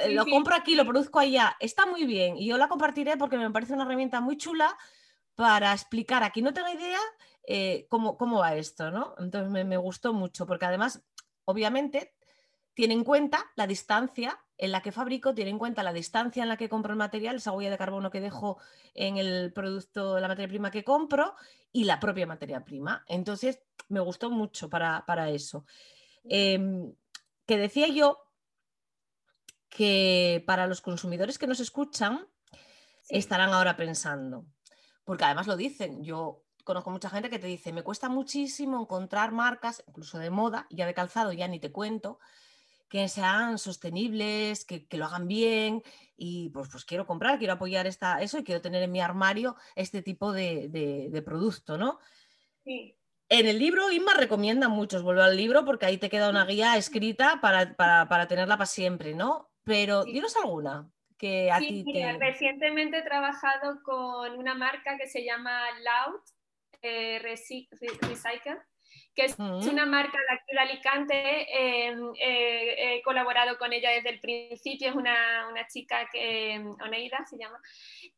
eh, 0.03 0.15
lo 0.15 0.27
compro 0.27 0.57
aquí, 0.57 0.75
lo 0.75 0.85
produzco 0.85 1.21
allá. 1.21 1.57
Está 1.61 1.87
muy 1.87 2.07
bien 2.07 2.37
y 2.37 2.49
yo 2.49 2.59
la 2.59 2.67
compartiré 2.67 3.17
porque 3.17 3.39
me 3.39 3.53
parece 3.53 3.75
una 3.75 3.85
herramienta 3.85 4.21
muy 4.21 4.37
chula 4.37 4.77
para 5.37 5.73
explicar 5.73 6.25
a 6.25 6.31
quien 6.31 6.45
no 6.47 6.53
tenga 6.53 6.73
idea 6.73 6.99
eh, 7.47 7.87
cómo, 7.89 8.17
va 8.39 8.57
esto, 8.57 8.91
¿no? 8.91 9.15
Entonces 9.19 9.51
me, 9.51 9.77
gustó 9.77 10.13
mucho, 10.13 10.47
porque 10.47 10.65
además, 10.65 11.03
obviamente, 11.45 12.15
tiene 12.73 12.95
en 12.95 13.05
cuenta 13.05 13.45
la 13.57 13.67
distancia 13.67 14.41
en 14.57 14.73
la 14.73 14.81
que 14.83 14.93
fabrico, 14.93 15.35
tiene 15.35 15.51
en 15.51 15.59
cuenta 15.59 15.83
la 15.83 15.93
distancia 15.93 16.43
en 16.43 16.49
la 16.49 16.57
que 16.57 16.69
compro 16.69 16.93
el 16.93 16.99
material, 16.99 17.37
esa 17.37 17.53
huella 17.53 17.71
de 17.71 17.79
carbono 17.79 18.11
que 18.11 18.21
dejo 18.21 18.59
en 18.95 19.19
el 19.19 19.53
producto, 19.53 20.19
la 20.21 20.29
materia 20.29 20.49
prima 20.49 20.71
que 20.71 20.85
compro 20.85 21.35
y 21.73 21.85
la 21.85 22.01
propia 22.01 22.27
materia 22.27 22.65
prima. 22.65 23.05
Entonces, 23.09 23.61
me 23.89 24.01
gustó 24.01 24.31
mucho 24.31 24.71
para, 24.71 25.31
eso. 25.31 25.67
Em, 26.25 26.95
que 27.47 27.59
decía 27.59 27.89
yo 27.89 28.19
que 29.69 30.43
para 30.47 30.67
los 30.67 30.81
consumidores 30.81 31.37
que 31.37 31.47
nos 31.47 31.61
escuchan, 31.61 32.27
estarán 33.09 33.53
ahora 33.53 33.77
pensando, 33.77 34.47
porque 35.05 35.25
además 35.25 35.47
lo 35.47 35.57
dicen, 35.57 36.03
yo 36.03 36.45
conozco 36.65 36.91
mucha 36.91 37.11
gente 37.11 37.31
que 37.31 37.39
te 37.39 37.47
dice, 37.47 37.73
me 37.73 37.83
cuesta 37.83 38.09
muchísimo 38.09 38.81
encontrar 38.81 39.33
marcas, 39.33 39.85
incluso 39.87 40.19
de 40.19 40.31
moda, 40.31 40.67
ya 40.71 40.87
de 40.87 40.95
calzado, 40.95 41.33
ya 41.33 41.47
ni 41.47 41.61
te 41.61 41.71
cuento, 41.71 42.19
que 42.89 43.09
sean 43.09 43.59
sostenibles, 43.59 44.65
que, 44.65 44.87
lo 44.93 45.07
hagan 45.07 45.29
bien 45.29 45.83
y 46.17 46.51
pues, 46.51 46.69
pues 46.71 46.85
quiero 46.85 47.07
comprar, 47.07 47.39
quiero 47.39 47.55
apoyar 47.55 47.87
esta, 47.87 48.23
eso 48.23 48.39
y 48.39 48.45
quiero 48.45 48.61
tener 48.61 48.83
en 48.83 48.93
mi 48.93 49.01
armario 49.01 49.57
este 49.75 50.03
tipo 50.03 50.33
de, 50.33 51.23
producto, 51.25 51.77
¿no? 51.77 51.99
Sí. 52.65 52.97
En 53.29 53.47
el 53.47 53.59
libro, 53.59 53.91
Inma 53.91 54.15
recomienda 54.15 54.69
muchos, 54.69 55.03
vuelvo 55.03 55.23
al 55.23 55.37
libro 55.37 55.65
porque 55.65 55.87
ahí 55.87 55.99
te 55.99 56.11
queda 56.11 56.31
una 56.31 56.45
guía 56.45 56.77
escrita 56.77 57.41
para, 57.41 58.29
tenerla 58.29 58.57
para 58.57 58.67
siempre, 58.67 59.15
¿no? 59.15 59.51
Pero 59.65 60.05
dinos 60.05 60.37
alguna 60.37 60.89
que 61.17 61.51
a 61.51 61.59
ti 61.59 61.85
te... 61.91 62.13
Recientemente 62.19 62.99
he 62.99 63.03
trabajado 63.03 63.83
con 63.83 64.39
una 64.39 64.55
marca 64.55 64.97
que 64.99 65.09
se 65.09 65.25
llama 65.25 65.59
Loud, 65.81 66.21
eh, 66.85 67.19
recycle 67.21 67.89
que 69.15 69.25
es 69.27 69.39
Mm. 69.39 69.69
una 69.69 69.87
marca 69.87 70.19
de 70.19 70.35
aquí 70.35 70.53
de 70.53 70.59
Alicante. 70.59 71.15
eh, 71.17 71.97
eh, 72.21 72.97
he 72.97 73.03
colaborado 73.03 73.57
con 73.59 73.73
ella 73.73 73.91
desde 73.91 74.11
el 74.11 74.21
principio, 74.21 74.89
es 74.91 74.95
una, 74.95 75.49
una 75.51 75.67
chica 75.69 76.09
que, 76.13 76.63
Oneida 76.85 77.25
se 77.29 77.39
llama. 77.39 77.59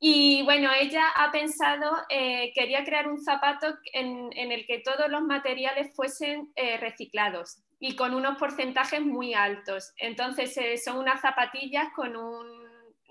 Y 0.01 0.43
bueno, 0.45 0.71
ella 0.73 1.05
ha 1.15 1.31
pensado, 1.31 1.91
eh, 2.09 2.53
quería 2.55 2.85
crear 2.85 3.09
un 3.09 3.21
zapato 3.23 3.75
en, 3.93 4.31
en 4.33 4.53
el 4.53 4.67
que 4.67 4.79
todos 4.81 5.09
los 5.11 5.23
materiales 5.23 5.95
fuesen 5.95 6.51
eh, 6.57 6.77
reciclados 6.79 7.63
y 7.79 7.95
con 7.95 8.15
unos 8.15 8.39
porcentajes 8.39 9.01
muy 9.03 9.35
altos. 9.35 9.93
Entonces, 9.99 10.57
eh, 10.57 10.79
son 10.79 10.99
unas 10.99 11.21
zapatillas 11.21 11.89
con 11.95 12.17
un 12.17 12.67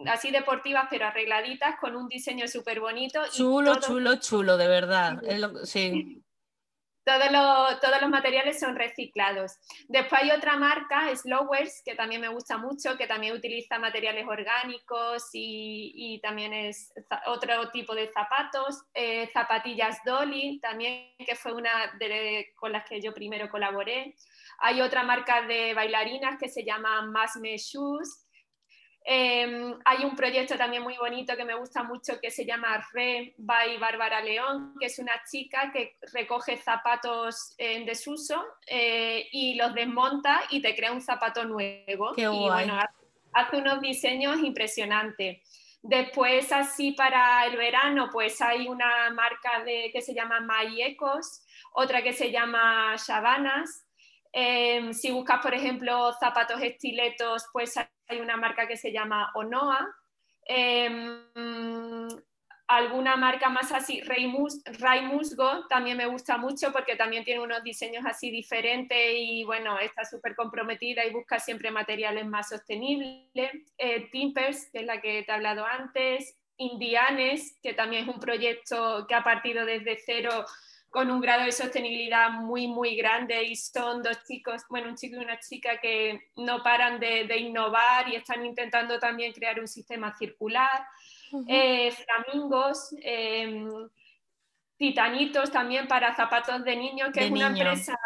así 0.07 0.31
deportivas 0.31 0.87
pero 0.89 1.05
arregladitas 1.07 1.75
con 1.79 1.95
un 1.95 2.07
diseño 2.07 2.47
súper 2.47 2.79
bonito 2.79 3.25
y 3.25 3.29
Chulo, 3.37 3.75
todo- 3.79 3.87
chulo, 3.87 4.15
chulo, 4.17 4.57
de 4.57 4.67
verdad. 4.67 5.21
Sí. 5.63 6.21
todos 7.05 7.31
los, 7.31 7.79
todos 7.81 8.01
los 8.01 8.09
materiales 8.09 8.59
son 8.59 8.75
reciclados. 8.75 9.53
Después 9.87 10.23
hay 10.23 10.31
otra 10.31 10.57
marca, 10.57 11.15
Slowers, 11.15 11.83
que 11.85 11.93
también 11.93 12.19
me 12.19 12.29
gusta 12.29 12.57
mucho, 12.57 12.97
que 12.97 13.05
también 13.05 13.35
utiliza 13.35 13.77
materiales 13.77 14.25
orgánicos 14.27 15.29
y, 15.33 15.91
y 15.95 16.19
también 16.19 16.51
es 16.51 16.91
otro 17.27 17.69
tipo 17.69 17.93
de 17.93 18.11
zapatos. 18.11 18.81
Eh, 18.95 19.29
zapatillas 19.33 19.99
Dolly, 20.03 20.59
también, 20.59 21.11
que 21.23 21.35
fue 21.35 21.53
una 21.53 21.93
de, 21.99 22.51
con 22.55 22.71
las 22.71 22.83
que 22.89 22.99
yo 22.99 23.13
primero 23.13 23.49
colaboré. 23.51 24.15
Hay 24.57 24.81
otra 24.81 25.03
marca 25.03 25.43
de 25.43 25.75
bailarinas 25.75 26.39
que 26.39 26.49
se 26.49 26.63
llama 26.65 27.03
Masme 27.03 27.55
Shoes. 27.57 28.24
Eh, 29.07 29.75
hay 29.85 30.03
un 30.03 30.15
proyecto 30.15 30.57
también 30.57 30.81
muy 30.81 30.97
bonito 30.97 31.37
que 31.37 31.45
me 31.45 31.53
gusta 31.53 31.83
mucho 31.83 32.19
que 32.19 32.31
se 32.31 32.43
llama 32.43 32.83
Re 32.91 33.35
by 33.37 33.77
Bárbara 33.77 34.19
León, 34.19 34.73
que 34.79 34.87
es 34.87 34.97
una 34.97 35.13
chica 35.29 35.71
que 35.71 35.97
recoge 36.11 36.57
zapatos 36.57 37.53
en 37.59 37.85
desuso 37.85 38.43
eh, 38.65 39.27
y 39.31 39.53
los 39.55 39.75
desmonta 39.75 40.41
y 40.49 40.59
te 40.59 40.75
crea 40.75 40.91
un 40.91 41.01
zapato 41.01 41.45
nuevo. 41.45 42.13
Qué 42.15 42.23
y 42.23 42.25
bueno, 42.25 42.79
hace 43.33 43.57
unos 43.57 43.79
diseños 43.79 44.39
impresionantes. 44.39 45.77
Después, 45.83 46.51
así 46.51 46.93
para 46.93 47.45
el 47.45 47.57
verano, 47.57 48.09
pues 48.11 48.41
hay 48.41 48.67
una 48.67 49.11
marca 49.11 49.63
de, 49.63 49.91
que 49.93 50.01
se 50.01 50.15
llama 50.15 50.39
My 50.39 50.81
Ecos, 50.81 51.43
otra 51.73 52.01
que 52.01 52.11
se 52.11 52.31
llama 52.31 52.95
Shabanas. 52.97 53.85
Eh, 54.33 54.91
si 54.95 55.11
buscas, 55.11 55.41
por 55.43 55.53
ejemplo, 55.53 56.11
zapatos 56.13 56.59
estiletos, 56.63 57.45
pues 57.53 57.77
hay 57.77 57.85
una 58.21 58.37
marca 58.37 58.67
que 58.67 58.77
se 58.77 58.91
llama 58.91 59.31
Onoa. 59.35 59.87
Eh, 60.47 60.89
alguna 62.67 63.15
marca 63.15 63.49
más 63.49 63.71
así, 63.71 64.01
Ray, 64.01 64.31
también 65.69 65.97
me 65.97 66.07
gusta 66.07 66.37
mucho 66.37 66.71
porque 66.71 66.95
también 66.95 67.23
tiene 67.23 67.41
unos 67.41 67.63
diseños 67.63 68.05
así 68.05 68.31
diferentes 68.31 68.97
y 69.15 69.43
bueno, 69.43 69.77
está 69.79 70.03
súper 70.03 70.35
comprometida 70.35 71.05
y 71.05 71.11
busca 71.11 71.39
siempre 71.39 71.71
materiales 71.71 72.25
más 72.25 72.49
sostenibles. 72.49 73.51
Eh, 73.77 74.09
Timpers, 74.11 74.69
que 74.71 74.79
es 74.79 74.85
la 74.85 74.99
que 74.99 75.23
te 75.23 75.31
he 75.31 75.35
hablado 75.35 75.65
antes. 75.65 76.37
Indianes, 76.57 77.59
que 77.61 77.73
también 77.73 78.03
es 78.03 78.15
un 78.15 78.19
proyecto 78.19 79.05
que 79.07 79.13
ha 79.13 79.23
partido 79.23 79.65
desde 79.65 79.97
cero 80.05 80.45
con 80.95 81.11
un 81.11 81.19
grado 81.19 81.43
de 81.43 81.51
sostenibilidad 81.51 82.29
muy, 82.31 82.67
muy 82.67 82.95
grande 82.95 83.43
y 83.43 83.53
son 83.57 84.01
dos 84.01 84.23
chicos, 84.23 84.61
bueno, 84.69 84.87
un 84.87 84.95
chico 84.95 85.17
y 85.17 85.25
una 85.25 85.37
chica 85.41 85.77
que 85.81 86.31
no 86.37 86.63
paran 86.63 87.01
de, 87.01 87.25
de 87.25 87.37
innovar 87.37 88.07
y 88.07 88.15
están 88.15 88.45
intentando 88.45 88.97
también 88.97 89.33
crear 89.33 89.59
un 89.59 89.67
sistema 89.67 90.15
circular. 90.17 90.87
Eh, 91.49 91.91
flamingos, 91.91 92.95
eh, 93.01 93.61
titanitos 94.77 95.51
también 95.51 95.85
para 95.89 96.15
zapatos 96.15 96.63
de 96.63 96.77
niños, 96.77 97.09
que 97.13 97.19
De 97.19 97.25
es 97.25 97.31
una 97.33 97.49
niño. 97.49 97.63
empresa 97.63 97.97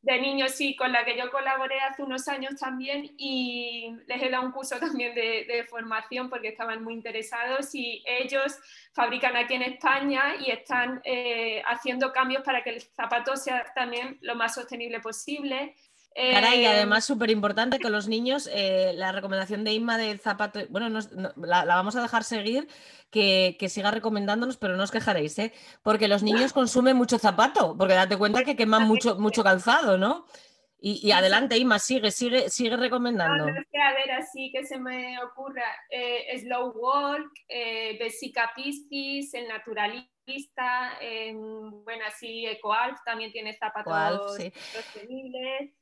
de 0.00 0.20
niños, 0.20 0.52
sí, 0.52 0.76
con 0.76 0.92
la 0.92 1.04
que 1.04 1.16
yo 1.16 1.30
colaboré 1.30 1.80
hace 1.80 2.02
unos 2.02 2.28
años 2.28 2.54
también 2.60 3.14
y 3.16 3.96
les 4.06 4.22
he 4.22 4.30
dado 4.30 4.44
un 4.44 4.52
curso 4.52 4.78
también 4.80 5.14
de, 5.14 5.66
formación 5.68 6.30
porque 6.30 6.48
estaban 6.48 6.82
muy 6.82 6.94
interesados 6.94 7.74
y 7.74 8.02
ellos 8.06 8.58
fabrican 8.92 9.36
aquí 9.36 9.54
en 9.54 9.62
España 9.62 10.36
y 10.38 10.50
están 10.50 11.00
eh, 11.04 11.62
haciendo 11.66 12.12
cambios 12.12 12.42
para 12.42 12.62
que 12.62 12.70
el 12.70 12.80
zapato 12.80 13.36
sea 13.36 13.64
también 13.74 14.18
lo 14.22 14.34
más 14.34 14.54
sostenible 14.54 15.00
posible. 15.00 15.74
Caray, 16.32 16.60
y 16.60 16.64
Eh, 16.64 16.68
además 16.68 17.04
súper 17.04 17.30
importante 17.30 17.78
que 17.78 17.90
los 17.90 18.08
niños, 18.08 18.48
eh, 18.52 18.92
la 18.94 19.12
recomendación 19.12 19.62
de 19.64 19.72
Inma 19.72 19.96
del 19.98 20.18
zapato, 20.18 20.60
bueno, 20.68 20.88
no 20.90 21.00
la, 21.36 21.64
la 21.64 21.74
vamos 21.76 21.94
a 21.96 22.02
dejar 22.02 22.24
seguir, 22.24 22.68
que, 23.10 23.56
que 23.58 23.68
siga 23.68 23.90
recomendándonos, 23.90 24.56
pero 24.56 24.76
no 24.76 24.82
os 24.82 24.90
quejaréis, 24.90 25.38
¿eh? 25.38 25.52
Porque 25.82 26.08
los 26.08 26.22
niños 26.22 26.52
consumen 26.52 26.96
mucho 26.96 27.18
zapato, 27.18 27.76
porque 27.78 27.94
date 27.94 28.16
cuenta 28.16 28.42
que 28.44 28.56
queman 28.56 28.86
mucho, 28.88 29.16
mucho 29.18 29.42
calzado, 29.44 29.96
¿no? 29.96 30.26
Y, 30.80 31.04
y 31.06 31.10
adelante, 31.10 31.56
Inma, 31.56 31.78
sigue, 31.78 32.10
sigue, 32.12 32.50
sigue 32.50 32.76
recomendando. 32.76 33.46
no 33.46 33.60
es 33.60 33.66
que 33.70 33.80
a 33.80 33.92
ver, 33.94 34.12
así 34.12 34.52
que 34.52 34.64
se 34.64 34.78
me 34.78 35.20
ocurra. 35.24 35.64
eh, 35.90 36.38
Slow 36.38 36.72
Walk, 36.76 37.32
eh, 37.48 37.96
Besica 37.98 38.52
Piscis, 38.54 39.34
El 39.34 39.48
Naturalista, 39.48 40.98
eh, 41.00 41.32
bueno, 41.34 42.04
así 42.06 42.46
EcoAlf 42.46 42.98
también 43.04 43.32
tiene 43.32 43.54
zapatos 43.54 44.36
sí. 44.36 44.52
sostenibles. 44.72 45.72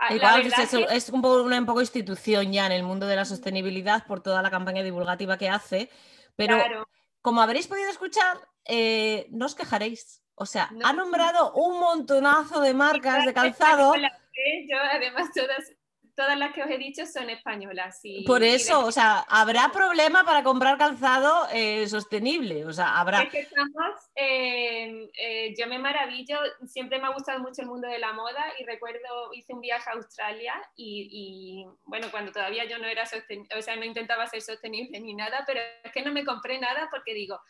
Ah, 0.00 0.14
Igual 0.14 0.46
es, 0.46 0.54
que- 0.70 0.86
es 0.90 1.08
un 1.10 1.20
poco, 1.22 1.42
una 1.42 1.58
un 1.58 1.66
poco 1.66 1.80
institución 1.80 2.52
ya 2.52 2.66
en 2.66 2.72
el 2.72 2.84
mundo 2.84 3.06
de 3.06 3.16
la 3.16 3.24
sostenibilidad 3.24 4.06
por 4.06 4.22
toda 4.22 4.42
la 4.42 4.50
campaña 4.50 4.82
divulgativa 4.82 5.36
que 5.38 5.48
hace, 5.48 5.90
pero 6.36 6.54
claro, 6.56 6.88
como 7.20 7.40
habréis 7.42 7.66
podido 7.66 7.90
escuchar, 7.90 8.38
eh, 8.64 9.26
no 9.30 9.46
os 9.46 9.54
quejaréis. 9.56 10.22
O 10.36 10.46
sea, 10.46 10.68
No. 10.72 10.86
ha 10.86 10.92
nombrado 10.92 11.52
un 11.54 11.80
montonazo 11.80 12.60
de 12.60 12.74
marcas 12.74 13.24
de 13.26 13.34
calzado. 13.34 13.92
Yo, 13.96 14.76
además, 14.92 15.30
todas, 15.34 15.72
todas 16.18 16.36
las 16.36 16.52
que 16.52 16.64
os 16.64 16.68
he 16.70 16.78
dicho 16.78 17.06
son 17.06 17.30
españolas. 17.30 18.00
y- 18.02 18.24
Por 18.24 18.42
y 18.42 18.46
de- 18.50 18.54
eso, 18.56 18.84
o 18.84 18.90
sea, 18.90 19.20
habrá 19.28 19.70
problema 19.70 20.24
para 20.24 20.42
comprar 20.42 20.76
calzado 20.76 21.46
eh, 21.52 21.86
sostenible. 21.88 22.66
O 22.66 22.72
sea, 22.72 22.98
habrá. 22.98 23.22
Es 23.22 23.30
que 23.30 23.40
estamos, 23.40 23.94
eh, 24.16 25.08
eh, 25.16 25.54
yo 25.56 25.66
me 25.68 25.78
maravillo, 25.78 26.36
siempre 26.66 26.98
me 26.98 27.06
ha 27.06 27.12
gustado 27.12 27.38
mucho 27.38 27.62
el 27.62 27.68
mundo 27.68 27.86
de 27.86 27.98
la 28.00 28.12
moda 28.12 28.44
y 28.58 28.64
recuerdo, 28.64 29.32
hice 29.32 29.54
un 29.54 29.60
viaje 29.60 29.88
a 29.90 29.92
Australia 29.92 30.54
y, 30.76 31.08
y, 31.12 31.66
bueno, 31.84 32.08
cuando 32.10 32.32
todavía 32.32 32.64
yo 32.64 32.78
no 32.78 32.88
era 32.88 33.06
sostenible, 33.06 33.56
o 33.56 33.62
sea, 33.62 33.76
no 33.76 33.84
intentaba 33.84 34.26
ser 34.26 34.42
sostenible 34.42 34.98
ni 35.00 35.14
nada, 35.14 35.44
pero 35.46 35.60
es 35.84 35.92
que 35.92 36.02
no 36.02 36.10
me 36.12 36.24
compré 36.24 36.58
nada 36.58 36.88
porque 36.90 37.14
digo, 37.14 37.40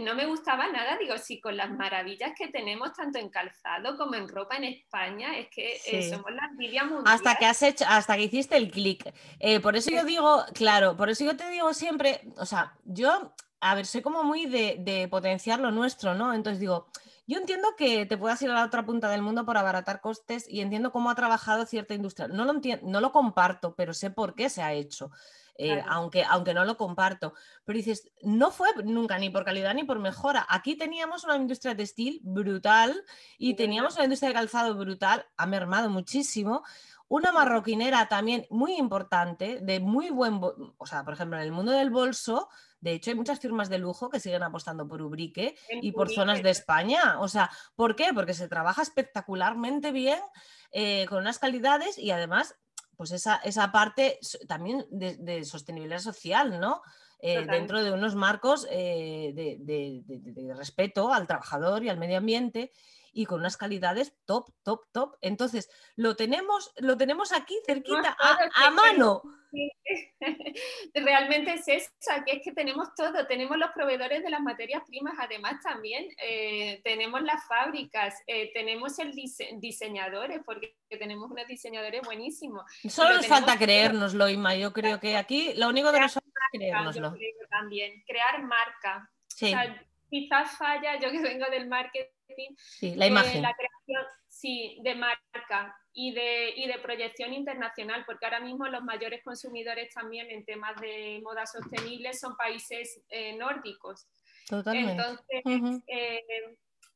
no 0.00 0.14
me 0.14 0.26
gustaba 0.26 0.68
nada, 0.68 0.96
digo, 0.98 1.16
sí, 1.18 1.40
con 1.40 1.56
las 1.56 1.70
maravillas 1.70 2.32
que 2.36 2.48
tenemos 2.48 2.92
tanto 2.92 3.18
en 3.18 3.30
calzado 3.30 3.96
como 3.96 4.14
en 4.14 4.28
ropa 4.28 4.56
en 4.56 4.64
España, 4.64 5.38
es 5.38 5.48
que 5.48 5.80
eh, 5.86 6.10
somos 6.10 6.30
la 6.32 6.46
envidia 6.46 6.84
mundial. 6.84 7.14
Hasta 7.14 7.36
que 7.36 7.46
has 7.46 7.62
hecho, 7.62 7.84
hasta 7.88 8.16
que 8.16 8.24
hiciste 8.24 8.56
el 8.56 8.70
clic. 8.70 9.12
Eh, 9.38 9.60
por 9.60 9.76
eso 9.76 9.90
yo 9.90 10.04
digo, 10.04 10.44
claro, 10.54 10.96
por 10.96 11.08
eso 11.10 11.24
yo 11.24 11.36
te 11.36 11.48
digo 11.50 11.72
siempre, 11.72 12.20
o 12.36 12.46
sea, 12.46 12.76
yo, 12.84 13.34
a 13.60 13.74
ver, 13.74 13.86
soy 13.86 14.02
como 14.02 14.22
muy 14.22 14.46
de, 14.46 14.76
de 14.80 15.08
potenciar 15.08 15.60
lo 15.60 15.70
nuestro, 15.70 16.14
¿no? 16.14 16.34
Entonces 16.34 16.60
digo, 16.60 16.88
yo 17.26 17.38
entiendo 17.38 17.68
que 17.76 18.06
te 18.06 18.18
puedas 18.18 18.42
ir 18.42 18.50
a 18.50 18.54
la 18.54 18.64
otra 18.64 18.84
punta 18.84 19.08
del 19.08 19.22
mundo 19.22 19.46
por 19.46 19.56
abaratar 19.56 20.00
costes 20.00 20.46
y 20.48 20.62
entiendo 20.62 20.90
cómo 20.90 21.10
ha 21.10 21.14
trabajado 21.14 21.64
cierta 21.64 21.94
industria. 21.94 22.26
No 22.26 22.44
lo, 22.44 22.54
no 22.82 23.00
lo 23.00 23.12
comparto, 23.12 23.76
pero 23.76 23.94
sé 23.94 24.10
por 24.10 24.34
qué 24.34 24.50
se 24.50 24.62
ha 24.62 24.72
hecho. 24.72 25.12
Eh, 25.60 25.74
Claro. 25.74 25.84
aunque, 25.88 26.24
aunque 26.24 26.54
no 26.54 26.64
lo 26.64 26.76
comparto. 26.78 27.34
Pero 27.64 27.76
dices, 27.76 28.10
no 28.22 28.50
fue 28.50 28.68
nunca 28.82 29.18
ni 29.18 29.28
por 29.28 29.44
calidad 29.44 29.74
ni 29.74 29.84
por 29.84 29.98
mejora. 29.98 30.46
Aquí 30.48 30.74
teníamos 30.76 31.24
una 31.24 31.36
industria 31.36 31.76
textil 31.76 32.20
brutal 32.22 33.04
y 33.36 33.54
teníamos 33.54 33.94
una 33.96 34.04
industria 34.04 34.30
de 34.30 34.34
calzado 34.34 34.74
brutal, 34.74 35.26
ha 35.36 35.46
mermado 35.46 35.90
muchísimo. 35.90 36.62
Una 37.08 37.32
marroquinera 37.32 38.06
también 38.08 38.46
muy 38.50 38.74
importante, 38.76 39.58
de 39.60 39.80
muy 39.80 40.10
buen, 40.10 40.40
o 40.42 40.86
sea, 40.86 41.04
por 41.04 41.14
ejemplo, 41.14 41.36
en 41.38 41.42
el 41.42 41.50
mundo 41.50 41.72
del 41.72 41.90
bolso, 41.90 42.48
de 42.80 42.92
hecho 42.92 43.10
hay 43.10 43.16
muchas 43.16 43.40
firmas 43.40 43.68
de 43.68 43.78
lujo 43.78 44.10
que 44.10 44.20
siguen 44.20 44.44
apostando 44.44 44.86
por 44.86 45.02
Ubrique 45.02 45.56
y 45.82 45.90
por 45.90 46.06
Ubrique, 46.06 46.20
zonas 46.20 46.42
de 46.42 46.50
España. 46.50 47.20
O 47.20 47.26
sea, 47.26 47.50
¿por 47.74 47.96
qué? 47.96 48.12
Porque 48.14 48.32
se 48.32 48.48
trabaja 48.48 48.80
espectacularmente 48.82 49.90
bien, 49.90 50.20
eh, 50.70 51.04
con 51.08 51.18
unas 51.18 51.40
calidades 51.40 51.98
y 51.98 52.12
además, 52.12 52.54
pues 53.00 53.12
esa, 53.12 53.36
esa 53.36 53.72
parte 53.72 54.18
también 54.46 54.84
de, 54.90 55.16
de 55.16 55.42
sostenibilidad 55.46 56.00
social, 56.00 56.60
¿no? 56.60 56.82
Eh, 57.20 57.46
dentro 57.46 57.82
de 57.82 57.92
unos 57.92 58.14
marcos 58.14 58.66
eh, 58.70 59.32
de, 59.34 60.54
respeto 60.54 61.10
al 61.10 61.26
trabajador 61.26 61.82
y 61.82 61.88
al 61.88 61.96
medio 61.96 62.18
ambiente 62.18 62.72
y 63.10 63.24
con 63.24 63.40
unas 63.40 63.56
calidades 63.56 64.12
top, 64.26 64.50
top, 64.62 64.82
top. 64.92 65.16
Entonces, 65.22 65.70
lo 65.96 66.14
tenemos, 66.14 66.74
lo 66.76 66.98
tenemos 66.98 67.32
aquí 67.32 67.54
cerquita, 67.64 68.14
a, 68.20 68.32
a 68.32 68.68
sí, 68.68 68.74
mano. 68.74 69.22
Realmente 70.94 71.54
es 71.54 71.68
eso, 71.68 71.88
aquí 72.10 72.32
es 72.32 72.42
que 72.42 72.52
tenemos 72.52 72.94
todo, 72.94 73.26
tenemos 73.26 73.56
los 73.56 73.70
proveedores 73.70 74.22
de 74.22 74.30
las 74.30 74.40
materias 74.40 74.82
primas, 74.86 75.14
además 75.18 75.60
también 75.62 76.08
eh, 76.22 76.80
tenemos 76.84 77.22
las 77.22 77.46
fábricas, 77.46 78.14
eh, 78.26 78.50
tenemos 78.52 78.98
el 78.98 79.12
dise- 79.12 79.58
diseñadores, 79.60 80.40
porque 80.44 80.76
tenemos 80.90 81.30
unos 81.30 81.46
diseñadores 81.46 82.02
buenísimos. 82.02 82.64
Solo 82.88 83.10
lo 83.10 83.16
nos 83.16 83.26
falta 83.26 83.58
creérnoslo, 83.58 84.28
Inma. 84.28 84.54
Yo 84.54 84.72
creo 84.72 84.98
que 85.00 85.16
aquí 85.16 85.52
lo 85.54 85.68
único 85.68 85.92
que 85.92 86.00
nos 86.00 86.14
falta 86.14 86.28
es 86.52 86.58
creérnoslo. 86.58 87.14
también, 87.48 88.02
crear 88.06 88.42
marca. 88.42 89.10
Sí, 89.28 89.46
O 89.46 89.48
sea, 89.48 89.84
quizás 90.10 90.56
falla, 90.58 90.98
yo 91.00 91.10
que 91.10 91.20
vengo 91.20 91.46
del 91.50 91.68
marketing, 91.68 92.10
sí, 92.56 92.94
la 92.96 93.06
eh, 93.06 93.08
imagen. 93.08 93.42
la 93.42 93.54
creación, 93.54 94.04
sí, 94.40 94.78
de 94.82 94.94
marca 94.94 95.76
y 95.92 96.12
de, 96.12 96.50
y 96.56 96.66
de 96.66 96.78
proyección 96.78 97.32
internacional, 97.32 98.04
porque 98.06 98.24
ahora 98.24 98.40
mismo 98.40 98.66
los 98.68 98.82
mayores 98.82 99.22
consumidores 99.22 99.92
también 99.92 100.30
en 100.30 100.44
temas 100.44 100.80
de 100.80 101.20
moda 101.22 101.46
sostenible 101.46 102.14
son 102.14 102.36
países 102.36 103.02
eh, 103.08 103.36
nórdicos. 103.36 104.06
Totalmente. 104.48 104.92
Entonces, 104.92 105.82
eh, 105.86 106.24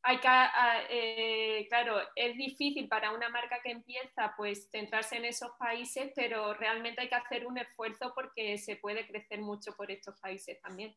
hay 0.02 0.18
que, 0.18 0.28
ah, 0.28 0.82
eh, 0.90 1.66
claro, 1.68 1.98
es 2.14 2.36
difícil 2.36 2.88
para 2.88 3.12
una 3.12 3.30
marca 3.30 3.60
que 3.62 3.70
empieza 3.70 4.34
pues 4.36 4.68
centrarse 4.70 5.16
en 5.16 5.24
esos 5.24 5.50
países, 5.58 6.12
pero 6.14 6.52
realmente 6.54 7.00
hay 7.00 7.08
que 7.08 7.14
hacer 7.14 7.46
un 7.46 7.56
esfuerzo 7.58 8.12
porque 8.14 8.58
se 8.58 8.76
puede 8.76 9.06
crecer 9.06 9.40
mucho 9.40 9.72
por 9.72 9.90
estos 9.90 10.20
países 10.20 10.60
también. 10.60 10.94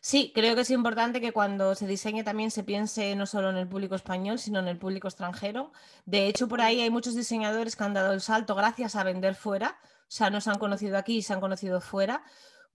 Sí, 0.00 0.32
creo 0.34 0.54
que 0.54 0.62
es 0.62 0.70
importante 0.70 1.20
que 1.20 1.32
cuando 1.32 1.74
se 1.74 1.86
diseñe 1.86 2.22
también 2.22 2.50
se 2.50 2.64
piense 2.64 3.14
no 3.16 3.26
solo 3.26 3.50
en 3.50 3.56
el 3.56 3.68
público 3.68 3.94
español, 3.94 4.38
sino 4.38 4.60
en 4.60 4.68
el 4.68 4.78
público 4.78 5.08
extranjero. 5.08 5.72
De 6.06 6.26
hecho, 6.26 6.48
por 6.48 6.60
ahí 6.60 6.80
hay 6.80 6.90
muchos 6.90 7.14
diseñadores 7.14 7.76
que 7.76 7.84
han 7.84 7.94
dado 7.94 8.12
el 8.12 8.20
salto 8.20 8.54
gracias 8.54 8.96
a 8.96 9.04
vender 9.04 9.34
fuera, 9.34 9.78
o 9.82 10.10
sea, 10.10 10.30
no 10.30 10.40
se 10.40 10.50
han 10.50 10.58
conocido 10.58 10.96
aquí, 10.96 11.22
se 11.22 11.32
han 11.32 11.40
conocido 11.40 11.80
fuera 11.80 12.22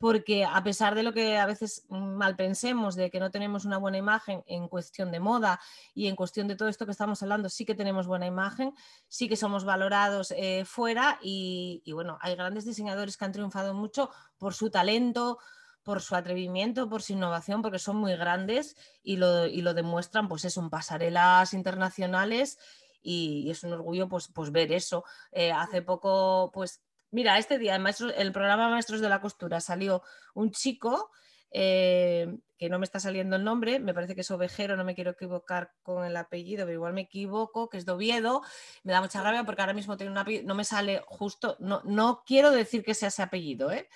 porque 0.04 0.44
a 0.44 0.62
pesar 0.64 0.96
de 0.96 1.04
lo 1.04 1.14
que 1.14 1.38
a 1.38 1.46
veces 1.46 1.86
mal 1.88 2.36
pensemos, 2.36 2.96
de 2.96 3.10
que 3.10 3.22
no 3.22 3.32
tenemos 3.32 3.64
una 3.64 3.78
buena 3.78 3.98
imagen 3.98 4.44
en 4.48 4.68
cuestión 4.68 5.14
de 5.14 5.22
moda 5.22 5.62
y 5.94 6.08
en 6.08 6.18
cuestión 6.18 6.50
de 6.50 6.58
todo 6.58 6.68
esto 6.68 6.86
que 6.86 6.92
estamos 6.92 7.24
hablando, 7.24 7.48
sí 7.48 7.64
que 7.64 7.74
tenemos 7.74 8.06
buena 8.06 8.26
imagen, 8.26 8.74
sí 9.08 9.30
que 9.30 9.38
somos 9.38 9.64
valorados 9.64 10.32
eh, 10.32 10.66
fuera 10.66 11.20
y, 11.22 11.82
bueno, 11.94 12.18
hay 12.20 12.36
grandes 12.36 12.66
diseñadores 12.66 13.16
que 13.16 13.24
han 13.24 13.32
triunfado 13.32 13.74
mucho 13.74 14.10
por 14.38 14.54
su 14.54 14.70
talento, 14.70 15.40
por 15.84 16.02
su 16.02 16.16
atrevimiento, 16.16 16.90
por 16.90 17.02
su 17.02 17.14
innovación, 17.14 17.62
porque 17.62 17.80
son 17.80 17.98
muy 17.98 18.16
grandes 18.16 18.76
y 19.04 19.18
lo, 19.18 19.74
demuestran, 19.74 20.28
pues 20.28 20.46
es 20.46 20.58
un 20.58 20.70
pasarelas 20.70 21.54
internacionales 21.54 22.58
y, 23.02 23.50
es 23.52 23.64
un 23.64 23.74
orgullo 23.74 24.08
pues, 24.08 24.30
pues 24.34 24.52
ver 24.52 24.72
eso. 24.72 25.04
Eh, 25.32 25.52
hace 25.52 25.82
poco, 25.82 26.52
pues 26.54 26.82
Mira, 27.14 27.38
este 27.38 27.60
día 27.60 27.76
el, 27.76 28.12
el 28.18 28.32
programa 28.32 28.70
Maestros 28.70 29.00
de 29.00 29.08
la 29.08 29.22
Costura 29.22 29.62
salió 29.62 30.02
un 30.34 30.50
chico, 30.50 31.12
eh, 31.52 32.40
que 32.58 32.70
no 32.70 32.80
me 32.80 32.86
está 32.86 33.00
saliendo 33.00 33.36
el 33.36 33.44
nombre, 33.44 33.80
me 33.80 33.94
parece 33.94 34.16
que 34.16 34.22
es 34.22 34.32
ovejero, 34.32 34.76
no 34.76 34.84
me 34.84 34.96
quiero 34.96 35.12
equivocar 35.12 35.74
con 35.84 36.06
el 36.06 36.18
apellido, 36.18 36.66
pero 36.66 36.74
igual 36.74 36.94
me 36.94 37.02
equivoco, 37.02 37.70
que 37.70 37.78
es 37.78 37.86
de 37.86 37.92
Oviedo. 37.92 38.42
Me 38.82 38.94
da 38.94 39.02
mucha 39.02 39.22
rabia 39.22 39.44
porque 39.44 39.62
ahora 39.62 39.76
mismo 39.76 39.96
tiene 39.96 40.12
un 40.12 40.18
apellido, 40.18 40.46
no 40.48 40.56
me 40.56 40.64
sale 40.64 41.04
justo, 41.06 41.56
no, 41.60 41.82
no 41.84 42.24
quiero 42.26 42.50
decir 42.50 42.84
que 42.84 42.96
sea 42.96 43.10
ese 43.10 43.22
apellido, 43.22 43.72
¿eh? 43.72 43.88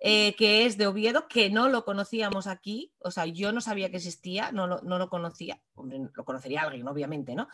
Eh, 0.00 0.36
que 0.36 0.64
es 0.64 0.78
de 0.78 0.86
Oviedo, 0.86 1.26
que 1.26 1.50
no 1.50 1.68
lo 1.68 1.84
conocíamos 1.84 2.46
aquí, 2.46 2.92
o 3.00 3.10
sea, 3.10 3.26
yo 3.26 3.50
no 3.50 3.60
sabía 3.60 3.90
que 3.90 3.96
existía, 3.96 4.52
no 4.52 4.68
lo, 4.68 4.80
no 4.82 4.96
lo 4.96 5.10
conocía, 5.10 5.60
lo 5.74 6.24
conocería 6.24 6.62
alguien, 6.62 6.86
obviamente, 6.86 7.34
¿no? 7.34 7.48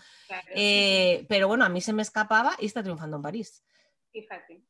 pero 1.26 1.48
bueno, 1.48 1.64
a 1.64 1.70
mí 1.70 1.80
se 1.80 1.94
me 1.94 2.02
escapaba 2.02 2.54
y 2.60 2.66
está 2.66 2.82
triunfando 2.82 3.16
en 3.16 3.22
París. 3.22 3.64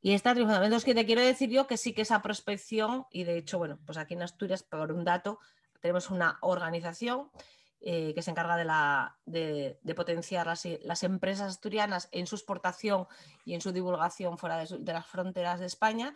Y 0.01 0.13
está 0.13 0.33
triunfando. 0.33 0.65
Entonces, 0.65 0.87
que 0.87 0.95
te 0.95 1.05
quiero 1.05 1.21
decir 1.21 1.51
yo 1.51 1.67
que 1.67 1.77
sí 1.77 1.93
que 1.93 2.03
esa 2.03 2.23
prospección, 2.23 3.07
y 3.11 3.25
de 3.25 3.37
hecho, 3.37 3.59
bueno, 3.59 3.79
pues 3.85 3.99
aquí 3.99 4.15
en 4.15 4.23
Asturias, 4.23 4.63
por 4.63 4.91
un 4.91 5.05
dato, 5.05 5.39
tenemos 5.81 6.11
una 6.11 6.39
organización 6.41 7.31
eh, 7.83 8.15
que 8.15 8.23
se 8.23 8.31
encarga 8.31 8.57
de, 8.57 8.65
la, 8.65 9.19
de, 9.27 9.79
potenciar 9.95 10.47
las, 10.47 11.03
empresas 11.03 11.51
asturianas 11.51 12.09
en 12.13 12.27
su 12.27 12.37
exportación 12.37 13.07
y 13.45 13.53
en 13.53 13.61
su 13.61 13.73
divulgación 13.73 14.39
fuera 14.39 14.65
de, 14.65 14.93
las 14.93 15.07
fronteras 15.07 15.61
de 15.61 15.67
España, 15.67 16.15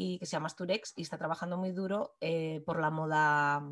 y 0.00 0.20
que 0.20 0.26
se 0.26 0.32
llama 0.32 0.46
Asturex, 0.46 0.92
y 0.94 1.02
está 1.02 1.18
trabajando 1.18 1.56
muy 1.56 1.72
duro 1.72 2.14
eh, 2.20 2.62
por 2.64 2.78
la 2.78 2.88
moda 2.90 3.64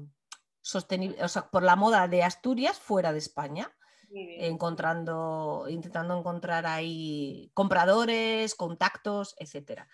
sostenible, 0.61 1.23
o 1.23 1.29
sea, 1.29 1.49
por 1.51 1.63
la 1.63 1.77
moda 1.77 2.09
de 2.09 2.25
Asturias 2.25 2.81
fuera 2.81 3.13
de 3.13 3.19
España 3.19 3.73
encontrando, 4.11 5.67
intentando 5.69 6.19
encontrar 6.19 6.67
ahí 6.67 7.51
compradores, 7.55 8.57
contactos, 8.57 9.37
etcétera. 9.39 9.89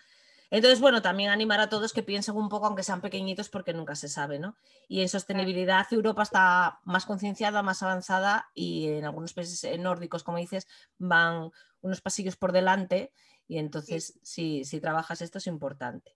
Entonces, 0.49 0.79
bueno, 0.79 1.03
también 1.03 1.29
animar 1.29 1.59
a 1.59 1.69
todos 1.69 1.93
que 1.93 2.03
piensen 2.03 2.35
un 2.35 2.49
poco, 2.49 2.65
aunque 2.65 2.83
sean 2.83 3.01
pequeñitos, 3.01 3.49
porque 3.49 3.73
nunca 3.73 3.95
se 3.95 4.07
sabe, 4.07 4.39
¿no? 4.39 4.55
Y 4.87 5.01
en 5.01 5.09
sostenibilidad 5.09 5.85
Europa 5.91 6.23
está 6.23 6.79
más 6.83 7.05
concienciada, 7.05 7.61
más 7.61 7.83
avanzada 7.83 8.49
y 8.55 8.87
en 8.87 9.05
algunos 9.05 9.33
países 9.33 9.79
nórdicos, 9.79 10.23
como 10.23 10.37
dices, 10.37 10.67
van 10.97 11.51
unos 11.81 12.01
pasillos 12.01 12.37
por 12.37 12.53
delante 12.53 13.11
y 13.47 13.57
entonces 13.57 14.19
si, 14.23 14.63
si 14.63 14.79
trabajas 14.79 15.21
esto 15.21 15.37
es 15.37 15.47
importante. 15.47 16.15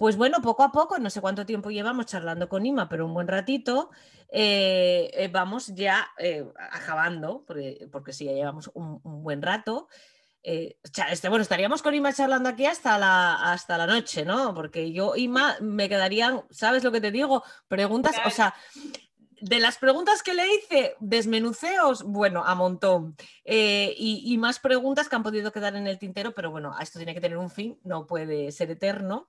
Pues 0.00 0.16
bueno, 0.16 0.40
poco 0.40 0.62
a 0.62 0.72
poco, 0.72 0.98
no 0.98 1.10
sé 1.10 1.20
cuánto 1.20 1.44
tiempo 1.44 1.70
llevamos 1.70 2.06
charlando 2.06 2.48
con 2.48 2.64
Ima, 2.64 2.88
pero 2.88 3.04
un 3.04 3.12
buen 3.12 3.28
ratito, 3.28 3.90
eh, 4.30 5.10
eh, 5.12 5.28
vamos 5.28 5.74
ya 5.74 6.08
eh, 6.16 6.50
acabando, 6.72 7.44
porque, 7.46 7.86
porque, 7.92 8.14
sí, 8.14 8.24
ya 8.24 8.32
llevamos 8.32 8.70
un, 8.72 8.98
buen 9.02 9.42
rato. 9.42 9.88
este, 10.42 11.28
bueno, 11.28 11.42
estaríamos 11.42 11.82
con 11.82 11.92
Ima 11.92 12.14
charlando 12.14 12.48
aquí 12.48 12.64
hasta 12.64 12.96
la, 12.96 13.52
hasta 13.52 13.76
la 13.76 13.86
noche, 13.86 14.24
¿no? 14.24 14.54
Porque 14.54 14.90
yo, 14.90 15.16
Ima, 15.16 15.58
me 15.60 15.86
quedarían, 15.90 16.44
¿sabes 16.48 16.82
lo 16.82 16.92
que 16.92 17.02
te 17.02 17.10
digo? 17.10 17.44
Preguntas, 17.68 18.16
o 18.24 18.30
sea, 18.30 18.54
de 19.42 19.60
las 19.60 19.76
preguntas 19.76 20.22
que 20.22 20.32
le 20.32 20.46
hice, 20.54 20.96
desmenuceos, 21.00 22.04
bueno, 22.04 22.42
a 22.42 22.54
montón. 22.54 23.16
y, 23.44 24.22
y, 24.24 24.38
más 24.38 24.60
preguntas 24.60 25.10
que 25.10 25.16
han 25.16 25.22
podido 25.22 25.52
quedar 25.52 25.76
en 25.76 25.86
el 25.86 25.98
tintero, 25.98 26.32
pero 26.34 26.50
bueno, 26.50 26.74
esto 26.80 26.98
tiene 26.98 27.12
que 27.12 27.20
tener 27.20 27.36
un 27.36 27.50
fin, 27.50 27.78
no 27.84 28.06
puede 28.06 28.50
ser 28.50 28.70
eterno. 28.70 29.28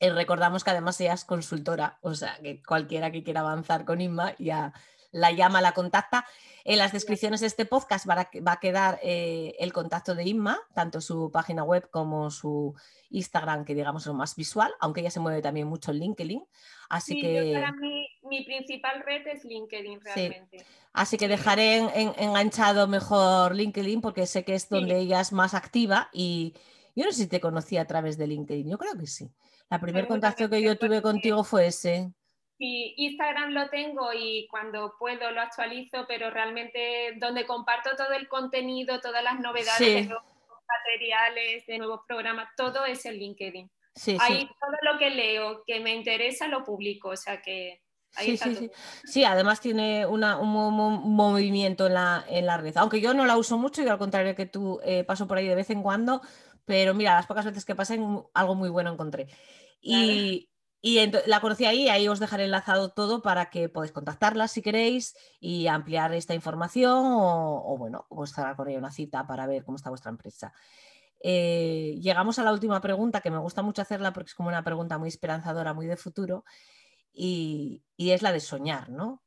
Eh, 0.00 0.10
recordamos 0.10 0.64
que 0.64 0.70
además 0.70 1.00
ella 1.00 1.12
es 1.12 1.24
consultora, 1.24 1.98
o 2.00 2.14
sea, 2.14 2.38
que 2.42 2.62
cualquiera 2.62 3.12
que 3.12 3.22
quiera 3.22 3.40
avanzar 3.40 3.84
con 3.84 4.00
Inma 4.00 4.34
ya 4.38 4.72
la 5.12 5.32
llama, 5.32 5.60
la 5.60 5.72
contacta. 5.72 6.24
En 6.64 6.78
las 6.78 6.92
descripciones 6.92 7.40
de 7.40 7.46
este 7.46 7.66
podcast 7.66 8.08
va 8.08 8.30
a, 8.52 8.60
quedar 8.60 8.98
eh, 9.02 9.54
el 9.58 9.72
contacto 9.72 10.14
de 10.14 10.24
Inma, 10.24 10.58
tanto 10.74 11.00
su 11.00 11.30
página 11.30 11.64
web 11.64 11.88
como 11.90 12.30
su 12.30 12.74
Instagram, 13.10 13.64
que 13.64 13.74
digamos 13.74 14.02
es 14.02 14.06
lo 14.06 14.14
más 14.14 14.36
visual, 14.36 14.72
aunque 14.80 15.00
ella 15.00 15.10
se 15.10 15.20
mueve 15.20 15.42
también 15.42 15.66
mucho 15.66 15.90
en 15.90 15.98
LinkedIn. 15.98 16.44
Así 16.88 17.20
que... 17.20 17.52
para 17.52 17.72
mí, 17.72 18.08
mi 18.22 18.44
principal 18.44 19.02
red 19.04 19.26
es 19.26 19.44
LinkedIn 19.44 20.00
realmente. 20.00 20.64
Así 20.92 21.16
que 21.16 21.28
dejaré 21.28 21.76
enganchado 22.18 22.88
mejor 22.88 23.54
LinkedIn 23.54 24.00
porque 24.00 24.26
sé 24.26 24.44
que 24.44 24.54
es 24.54 24.68
donde 24.68 24.98
ella 24.98 25.20
es 25.20 25.32
más 25.32 25.54
activa 25.54 26.08
y 26.12 26.54
yo 26.96 27.04
no 27.04 27.12
sé 27.12 27.22
si 27.22 27.28
te 27.28 27.40
conocí 27.40 27.76
a 27.76 27.86
través 27.86 28.18
de 28.18 28.26
LinkedIn, 28.26 28.68
yo 28.68 28.78
creo 28.78 28.96
que 28.98 29.06
sí. 29.06 29.30
La 29.70 29.80
primer 29.80 30.08
contacto 30.08 30.50
que 30.50 30.60
yo 30.60 30.76
tuve 30.76 31.00
contigo 31.00 31.44
fue 31.44 31.68
ese. 31.68 32.12
Sí, 32.58 32.92
Instagram 32.98 33.52
lo 33.52 33.70
tengo 33.70 34.12
y 34.12 34.46
cuando 34.50 34.94
puedo 34.98 35.30
lo 35.30 35.40
actualizo, 35.40 36.04
pero 36.06 36.30
realmente 36.30 37.14
donde 37.16 37.46
comparto 37.46 37.96
todo 37.96 38.12
el 38.12 38.28
contenido, 38.28 39.00
todas 39.00 39.22
las 39.24 39.40
novedades 39.40 39.78
de 39.78 40.02
nuevos 40.02 40.24
materiales, 40.68 41.66
de 41.66 41.78
nuevos 41.78 42.00
programas, 42.06 42.48
todo 42.56 42.84
es 42.84 43.06
en 43.06 43.14
LinkedIn. 43.14 43.70
Sí, 43.94 44.16
Ahí 44.20 44.46
todo 44.60 44.92
lo 44.92 44.98
que 44.98 45.10
leo 45.10 45.62
que 45.66 45.80
me 45.80 45.94
interesa 45.94 46.48
lo 46.48 46.64
publico, 46.64 47.10
o 47.10 47.16
sea 47.16 47.40
que... 47.40 47.80
Ahí 48.16 48.36
sí, 48.36 48.56
sí, 48.56 48.70
sí, 49.04 49.24
además 49.24 49.60
tiene 49.60 50.04
un, 50.04 50.20
movimiento 50.20 51.86
en 51.86 51.94
la, 51.94 52.24
en 52.28 52.44
la, 52.44 52.56
red. 52.56 52.76
Aunque 52.76 53.00
yo 53.00 53.14
no 53.14 53.24
la 53.24 53.36
uso 53.36 53.56
mucho 53.56 53.82
y 53.82 53.88
al 53.88 53.98
contrario 53.98 54.34
que 54.34 54.46
tú 54.46 54.80
eh, 54.84 55.04
paso 55.04 55.28
por 55.28 55.38
ahí 55.38 55.46
de 55.46 55.54
vez 55.54 55.70
en 55.70 55.80
cuando, 55.80 56.20
pero 56.64 56.94
mira, 56.94 57.14
las 57.14 57.26
pocas 57.26 57.44
veces 57.44 57.64
que 57.64 57.74
pasé 57.74 57.98
algo 58.34 58.54
muy 58.54 58.68
bueno 58.68 58.92
encontré. 58.92 59.28
Y, 59.80 60.48
la 61.26 61.40
conocí 61.40 61.66
ahí, 61.66 61.88
ahí 61.88 62.08
os 62.08 62.20
dejaré 62.20 62.44
enlazado 62.44 62.88
todo 62.90 63.20
para 63.20 63.50
que 63.50 63.68
podáis 63.68 63.92
contactarla 63.92 64.48
si 64.48 64.62
queréis 64.62 65.14
y 65.38 65.66
ampliar 65.66 66.14
esta 66.14 66.34
información 66.34 67.02
o, 67.04 67.76
bueno, 67.78 68.06
os 68.08 68.38
hará 68.38 68.56
con 68.56 68.68
ella 68.68 68.78
una 68.78 68.90
cita 68.90 69.26
para 69.26 69.46
ver 69.46 69.64
cómo 69.64 69.76
está 69.76 69.90
vuestra 69.90 70.10
empresa. 70.10 70.54
Eh, 71.22 71.98
llegamos 72.00 72.38
a 72.38 72.44
la 72.44 72.52
última 72.52 72.80
pregunta, 72.80 73.20
que 73.20 73.30
me 73.30 73.38
gusta 73.38 73.62
mucho 73.62 73.82
hacerla 73.82 74.12
porque 74.12 74.28
es 74.28 74.34
como 74.34 74.48
una 74.48 74.64
pregunta 74.64 74.96
muy 74.96 75.08
esperanzadora, 75.08 75.74
muy 75.74 75.86
de 75.86 75.96
futuro, 75.96 76.44
y, 77.12 77.82
es 77.98 78.22
la 78.22 78.32
de 78.32 78.40
soñar, 78.40 78.88
¿no? 78.88 79.22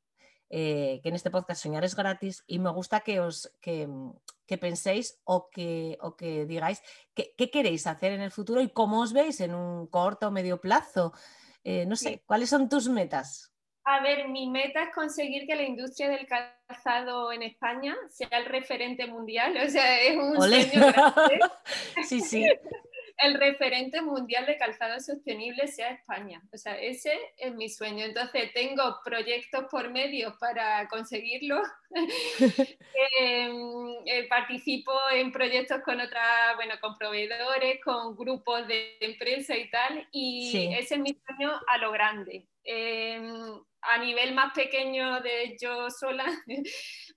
Eh, 0.49 0.99
que 1.01 1.09
en 1.09 1.15
este 1.15 1.31
podcast 1.31 1.63
soñar 1.63 1.83
es 1.83 1.95
gratis 1.95 2.43
y 2.45 2.59
me 2.59 2.69
gusta 2.69 2.99
que 2.99 3.19
os, 3.19 3.51
que, 3.59 3.87
que 4.45 4.57
penséis 4.59 5.19
o 5.23 5.49
que, 5.49 5.97
o 6.01 6.15
que 6.15 6.45
digáis 6.45 6.81
qué, 7.15 7.33
queréis 7.49 7.87
hacer 7.87 8.11
en 8.11 8.21
el 8.21 8.29
futuro 8.29 8.61
y 8.61 8.69
cómo 8.69 9.01
os 9.01 9.13
veis 9.13 9.39
en 9.41 9.55
un 9.55 9.87
corto 9.87 10.27
o 10.27 10.31
medio 10.31 10.61
plazo. 10.61 11.13
Eh, 11.63 11.85
no 11.85 11.95
sé, 11.95 12.21
¿cuáles 12.27 12.49
son 12.49 12.69
tus 12.69 12.87
metas? 12.87 13.53
A 13.85 14.01
ver, 14.01 14.29
mi 14.29 14.49
meta 14.49 14.83
es 14.83 14.95
conseguir 14.95 15.45
que 15.45 15.55
la 15.55 15.63
industria 15.63 16.09
del 16.09 16.27
calzado 16.27 17.31
en 17.33 17.43
España 17.43 17.95
sea 18.09 18.29
el 18.31 18.45
referente 18.45 19.07
mundial. 19.07 19.57
O 19.57 19.69
sea, 19.69 20.01
es 20.01 20.15
un 20.15 20.41
sueño 20.41 20.87
grande. 20.87 21.39
sí, 22.07 22.21
sí. 22.21 22.45
el 23.17 23.35
referente 23.35 24.01
mundial 24.01 24.45
de 24.45 24.57
calzado 24.57 24.99
sostenible 24.99 25.67
sea 25.67 25.91
España. 25.91 26.41
O 26.51 26.57
sea, 26.57 26.77
ese 26.79 27.13
es 27.37 27.53
mi 27.53 27.69
sueño. 27.69 28.05
Entonces, 28.05 28.51
tengo 28.53 28.99
proyectos 29.03 29.65
por 29.69 29.89
medio 29.91 30.35
para 30.39 30.87
conseguirlo. 30.87 31.61
Em, 33.19 33.55
eh, 34.05 34.27
participo 34.27 34.91
en 35.11 35.31
proyectos 35.31 35.81
con 35.83 35.99
otras, 35.99 36.55
bueno, 36.55 36.75
con 36.81 36.97
proveedores, 36.97 37.79
con 37.83 38.15
grupos 38.15 38.67
de 38.67 38.97
empresa 39.01 39.55
y 39.55 39.69
tal. 39.69 40.07
Y 40.11 40.73
ese 40.73 40.95
es 40.95 41.01
mi 41.01 41.15
sueño 41.25 41.51
a 41.67 41.77
lo 41.77 41.91
grande. 41.91 42.47
Em, 42.65 43.61
a 43.85 43.97
nivel 43.97 44.33
más 44.33 44.53
pequeño 44.53 45.19
de 45.19 45.57
yo 45.61 45.89
sola, 45.89 46.23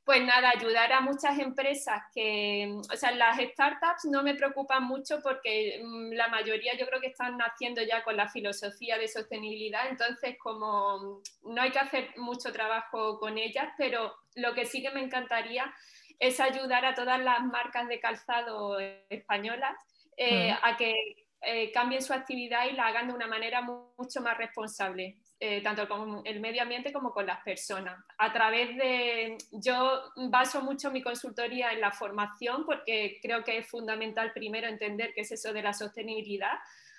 pues 0.04 0.24
nada, 0.24 0.50
ayudar 0.50 0.92
a 0.92 1.00
muchas 1.00 1.38
empresas 1.38 2.02
que, 2.12 2.76
o 2.92 2.96
sea, 2.96 3.12
las 3.12 3.38
startups 3.38 4.06
no 4.06 4.24
me 4.24 4.34
preocupan 4.34 4.82
mucho 4.82 5.20
porque 5.22 5.80
mm, 5.84 6.12
la 6.14 6.26
mayoría 6.28 6.76
yo 6.76 6.86
creo 6.86 7.00
que 7.00 7.08
están 7.08 7.36
naciendo 7.36 7.82
ya 7.82 8.02
con 8.02 8.16
la 8.16 8.28
filosofía 8.28 8.98
de 8.98 9.06
sostenibilidad, 9.06 9.88
entonces 9.88 10.36
como 10.38 11.22
no 11.44 11.62
hay 11.62 11.70
que 11.70 11.78
hacer 11.78 12.10
mucho 12.16 12.52
trabajo 12.52 13.20
con 13.20 13.38
ellas, 13.38 13.68
pero 13.78 14.12
lo 14.34 14.54
que 14.54 14.66
sí 14.66 14.82
que 14.82 14.90
me 14.90 15.02
encantaría 15.02 15.72
es 16.18 16.40
ayudar 16.40 16.84
a 16.84 16.94
todas 16.94 17.20
las 17.20 17.44
marcas 17.44 17.86
de 17.86 18.00
calzado 18.00 18.78
españolas 19.08 19.76
eh, 20.16 20.50
a 20.50 20.76
que 20.76 20.94
eh, 21.42 21.70
cambien 21.70 22.02
su 22.02 22.12
actividad 22.12 22.66
y 22.66 22.72
la 22.72 22.86
hagan 22.86 23.08
de 23.08 23.14
una 23.14 23.26
manera 23.28 23.62
mucho 23.62 24.20
más 24.20 24.36
responsable. 24.36 25.18
Eh, 25.38 25.60
tanto 25.62 25.86
con 25.86 26.22
el 26.24 26.40
medio 26.40 26.62
ambiente 26.62 26.94
como 26.94 27.12
con 27.12 27.26
las 27.26 27.42
personas. 27.42 28.02
A 28.16 28.32
través 28.32 28.74
de, 28.74 29.36
yo 29.52 30.04
baso 30.30 30.62
mucho 30.62 30.90
mi 30.90 31.02
consultoría 31.02 31.72
en 31.72 31.82
la 31.82 31.92
formación 31.92 32.64
porque 32.64 33.18
creo 33.20 33.44
que 33.44 33.58
es 33.58 33.68
fundamental 33.68 34.32
primero 34.32 34.66
entender 34.66 35.12
qué 35.12 35.20
es 35.20 35.32
eso 35.32 35.52
de 35.52 35.62
la 35.62 35.74
sostenibilidad 35.74 36.54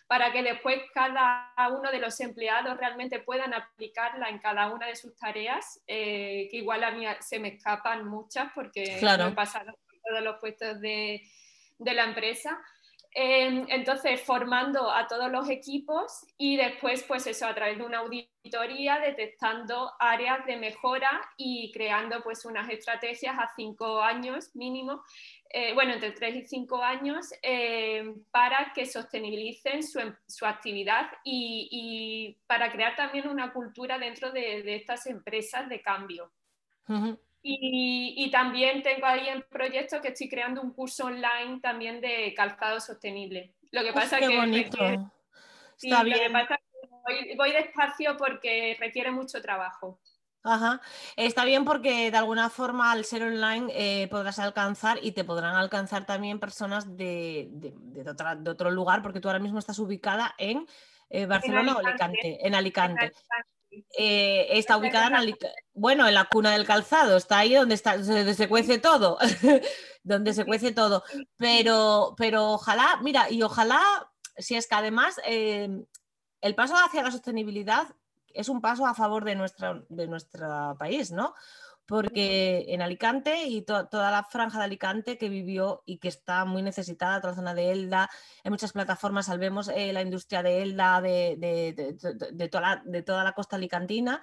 para 0.05 0.31
que 0.31 0.43
después 0.43 0.79
cada 0.93 1.51
uno 1.75 1.89
de 1.89 1.97
los 1.97 2.19
empleados 2.19 2.77
realmente 2.77 3.19
puedan 3.19 3.55
aplicarla 3.55 4.29
en 4.29 4.37
cada 4.37 4.71
una 4.71 4.85
de 4.85 4.95
sus 4.95 5.17
tareas, 5.17 5.81
que 5.87 6.49
igual 6.51 6.83
a 6.83 6.91
mí 6.91 7.05
se 7.19 7.39
me 7.39 7.49
escapan 7.49 8.07
muchas 8.07 8.51
porque 8.53 8.99
no 9.01 9.27
he 9.29 9.31
pasado 9.31 9.73
por 9.73 9.99
todos 10.07 10.23
los 10.23 10.37
puestos 10.37 10.79
de, 10.79 11.23
de 11.79 11.93
la 11.93 12.05
empresa. 12.05 12.57
Em, 13.19 13.65
entonces, 13.69 14.21
formando 14.21 14.91
a 14.91 15.07
todos 15.07 15.31
los 15.31 15.49
equipos 15.49 16.23
y 16.37 16.55
después, 16.55 17.01
pues 17.01 17.25
eso, 17.25 17.47
a 17.47 17.55
través 17.55 17.79
de 17.79 17.83
una 17.83 17.97
auditoría, 17.97 18.99
detectando 18.99 19.91
áreas 19.97 20.45
de 20.45 20.55
mejora 20.55 21.27
y 21.35 21.71
creando 21.71 22.21
pues 22.21 22.45
unas 22.45 22.69
estrategias 22.69 23.35
a 23.39 23.49
cinco 23.55 24.03
años 24.03 24.55
mínimo, 24.55 25.01
eh, 25.49 25.73
bueno, 25.73 25.93
entre 25.93 26.11
tres 26.11 26.35
y 26.35 26.45
cinco 26.45 26.83
años, 26.83 27.33
em, 27.41 28.23
para 28.29 28.71
que 28.75 28.85
sostenibilicen 28.85 29.81
su, 29.81 29.97
em, 29.97 30.15
su 30.27 30.45
actividad 30.45 31.09
y, 31.23 32.37
para 32.45 32.71
crear 32.71 32.95
también 32.95 33.27
una 33.27 33.51
cultura 33.51 33.97
dentro 33.97 34.31
de, 34.31 34.61
de 34.61 34.75
estas 34.75 35.07
empresas 35.07 35.67
de 35.69 35.81
cambio. 35.81 36.31
Y, 37.49 38.29
también 38.31 38.83
tengo 38.83 39.05
ahí 39.05 39.29
en 39.29 39.43
proyecto 39.49 40.01
que 40.01 40.09
estoy 40.09 40.27
creando 40.27 40.61
un 40.61 40.73
curso 40.73 41.05
online 41.05 41.59
también 41.61 42.01
de 42.01 42.33
calzado 42.35 42.79
sostenible. 42.81 43.53
Lo 43.71 43.83
que 43.83 43.93
pasa 43.93 44.19
qué 44.19 44.27
que 44.27 44.37
bonito. 44.37 44.77
Está 45.81 46.03
bien. 46.03 46.33
voy, 47.37 47.51
despacio 47.51 48.17
porque 48.17 48.75
requiere 48.79 49.11
mucho 49.11 49.41
trabajo. 49.41 49.99
Ajá. 50.43 50.81
Está 51.15 51.45
bien 51.45 51.63
porque 51.63 52.11
de 52.11 52.17
alguna 52.17 52.49
forma 52.49 52.91
al 52.91 53.05
ser 53.05 53.23
online 53.23 53.67
eh, 53.73 54.07
podrás 54.09 54.39
alcanzar 54.39 54.99
y 55.01 55.13
te 55.13 55.23
podrán 55.23 55.55
alcanzar 55.55 56.05
también 56.05 56.39
personas 56.39 56.97
de, 56.97 57.47
de, 57.51 58.49
otro 58.49 58.71
lugar, 58.71 59.01
porque 59.01 59.19
tú 59.19 59.29
ahora 59.29 59.39
mismo 59.39 59.59
estás 59.59 59.79
ubicada 59.79 60.35
en 60.37 60.65
eh, 61.09 61.25
Barcelona 61.25 61.75
o 61.75 61.79
Alicante. 61.79 62.45
En 62.45 62.55
Alicante. 62.55 63.13
Eh, 63.97 64.47
está 64.51 64.77
ubicada 64.77 65.07
en, 65.07 65.15
bueno, 65.77 66.07
en 66.07 66.13
la 66.13 66.25
cuna 66.25 66.51
del 66.51 66.65
calzado, 66.65 67.17
está 67.17 67.39
ahí 67.39 67.53
donde, 67.53 67.75
está, 67.75 68.03
se 68.03 68.49
cuece 68.49 68.79
todo, 68.79 69.17
donde 70.03 70.33
se 70.33 70.45
cuece 70.45 70.71
todo. 70.71 71.03
Pero, 71.37 72.15
pero 72.17 72.51
ojalá, 72.53 72.99
mira, 73.01 73.29
y 73.29 73.43
ojalá, 73.43 73.81
si 74.37 74.55
es 74.55 74.67
que 74.67 74.75
además 74.75 75.15
em, 75.23 75.85
el 76.41 76.55
paso 76.55 76.75
hacia 76.75 77.03
la 77.03 77.11
sostenibilidad 77.11 77.87
es 78.33 78.49
un 78.49 78.61
paso 78.61 78.85
a 78.85 78.93
favor 78.93 79.23
de, 79.23 79.35
nuestra, 79.35 79.81
de 79.89 80.07
nuestro 80.07 80.75
país, 80.77 81.11
¿no? 81.11 81.33
porque 81.87 82.65
en 82.67 82.81
Alicante 82.81 83.43
y 83.45 83.61
toda 83.61 84.11
la 84.11 84.23
franja 84.23 84.59
de 84.59 84.65
Alicante 84.65 85.17
que 85.17 85.29
vivió 85.29 85.83
y 85.85 85.97
que 85.97 86.09
está 86.09 86.43
muy 86.43 86.61
necesitada, 86.61 87.21
toda 87.21 87.31
la 87.31 87.37
zona 87.37 87.53
de 87.53 87.71
Elda, 87.71 88.09
en 88.43 88.51
muchas 88.51 88.73
plataformas 88.73 89.27
salvemos 89.27 89.69
eh, 89.69 89.93
la 89.93 90.01
industria 90.01 90.43
de 90.43 90.63
Elda, 90.63 90.99
de, 91.01 92.49
toda, 92.51 93.23
la, 93.23 93.31
costa 93.31 93.55
alicantina, 93.55 94.21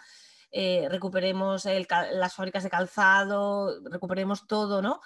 eh, 0.56 0.86
recuperemos 0.88 1.64
las 1.64 2.32
fábricas 2.32 2.62
de 2.62 2.70
calzado, 2.70 3.80
recuperemos 3.90 4.46
todo, 4.46 4.80
¿no? 4.80 5.00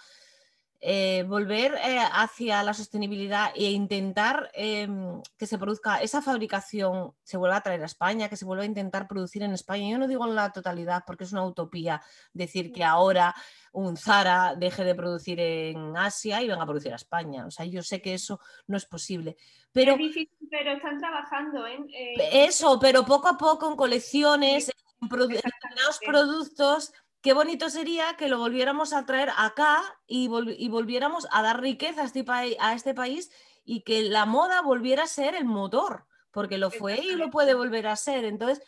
Eh, 0.78 1.24
volver 1.26 1.74
eh, 1.74 1.98
hacia 2.12 2.62
la 2.62 2.74
sostenibilidad 2.74 3.50
e 3.56 3.70
intentar 3.70 4.50
em, 4.52 5.22
que 5.38 5.46
se 5.46 5.56
produzca 5.56 6.02
esa 6.02 6.20
fabricación, 6.20 7.14
se 7.22 7.38
vuelva 7.38 7.56
a 7.56 7.62
traer 7.62 7.82
a 7.82 7.86
España, 7.86 8.28
que 8.28 8.36
se 8.36 8.44
vuelva 8.44 8.64
a 8.64 8.66
intentar 8.66 9.08
producir 9.08 9.42
en 9.42 9.52
España. 9.52 9.90
Yo 9.90 9.98
no 9.98 10.06
digo 10.06 10.26
en 10.26 10.34
la 10.34 10.52
totalidad 10.52 11.02
porque 11.06 11.24
es 11.24 11.32
una 11.32 11.46
utopía 11.46 12.02
decir 12.34 12.70
que 12.70 12.84
ahora 12.84 13.34
un 13.72 13.96
Zara 13.96 14.54
deje 14.54 14.84
de 14.84 14.94
producir 14.94 15.40
en 15.40 15.96
Asia 15.96 16.42
y 16.42 16.48
venga 16.48 16.62
a 16.62 16.66
producir 16.66 16.92
a 16.92 16.96
España. 16.96 17.46
O 17.46 17.50
sea, 17.50 17.64
yo 17.64 17.82
sé 17.82 18.02
que 18.02 18.12
eso 18.12 18.38
no 18.66 18.76
es 18.76 18.84
posible. 18.84 19.36
Pero, 19.72 19.92
es 19.92 19.98
difícil, 19.98 20.48
pero 20.50 20.72
están 20.72 20.98
trabajando 20.98 21.66
en... 21.66 21.86
Eso, 21.90 22.78
pero 22.78 23.04
poco 23.06 23.28
a 23.28 23.38
poco 23.38 23.68
en 23.68 23.76
colecciones, 23.76 24.70
en, 25.00 25.08
determinados 25.08 25.98
productos 26.04 26.92
qué 27.20 27.32
bonito 27.32 27.70
sería 27.70 28.16
que 28.16 28.28
lo 28.28 28.38
volviéramos 28.38 28.92
a 28.92 29.04
traer 29.04 29.30
acá 29.36 29.82
y, 30.06 30.28
volviéramos 30.28 31.26
a 31.30 31.42
dar 31.42 31.60
riqueza 31.60 32.02
a 32.02 32.04
este, 32.04 32.24
a 32.60 32.74
este 32.74 32.94
país 32.94 33.30
y 33.64 33.82
que 33.82 34.02
la 34.02 34.24
moda 34.24 34.62
volviera 34.62 35.04
a 35.04 35.08
ser 35.08 35.34
el 35.34 35.44
motor, 35.44 36.06
porque 36.30 36.58
lo 36.58 36.70
fue 36.70 36.98
y 37.00 37.16
lo 37.16 37.30
puede 37.30 37.54
volver 37.54 37.86
a 37.86 37.96
ser. 37.96 38.24
Entonces, 38.24 38.62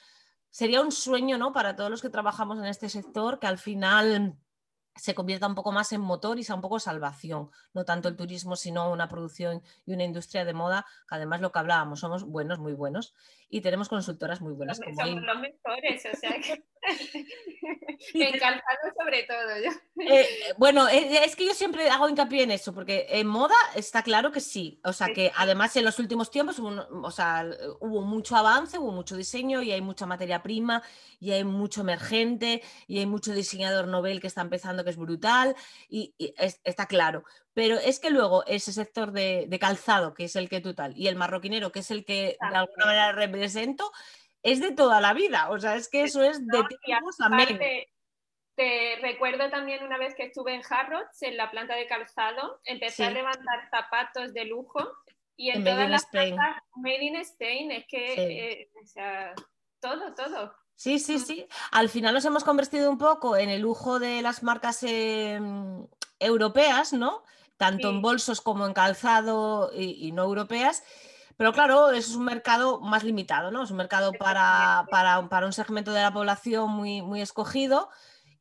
sería 0.50 0.80
un 0.80 0.92
sueño 0.92 1.38
¿no? 1.38 1.52
para 1.52 1.76
todos 1.76 1.90
los 1.90 2.02
que 2.02 2.10
trabajamos 2.10 2.58
en 2.58 2.66
este 2.66 2.88
sector 2.88 3.38
que 3.38 3.46
al 3.46 3.58
final 3.58 4.36
se 4.96 5.14
convierta 5.14 5.46
un 5.46 5.54
poco 5.54 5.72
más 5.72 5.92
en 5.92 6.00
motor 6.00 6.38
y 6.38 6.44
sea 6.44 6.54
un 6.54 6.60
poco 6.60 6.78
salvación, 6.78 7.50
no 7.72 7.84
tanto 7.84 8.08
el 8.08 8.16
turismo, 8.16 8.56
sino 8.56 8.90
una 8.90 9.08
producción 9.08 9.62
y 9.86 9.94
una 9.94 10.04
industria 10.04 10.44
de 10.44 10.52
moda, 10.52 10.86
que 11.08 11.14
además 11.14 11.40
lo 11.40 11.52
que 11.52 11.58
hablábamos, 11.58 12.00
somos 12.00 12.24
buenos, 12.24 12.58
muy 12.58 12.72
buenos, 12.72 13.14
y 13.48 13.60
tenemos 13.60 13.88
consultoras 13.88 14.40
muy 14.40 14.52
buenas. 14.52 14.78
Somos 14.78 15.22
los 15.22 15.38
mejores, 15.40 16.06
o 16.12 16.16
sea 16.16 16.40
que 16.40 16.64
calzado 18.40 18.94
sobre 18.98 19.22
todo. 19.24 19.72
Eh, 19.98 20.26
bueno, 20.56 20.88
eh, 20.88 21.24
es 21.24 21.36
que 21.36 21.46
yo 21.46 21.54
siempre 21.54 21.88
hago 21.90 22.08
hincapié 22.08 22.44
en 22.44 22.50
eso, 22.50 22.74
porque 22.74 23.06
en 23.10 23.26
moda 23.26 23.54
está 23.74 24.02
claro 24.02 24.32
que 24.32 24.40
sí, 24.40 24.80
o 24.84 24.92
sea 24.92 25.08
que 25.12 25.30
además 25.36 25.76
en 25.76 25.84
los 25.84 25.98
últimos 25.98 26.30
tiempos 26.30 26.58
o 26.58 27.10
sea, 27.10 27.46
hubo 27.80 28.02
mucho 28.02 28.36
avance, 28.36 28.78
hubo 28.78 28.92
mucho 28.92 29.16
diseño 29.16 29.62
y 29.62 29.72
hay 29.72 29.80
mucha 29.80 30.06
materia 30.06 30.42
prima 30.42 30.82
y 31.18 31.32
hay 31.32 31.44
mucho 31.44 31.82
emergente 31.82 32.62
y 32.86 32.98
hay 32.98 33.06
mucho 33.06 33.32
diseñador 33.32 33.86
novel 33.86 34.20
que 34.20 34.26
está 34.26 34.40
empezando 34.40 34.84
que 34.84 34.90
es 34.90 34.96
brutal 34.96 35.54
y, 35.88 36.14
está 36.64 36.86
claro. 36.86 37.24
Pero 37.52 37.78
es 37.78 37.98
que 37.98 38.10
luego 38.10 38.44
ese 38.46 38.72
sector 38.72 39.12
de, 39.12 39.58
calzado, 39.60 40.14
que 40.14 40.24
es 40.24 40.36
el 40.36 40.48
que 40.48 40.60
tú 40.60 40.72
tal, 40.72 40.96
y 40.96 41.08
el 41.08 41.16
marroquinero, 41.16 41.72
que 41.72 41.80
es 41.80 41.90
el 41.90 42.04
que 42.04 42.36
de 42.40 42.56
alguna 42.56 42.86
manera 42.86 43.12
represento, 43.12 43.90
es 44.42 44.60
de 44.60 44.72
toda 44.72 45.00
la 45.00 45.12
vida. 45.12 45.50
O 45.50 45.58
sea, 45.58 45.76
es 45.76 45.88
que 45.88 46.02
eso 46.02 46.22
es 46.22 46.44
de 46.46 46.62
tiempos 46.84 47.16
Te 48.54 48.96
recuerdo 49.00 49.50
también 49.50 49.82
una 49.84 49.98
vez 49.98 50.14
que 50.14 50.24
estuve 50.24 50.54
en 50.54 50.62
Harrods, 50.68 51.22
en 51.22 51.36
la 51.36 51.50
planta 51.50 51.74
de 51.74 51.86
calzado, 51.86 52.60
empecé 52.64 53.04
a 53.04 53.10
levantar 53.10 53.68
zapatos 53.70 54.32
de 54.34 54.44
lujo 54.44 54.80
y 55.36 55.50
en, 55.50 55.64
todas 55.64 55.88
las 55.88 56.04
plantas, 56.04 56.62
Made 56.76 57.02
in 57.02 57.16
Spain, 57.16 57.70
es 57.70 57.86
que, 57.86 58.14
eh, 58.14 58.70
o 58.82 58.86
sea, 58.86 59.34
todo, 59.80 60.14
todo. 60.14 60.54
Sí, 60.76 60.98
sí, 60.98 61.16
mm. 61.16 61.20
sí. 61.20 61.46
Al 61.72 61.88
final 61.88 62.12
nos 62.12 62.26
hemos 62.26 62.44
convertido 62.44 62.90
un 62.90 62.98
poco 62.98 63.38
en 63.38 63.48
el 63.48 63.62
lujo 63.62 63.98
de 63.98 64.20
las 64.20 64.42
marcas 64.42 64.82
em, 64.82 65.86
europeas, 66.18 66.92
¿no? 66.92 67.22
Tanto 67.56 67.88
en 67.88 68.02
bolsos 68.02 68.40
como 68.40 68.66
en 68.66 68.74
calzado 68.74 69.70
y, 69.74 70.12
no 70.12 70.24
europeas. 70.24 70.82
Pero 71.40 71.54
claro, 71.54 71.90
es 71.90 72.14
un 72.14 72.26
mercado 72.26 72.82
más 72.82 73.02
limitado, 73.02 73.50
¿no? 73.50 73.62
Es 73.62 73.70
un 73.70 73.78
mercado 73.78 74.12
para, 74.12 74.84
para, 74.90 75.46
un 75.46 75.52
segmento 75.54 75.90
de 75.90 76.02
la 76.02 76.12
población 76.12 76.68
muy, 76.68 77.00
muy 77.00 77.22
escogido. 77.22 77.88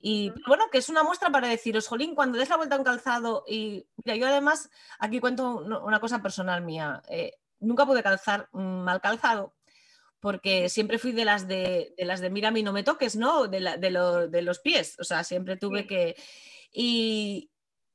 Y 0.01 0.33
bueno, 0.45 0.65
que 0.69 0.79
es 0.79 0.89
una 0.89 1.01
muestra 1.01 1.29
para 1.29 1.47
deciros, 1.47 1.87
Jolín, 1.87 2.13
cuando 2.13 2.37
des 2.37 2.49
la 2.49 2.57
vuelta 2.57 2.75
a 2.75 2.77
un 2.77 2.83
calzado, 2.83 3.45
y 3.47 3.87
mira, 4.03 4.17
yo 4.17 4.27
además 4.27 4.69
aquí 4.99 5.21
cuento 5.21 5.59
una 5.59 6.01
cosa 6.01 6.21
personal 6.21 6.61
mía. 6.61 7.01
Eh, 7.07 7.37
nunca 7.61 7.85
pude 7.85 8.03
calzar 8.03 8.49
mal 8.51 8.99
calzado, 8.99 9.55
porque 10.19 10.67
siempre 10.67 10.99
fui 10.99 11.13
de 11.13 11.23
las 11.23 11.47
de, 11.47 11.93
las 11.99 12.19
de 12.19 12.29
mira 12.29 12.49
a 12.49 12.51
mí 12.51 12.63
no 12.63 12.73
me 12.73 12.83
toques, 12.83 13.15
¿no? 13.15 13.47
De, 13.47 13.61
de, 13.79 14.41
los 14.41 14.59
pies, 14.59 14.97
o 14.99 15.05
sea, 15.05 15.23
siempre 15.23 15.55
tuve 15.55 15.87
que... 15.87 16.17
Y, 16.73 17.48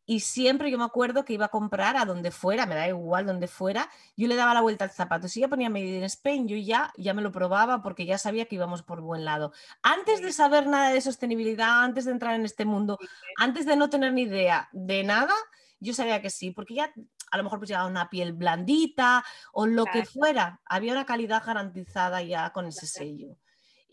y, 0.06 0.20
siempre 0.20 0.70
yo 0.70 0.78
me 0.78 0.84
acuerdo 0.84 1.24
que 1.24 1.32
iba 1.32 1.46
a 1.46 1.50
comprar 1.50 1.96
a 1.96 2.04
donde 2.04 2.30
fuera, 2.30 2.66
me 2.66 2.74
da 2.74 2.88
igual 2.88 3.26
donde 3.26 3.48
fuera, 3.48 3.90
yo 4.16 4.28
le 4.28 4.36
daba 4.36 4.54
la 4.54 4.60
vuelta 4.60 4.84
al 4.84 4.90
zapato. 4.90 5.28
Si 5.28 5.40
ya 5.40 5.48
ponía 5.48 5.70
Made 5.70 5.98
in 5.98 6.04
Spain, 6.04 6.48
yo 6.48 6.56
ya, 6.56 6.92
ya 6.96 7.14
me 7.14 7.22
lo 7.22 7.32
probaba 7.32 7.82
porque 7.82 8.06
ya 8.06 8.18
sabía 8.18 8.46
que 8.46 8.56
íbamos 8.56 8.82
por 8.82 9.00
buen 9.00 9.24
lado. 9.24 9.52
Antes 9.82 10.22
de 10.22 10.32
saber 10.32 10.66
nada 10.66 10.90
de 10.90 11.00
sostenibilidad, 11.00 11.82
antes 11.82 12.04
de 12.04 12.12
entrar 12.12 12.34
en 12.34 12.44
este 12.44 12.64
mundo, 12.64 12.98
antes 13.38 13.66
de 13.66 13.76
no 13.76 13.90
tener 13.90 14.12
ni 14.12 14.22
idea 14.22 14.68
de 14.72 15.04
nada, 15.04 15.34
yo 15.80 15.92
sabía 15.94 16.22
que 16.22 16.30
sí, 16.30 16.50
porque 16.50 16.74
ya 16.74 16.92
a 17.30 17.36
lo 17.36 17.44
mejor 17.44 17.58
pues 17.58 17.68
llevaba 17.68 17.88
una 17.88 18.08
piel 18.08 18.32
blandita 18.32 19.24
o 19.52 19.66
lo 19.66 19.84
que 19.86 20.04
fuera, 20.04 20.60
había 20.64 20.92
una 20.92 21.04
calidad 21.04 21.42
garantizada 21.44 22.22
ya 22.22 22.50
con 22.50 22.66
ese 22.66 22.86
sello. 22.86 23.36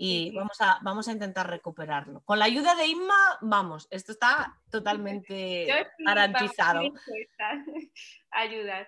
Y 0.03 0.31
vamos, 0.31 0.59
a, 0.61 0.79
vamos 0.81 1.07
a 1.07 1.11
intentar 1.11 1.47
recuperarlo. 1.47 2.21
Con 2.25 2.39
la 2.39 2.45
ayuda 2.45 2.73
de 2.73 2.87
Inma, 2.87 3.37
vamos, 3.41 3.87
esto 3.91 4.11
está 4.11 4.57
totalmente 4.71 5.67
garantizado. 5.99 6.81
Ayudar. 8.31 8.87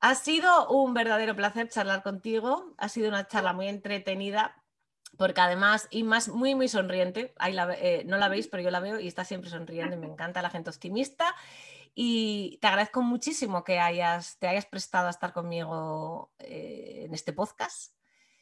Ha 0.00 0.14
sido 0.14 0.68
un 0.68 0.92
verdadero 0.92 1.34
placer 1.34 1.70
charlar 1.70 2.02
contigo, 2.02 2.74
ha 2.76 2.90
sido 2.90 3.08
una 3.08 3.26
charla 3.26 3.54
muy 3.54 3.68
entretenida, 3.68 4.62
porque 5.16 5.40
además 5.40 5.88
Inma 5.92 6.18
es 6.18 6.28
muy, 6.28 6.54
muy 6.54 6.68
sonriente, 6.68 7.32
Ahí 7.38 7.56
eh, 7.78 8.02
no 8.04 8.18
la 8.18 8.28
veis, 8.28 8.46
pero 8.46 8.62
yo 8.62 8.70
la 8.70 8.80
veo 8.80 9.00
y 9.00 9.08
está 9.08 9.24
siempre 9.24 9.48
sonriendo 9.48 9.96
y 9.96 9.98
me 9.98 10.06
encanta 10.12 10.42
la 10.42 10.50
gente 10.50 10.68
optimista. 10.68 11.34
Y 11.94 12.58
te 12.60 12.66
agradezco 12.66 13.00
muchísimo 13.00 13.64
que 13.64 13.80
hayas, 13.80 14.38
te 14.38 14.46
hayas 14.46 14.66
prestado 14.66 15.06
a 15.06 15.10
estar 15.10 15.32
conmigo 15.32 16.32
eh, 16.38 17.04
en 17.06 17.14
este 17.14 17.32
podcast. 17.32 17.94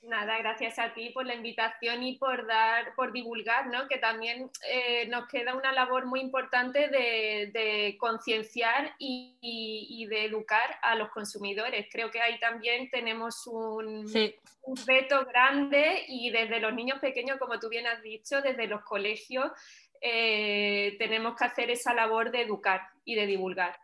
Nada, 0.02 0.38
gracias 0.38 0.78
a 0.78 0.94
ti 0.94 1.10
por 1.10 1.26
la 1.26 1.34
invitación 1.34 2.04
y 2.04 2.16
por 2.16 2.46
dar, 2.46 2.94
por 2.94 3.12
divulgar, 3.12 3.66
¿no? 3.66 3.88
Que 3.88 3.98
también 3.98 4.48
eh, 4.70 5.08
nos 5.08 5.26
queda 5.26 5.54
una 5.54 5.72
labor 5.72 6.06
muy 6.06 6.20
importante 6.20 6.88
de, 6.88 7.96
concienciar 7.98 8.94
y, 8.98 10.06
de 10.08 10.24
educar 10.24 10.78
a 10.82 10.94
los 10.94 11.10
consumidores. 11.10 11.88
Creo 11.90 12.12
que 12.12 12.20
ahí 12.20 12.38
también 12.38 12.88
tenemos 12.90 13.46
un, 13.48 14.06
un, 14.62 14.76
reto 14.86 15.24
grande 15.26 16.04
y 16.06 16.30
desde 16.30 16.60
los 16.60 16.72
niños 16.72 17.00
pequeños, 17.00 17.38
como 17.38 17.58
tú 17.58 17.68
bien 17.68 17.88
has 17.88 18.00
dicho, 18.00 18.40
desde 18.40 18.68
los 18.68 18.82
colegios, 18.82 19.50
eh, 20.00 20.94
tenemos 20.98 21.36
que 21.36 21.44
hacer 21.44 21.70
esa 21.70 21.92
labor 21.92 22.30
de 22.30 22.42
educar 22.42 22.82
y 23.04 23.16
de 23.16 23.26
divulgar. 23.26 23.76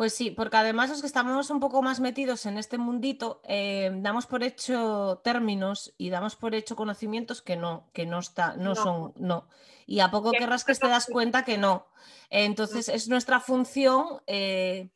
Pues 0.00 0.14
sí, 0.14 0.30
porque 0.30 0.56
además 0.56 0.88
los 0.88 1.02
que 1.02 1.06
estamos 1.06 1.50
un 1.50 1.60
poco 1.60 1.82
más 1.82 2.00
metidos 2.00 2.46
en 2.46 2.56
este 2.56 2.78
mundito, 2.78 3.42
eh, 3.44 3.90
damos 3.96 4.24
por 4.24 4.42
hecho 4.42 5.20
términos 5.22 5.92
y 5.98 6.08
damos 6.08 6.36
por 6.36 6.54
hecho 6.54 6.74
conocimientos 6.74 7.42
que 7.42 7.56
no, 7.56 7.90
que 7.92 8.06
no 8.06 8.18
está, 8.18 8.56
no, 8.56 8.74
son, 8.74 9.12
no. 9.16 9.46
Y 9.84 10.00
a 10.00 10.10
poco 10.10 10.32
que 10.32 10.46
rasques 10.46 10.78
te 10.78 10.88
das 10.88 11.04
cuenta 11.04 11.44
que 11.44 11.58
no. 11.58 11.86
Entonces 12.30 12.88
es 12.88 13.08
nuestra 13.08 13.40
función 13.40 14.22
eh, 14.26 14.88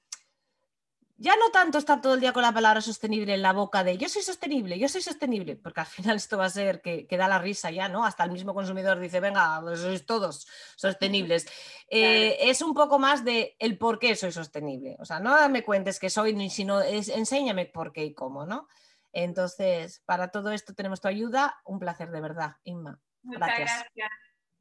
ya 1.25 1.37
no 1.37 1.51
tanto 1.51 1.79
estar 1.79 2.03
todo 2.03 2.15
el 2.15 2.21
día 2.21 2.35
con 2.35 2.43
la 2.43 2.53
palabra 2.53 2.83
sostenible 2.83 3.33
en 3.33 3.41
la 3.41 3.55
boca 3.55 3.83
de 3.83 3.97
yo 3.97 4.11
soy 4.11 4.21
sostenible, 4.21 4.79
yo 4.79 4.91
soy 4.91 5.01
sostenible, 5.01 5.57
porque 5.57 5.81
al 5.81 5.87
final 5.87 6.17
esto 6.17 6.37
va 6.37 6.45
a 6.45 6.51
ser 6.51 6.83
que, 6.83 7.07
da 7.11 7.29
la 7.29 7.39
risa 7.39 7.71
ya, 7.71 7.89
¿no? 7.89 8.05
Hasta 8.05 8.25
el 8.25 8.31
mismo 8.31 8.53
consumidor 8.53 9.01
dice, 9.01 9.21
venga, 9.21 9.59
pues 9.63 9.81
sois 9.81 10.05
todos 10.07 10.47
sostenibles. 10.77 11.47
Eh, 11.97 12.51
es 12.51 12.61
un 12.63 12.75
poco 12.75 12.99
más 12.99 13.25
de 13.25 13.55
el 13.61 13.79
por 13.79 14.01
qué 14.01 14.17
soy 14.17 14.33
sostenible. 14.33 14.97
O 14.99 15.05
sea, 15.05 15.21
no 15.21 15.49
me 15.49 15.63
cuentes 15.63 16.01
que 16.01 16.11
soy, 16.11 16.51
sino 16.51 16.81
es, 16.81 17.09
enséñame 17.09 17.67
por 17.67 17.93
qué 17.93 18.05
y 18.05 18.15
cómo, 18.15 18.47
¿no? 18.47 18.67
Entonces, 19.13 20.03
para 20.05 20.29
todo 20.29 20.51
esto 20.51 20.75
tenemos 20.75 21.01
tu 21.01 21.07
ayuda. 21.07 21.61
Un 21.65 21.79
placer 21.79 22.11
de 22.11 22.21
verdad, 22.21 22.57
Inma. 22.65 22.99
Muchas 23.23 23.59
gracias. 23.59 23.85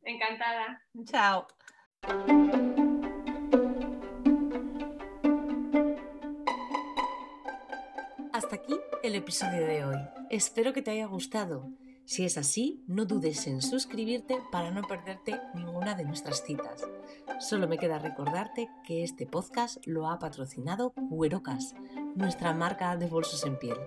Encantada. 0.03 0.83
Chao. 1.05 1.47
El 9.03 9.15
episodio 9.15 9.67
de 9.67 9.83
hoy. 9.83 9.97
Espero 10.29 10.71
que 10.71 10.81
te 10.81 10.91
haya 10.91 11.07
gustado. 11.07 11.69
Si 12.05 12.23
es 12.23 12.37
así, 12.37 12.83
no 12.87 13.05
dudes 13.05 13.47
en 13.47 13.61
suscribirte 13.61 14.37
para 14.49 14.71
no 14.71 14.81
perderte 14.83 15.39
ninguna 15.53 15.93
de 15.93 16.05
nuestras 16.05 16.41
citas. 16.43 16.87
Solo 17.39 17.67
me 17.67 17.77
queda 17.77 17.99
recordarte 17.99 18.69
que 18.85 19.03
este 19.03 19.25
podcast 19.25 19.85
lo 19.85 20.09
ha 20.09 20.19
patrocinado 20.19 20.93
Cuerocas, 21.09 21.75
nuestra 22.15 22.53
marca 22.53 22.95
de 22.95 23.07
bolsos 23.07 23.45
en 23.45 23.59
piel. 23.59 23.77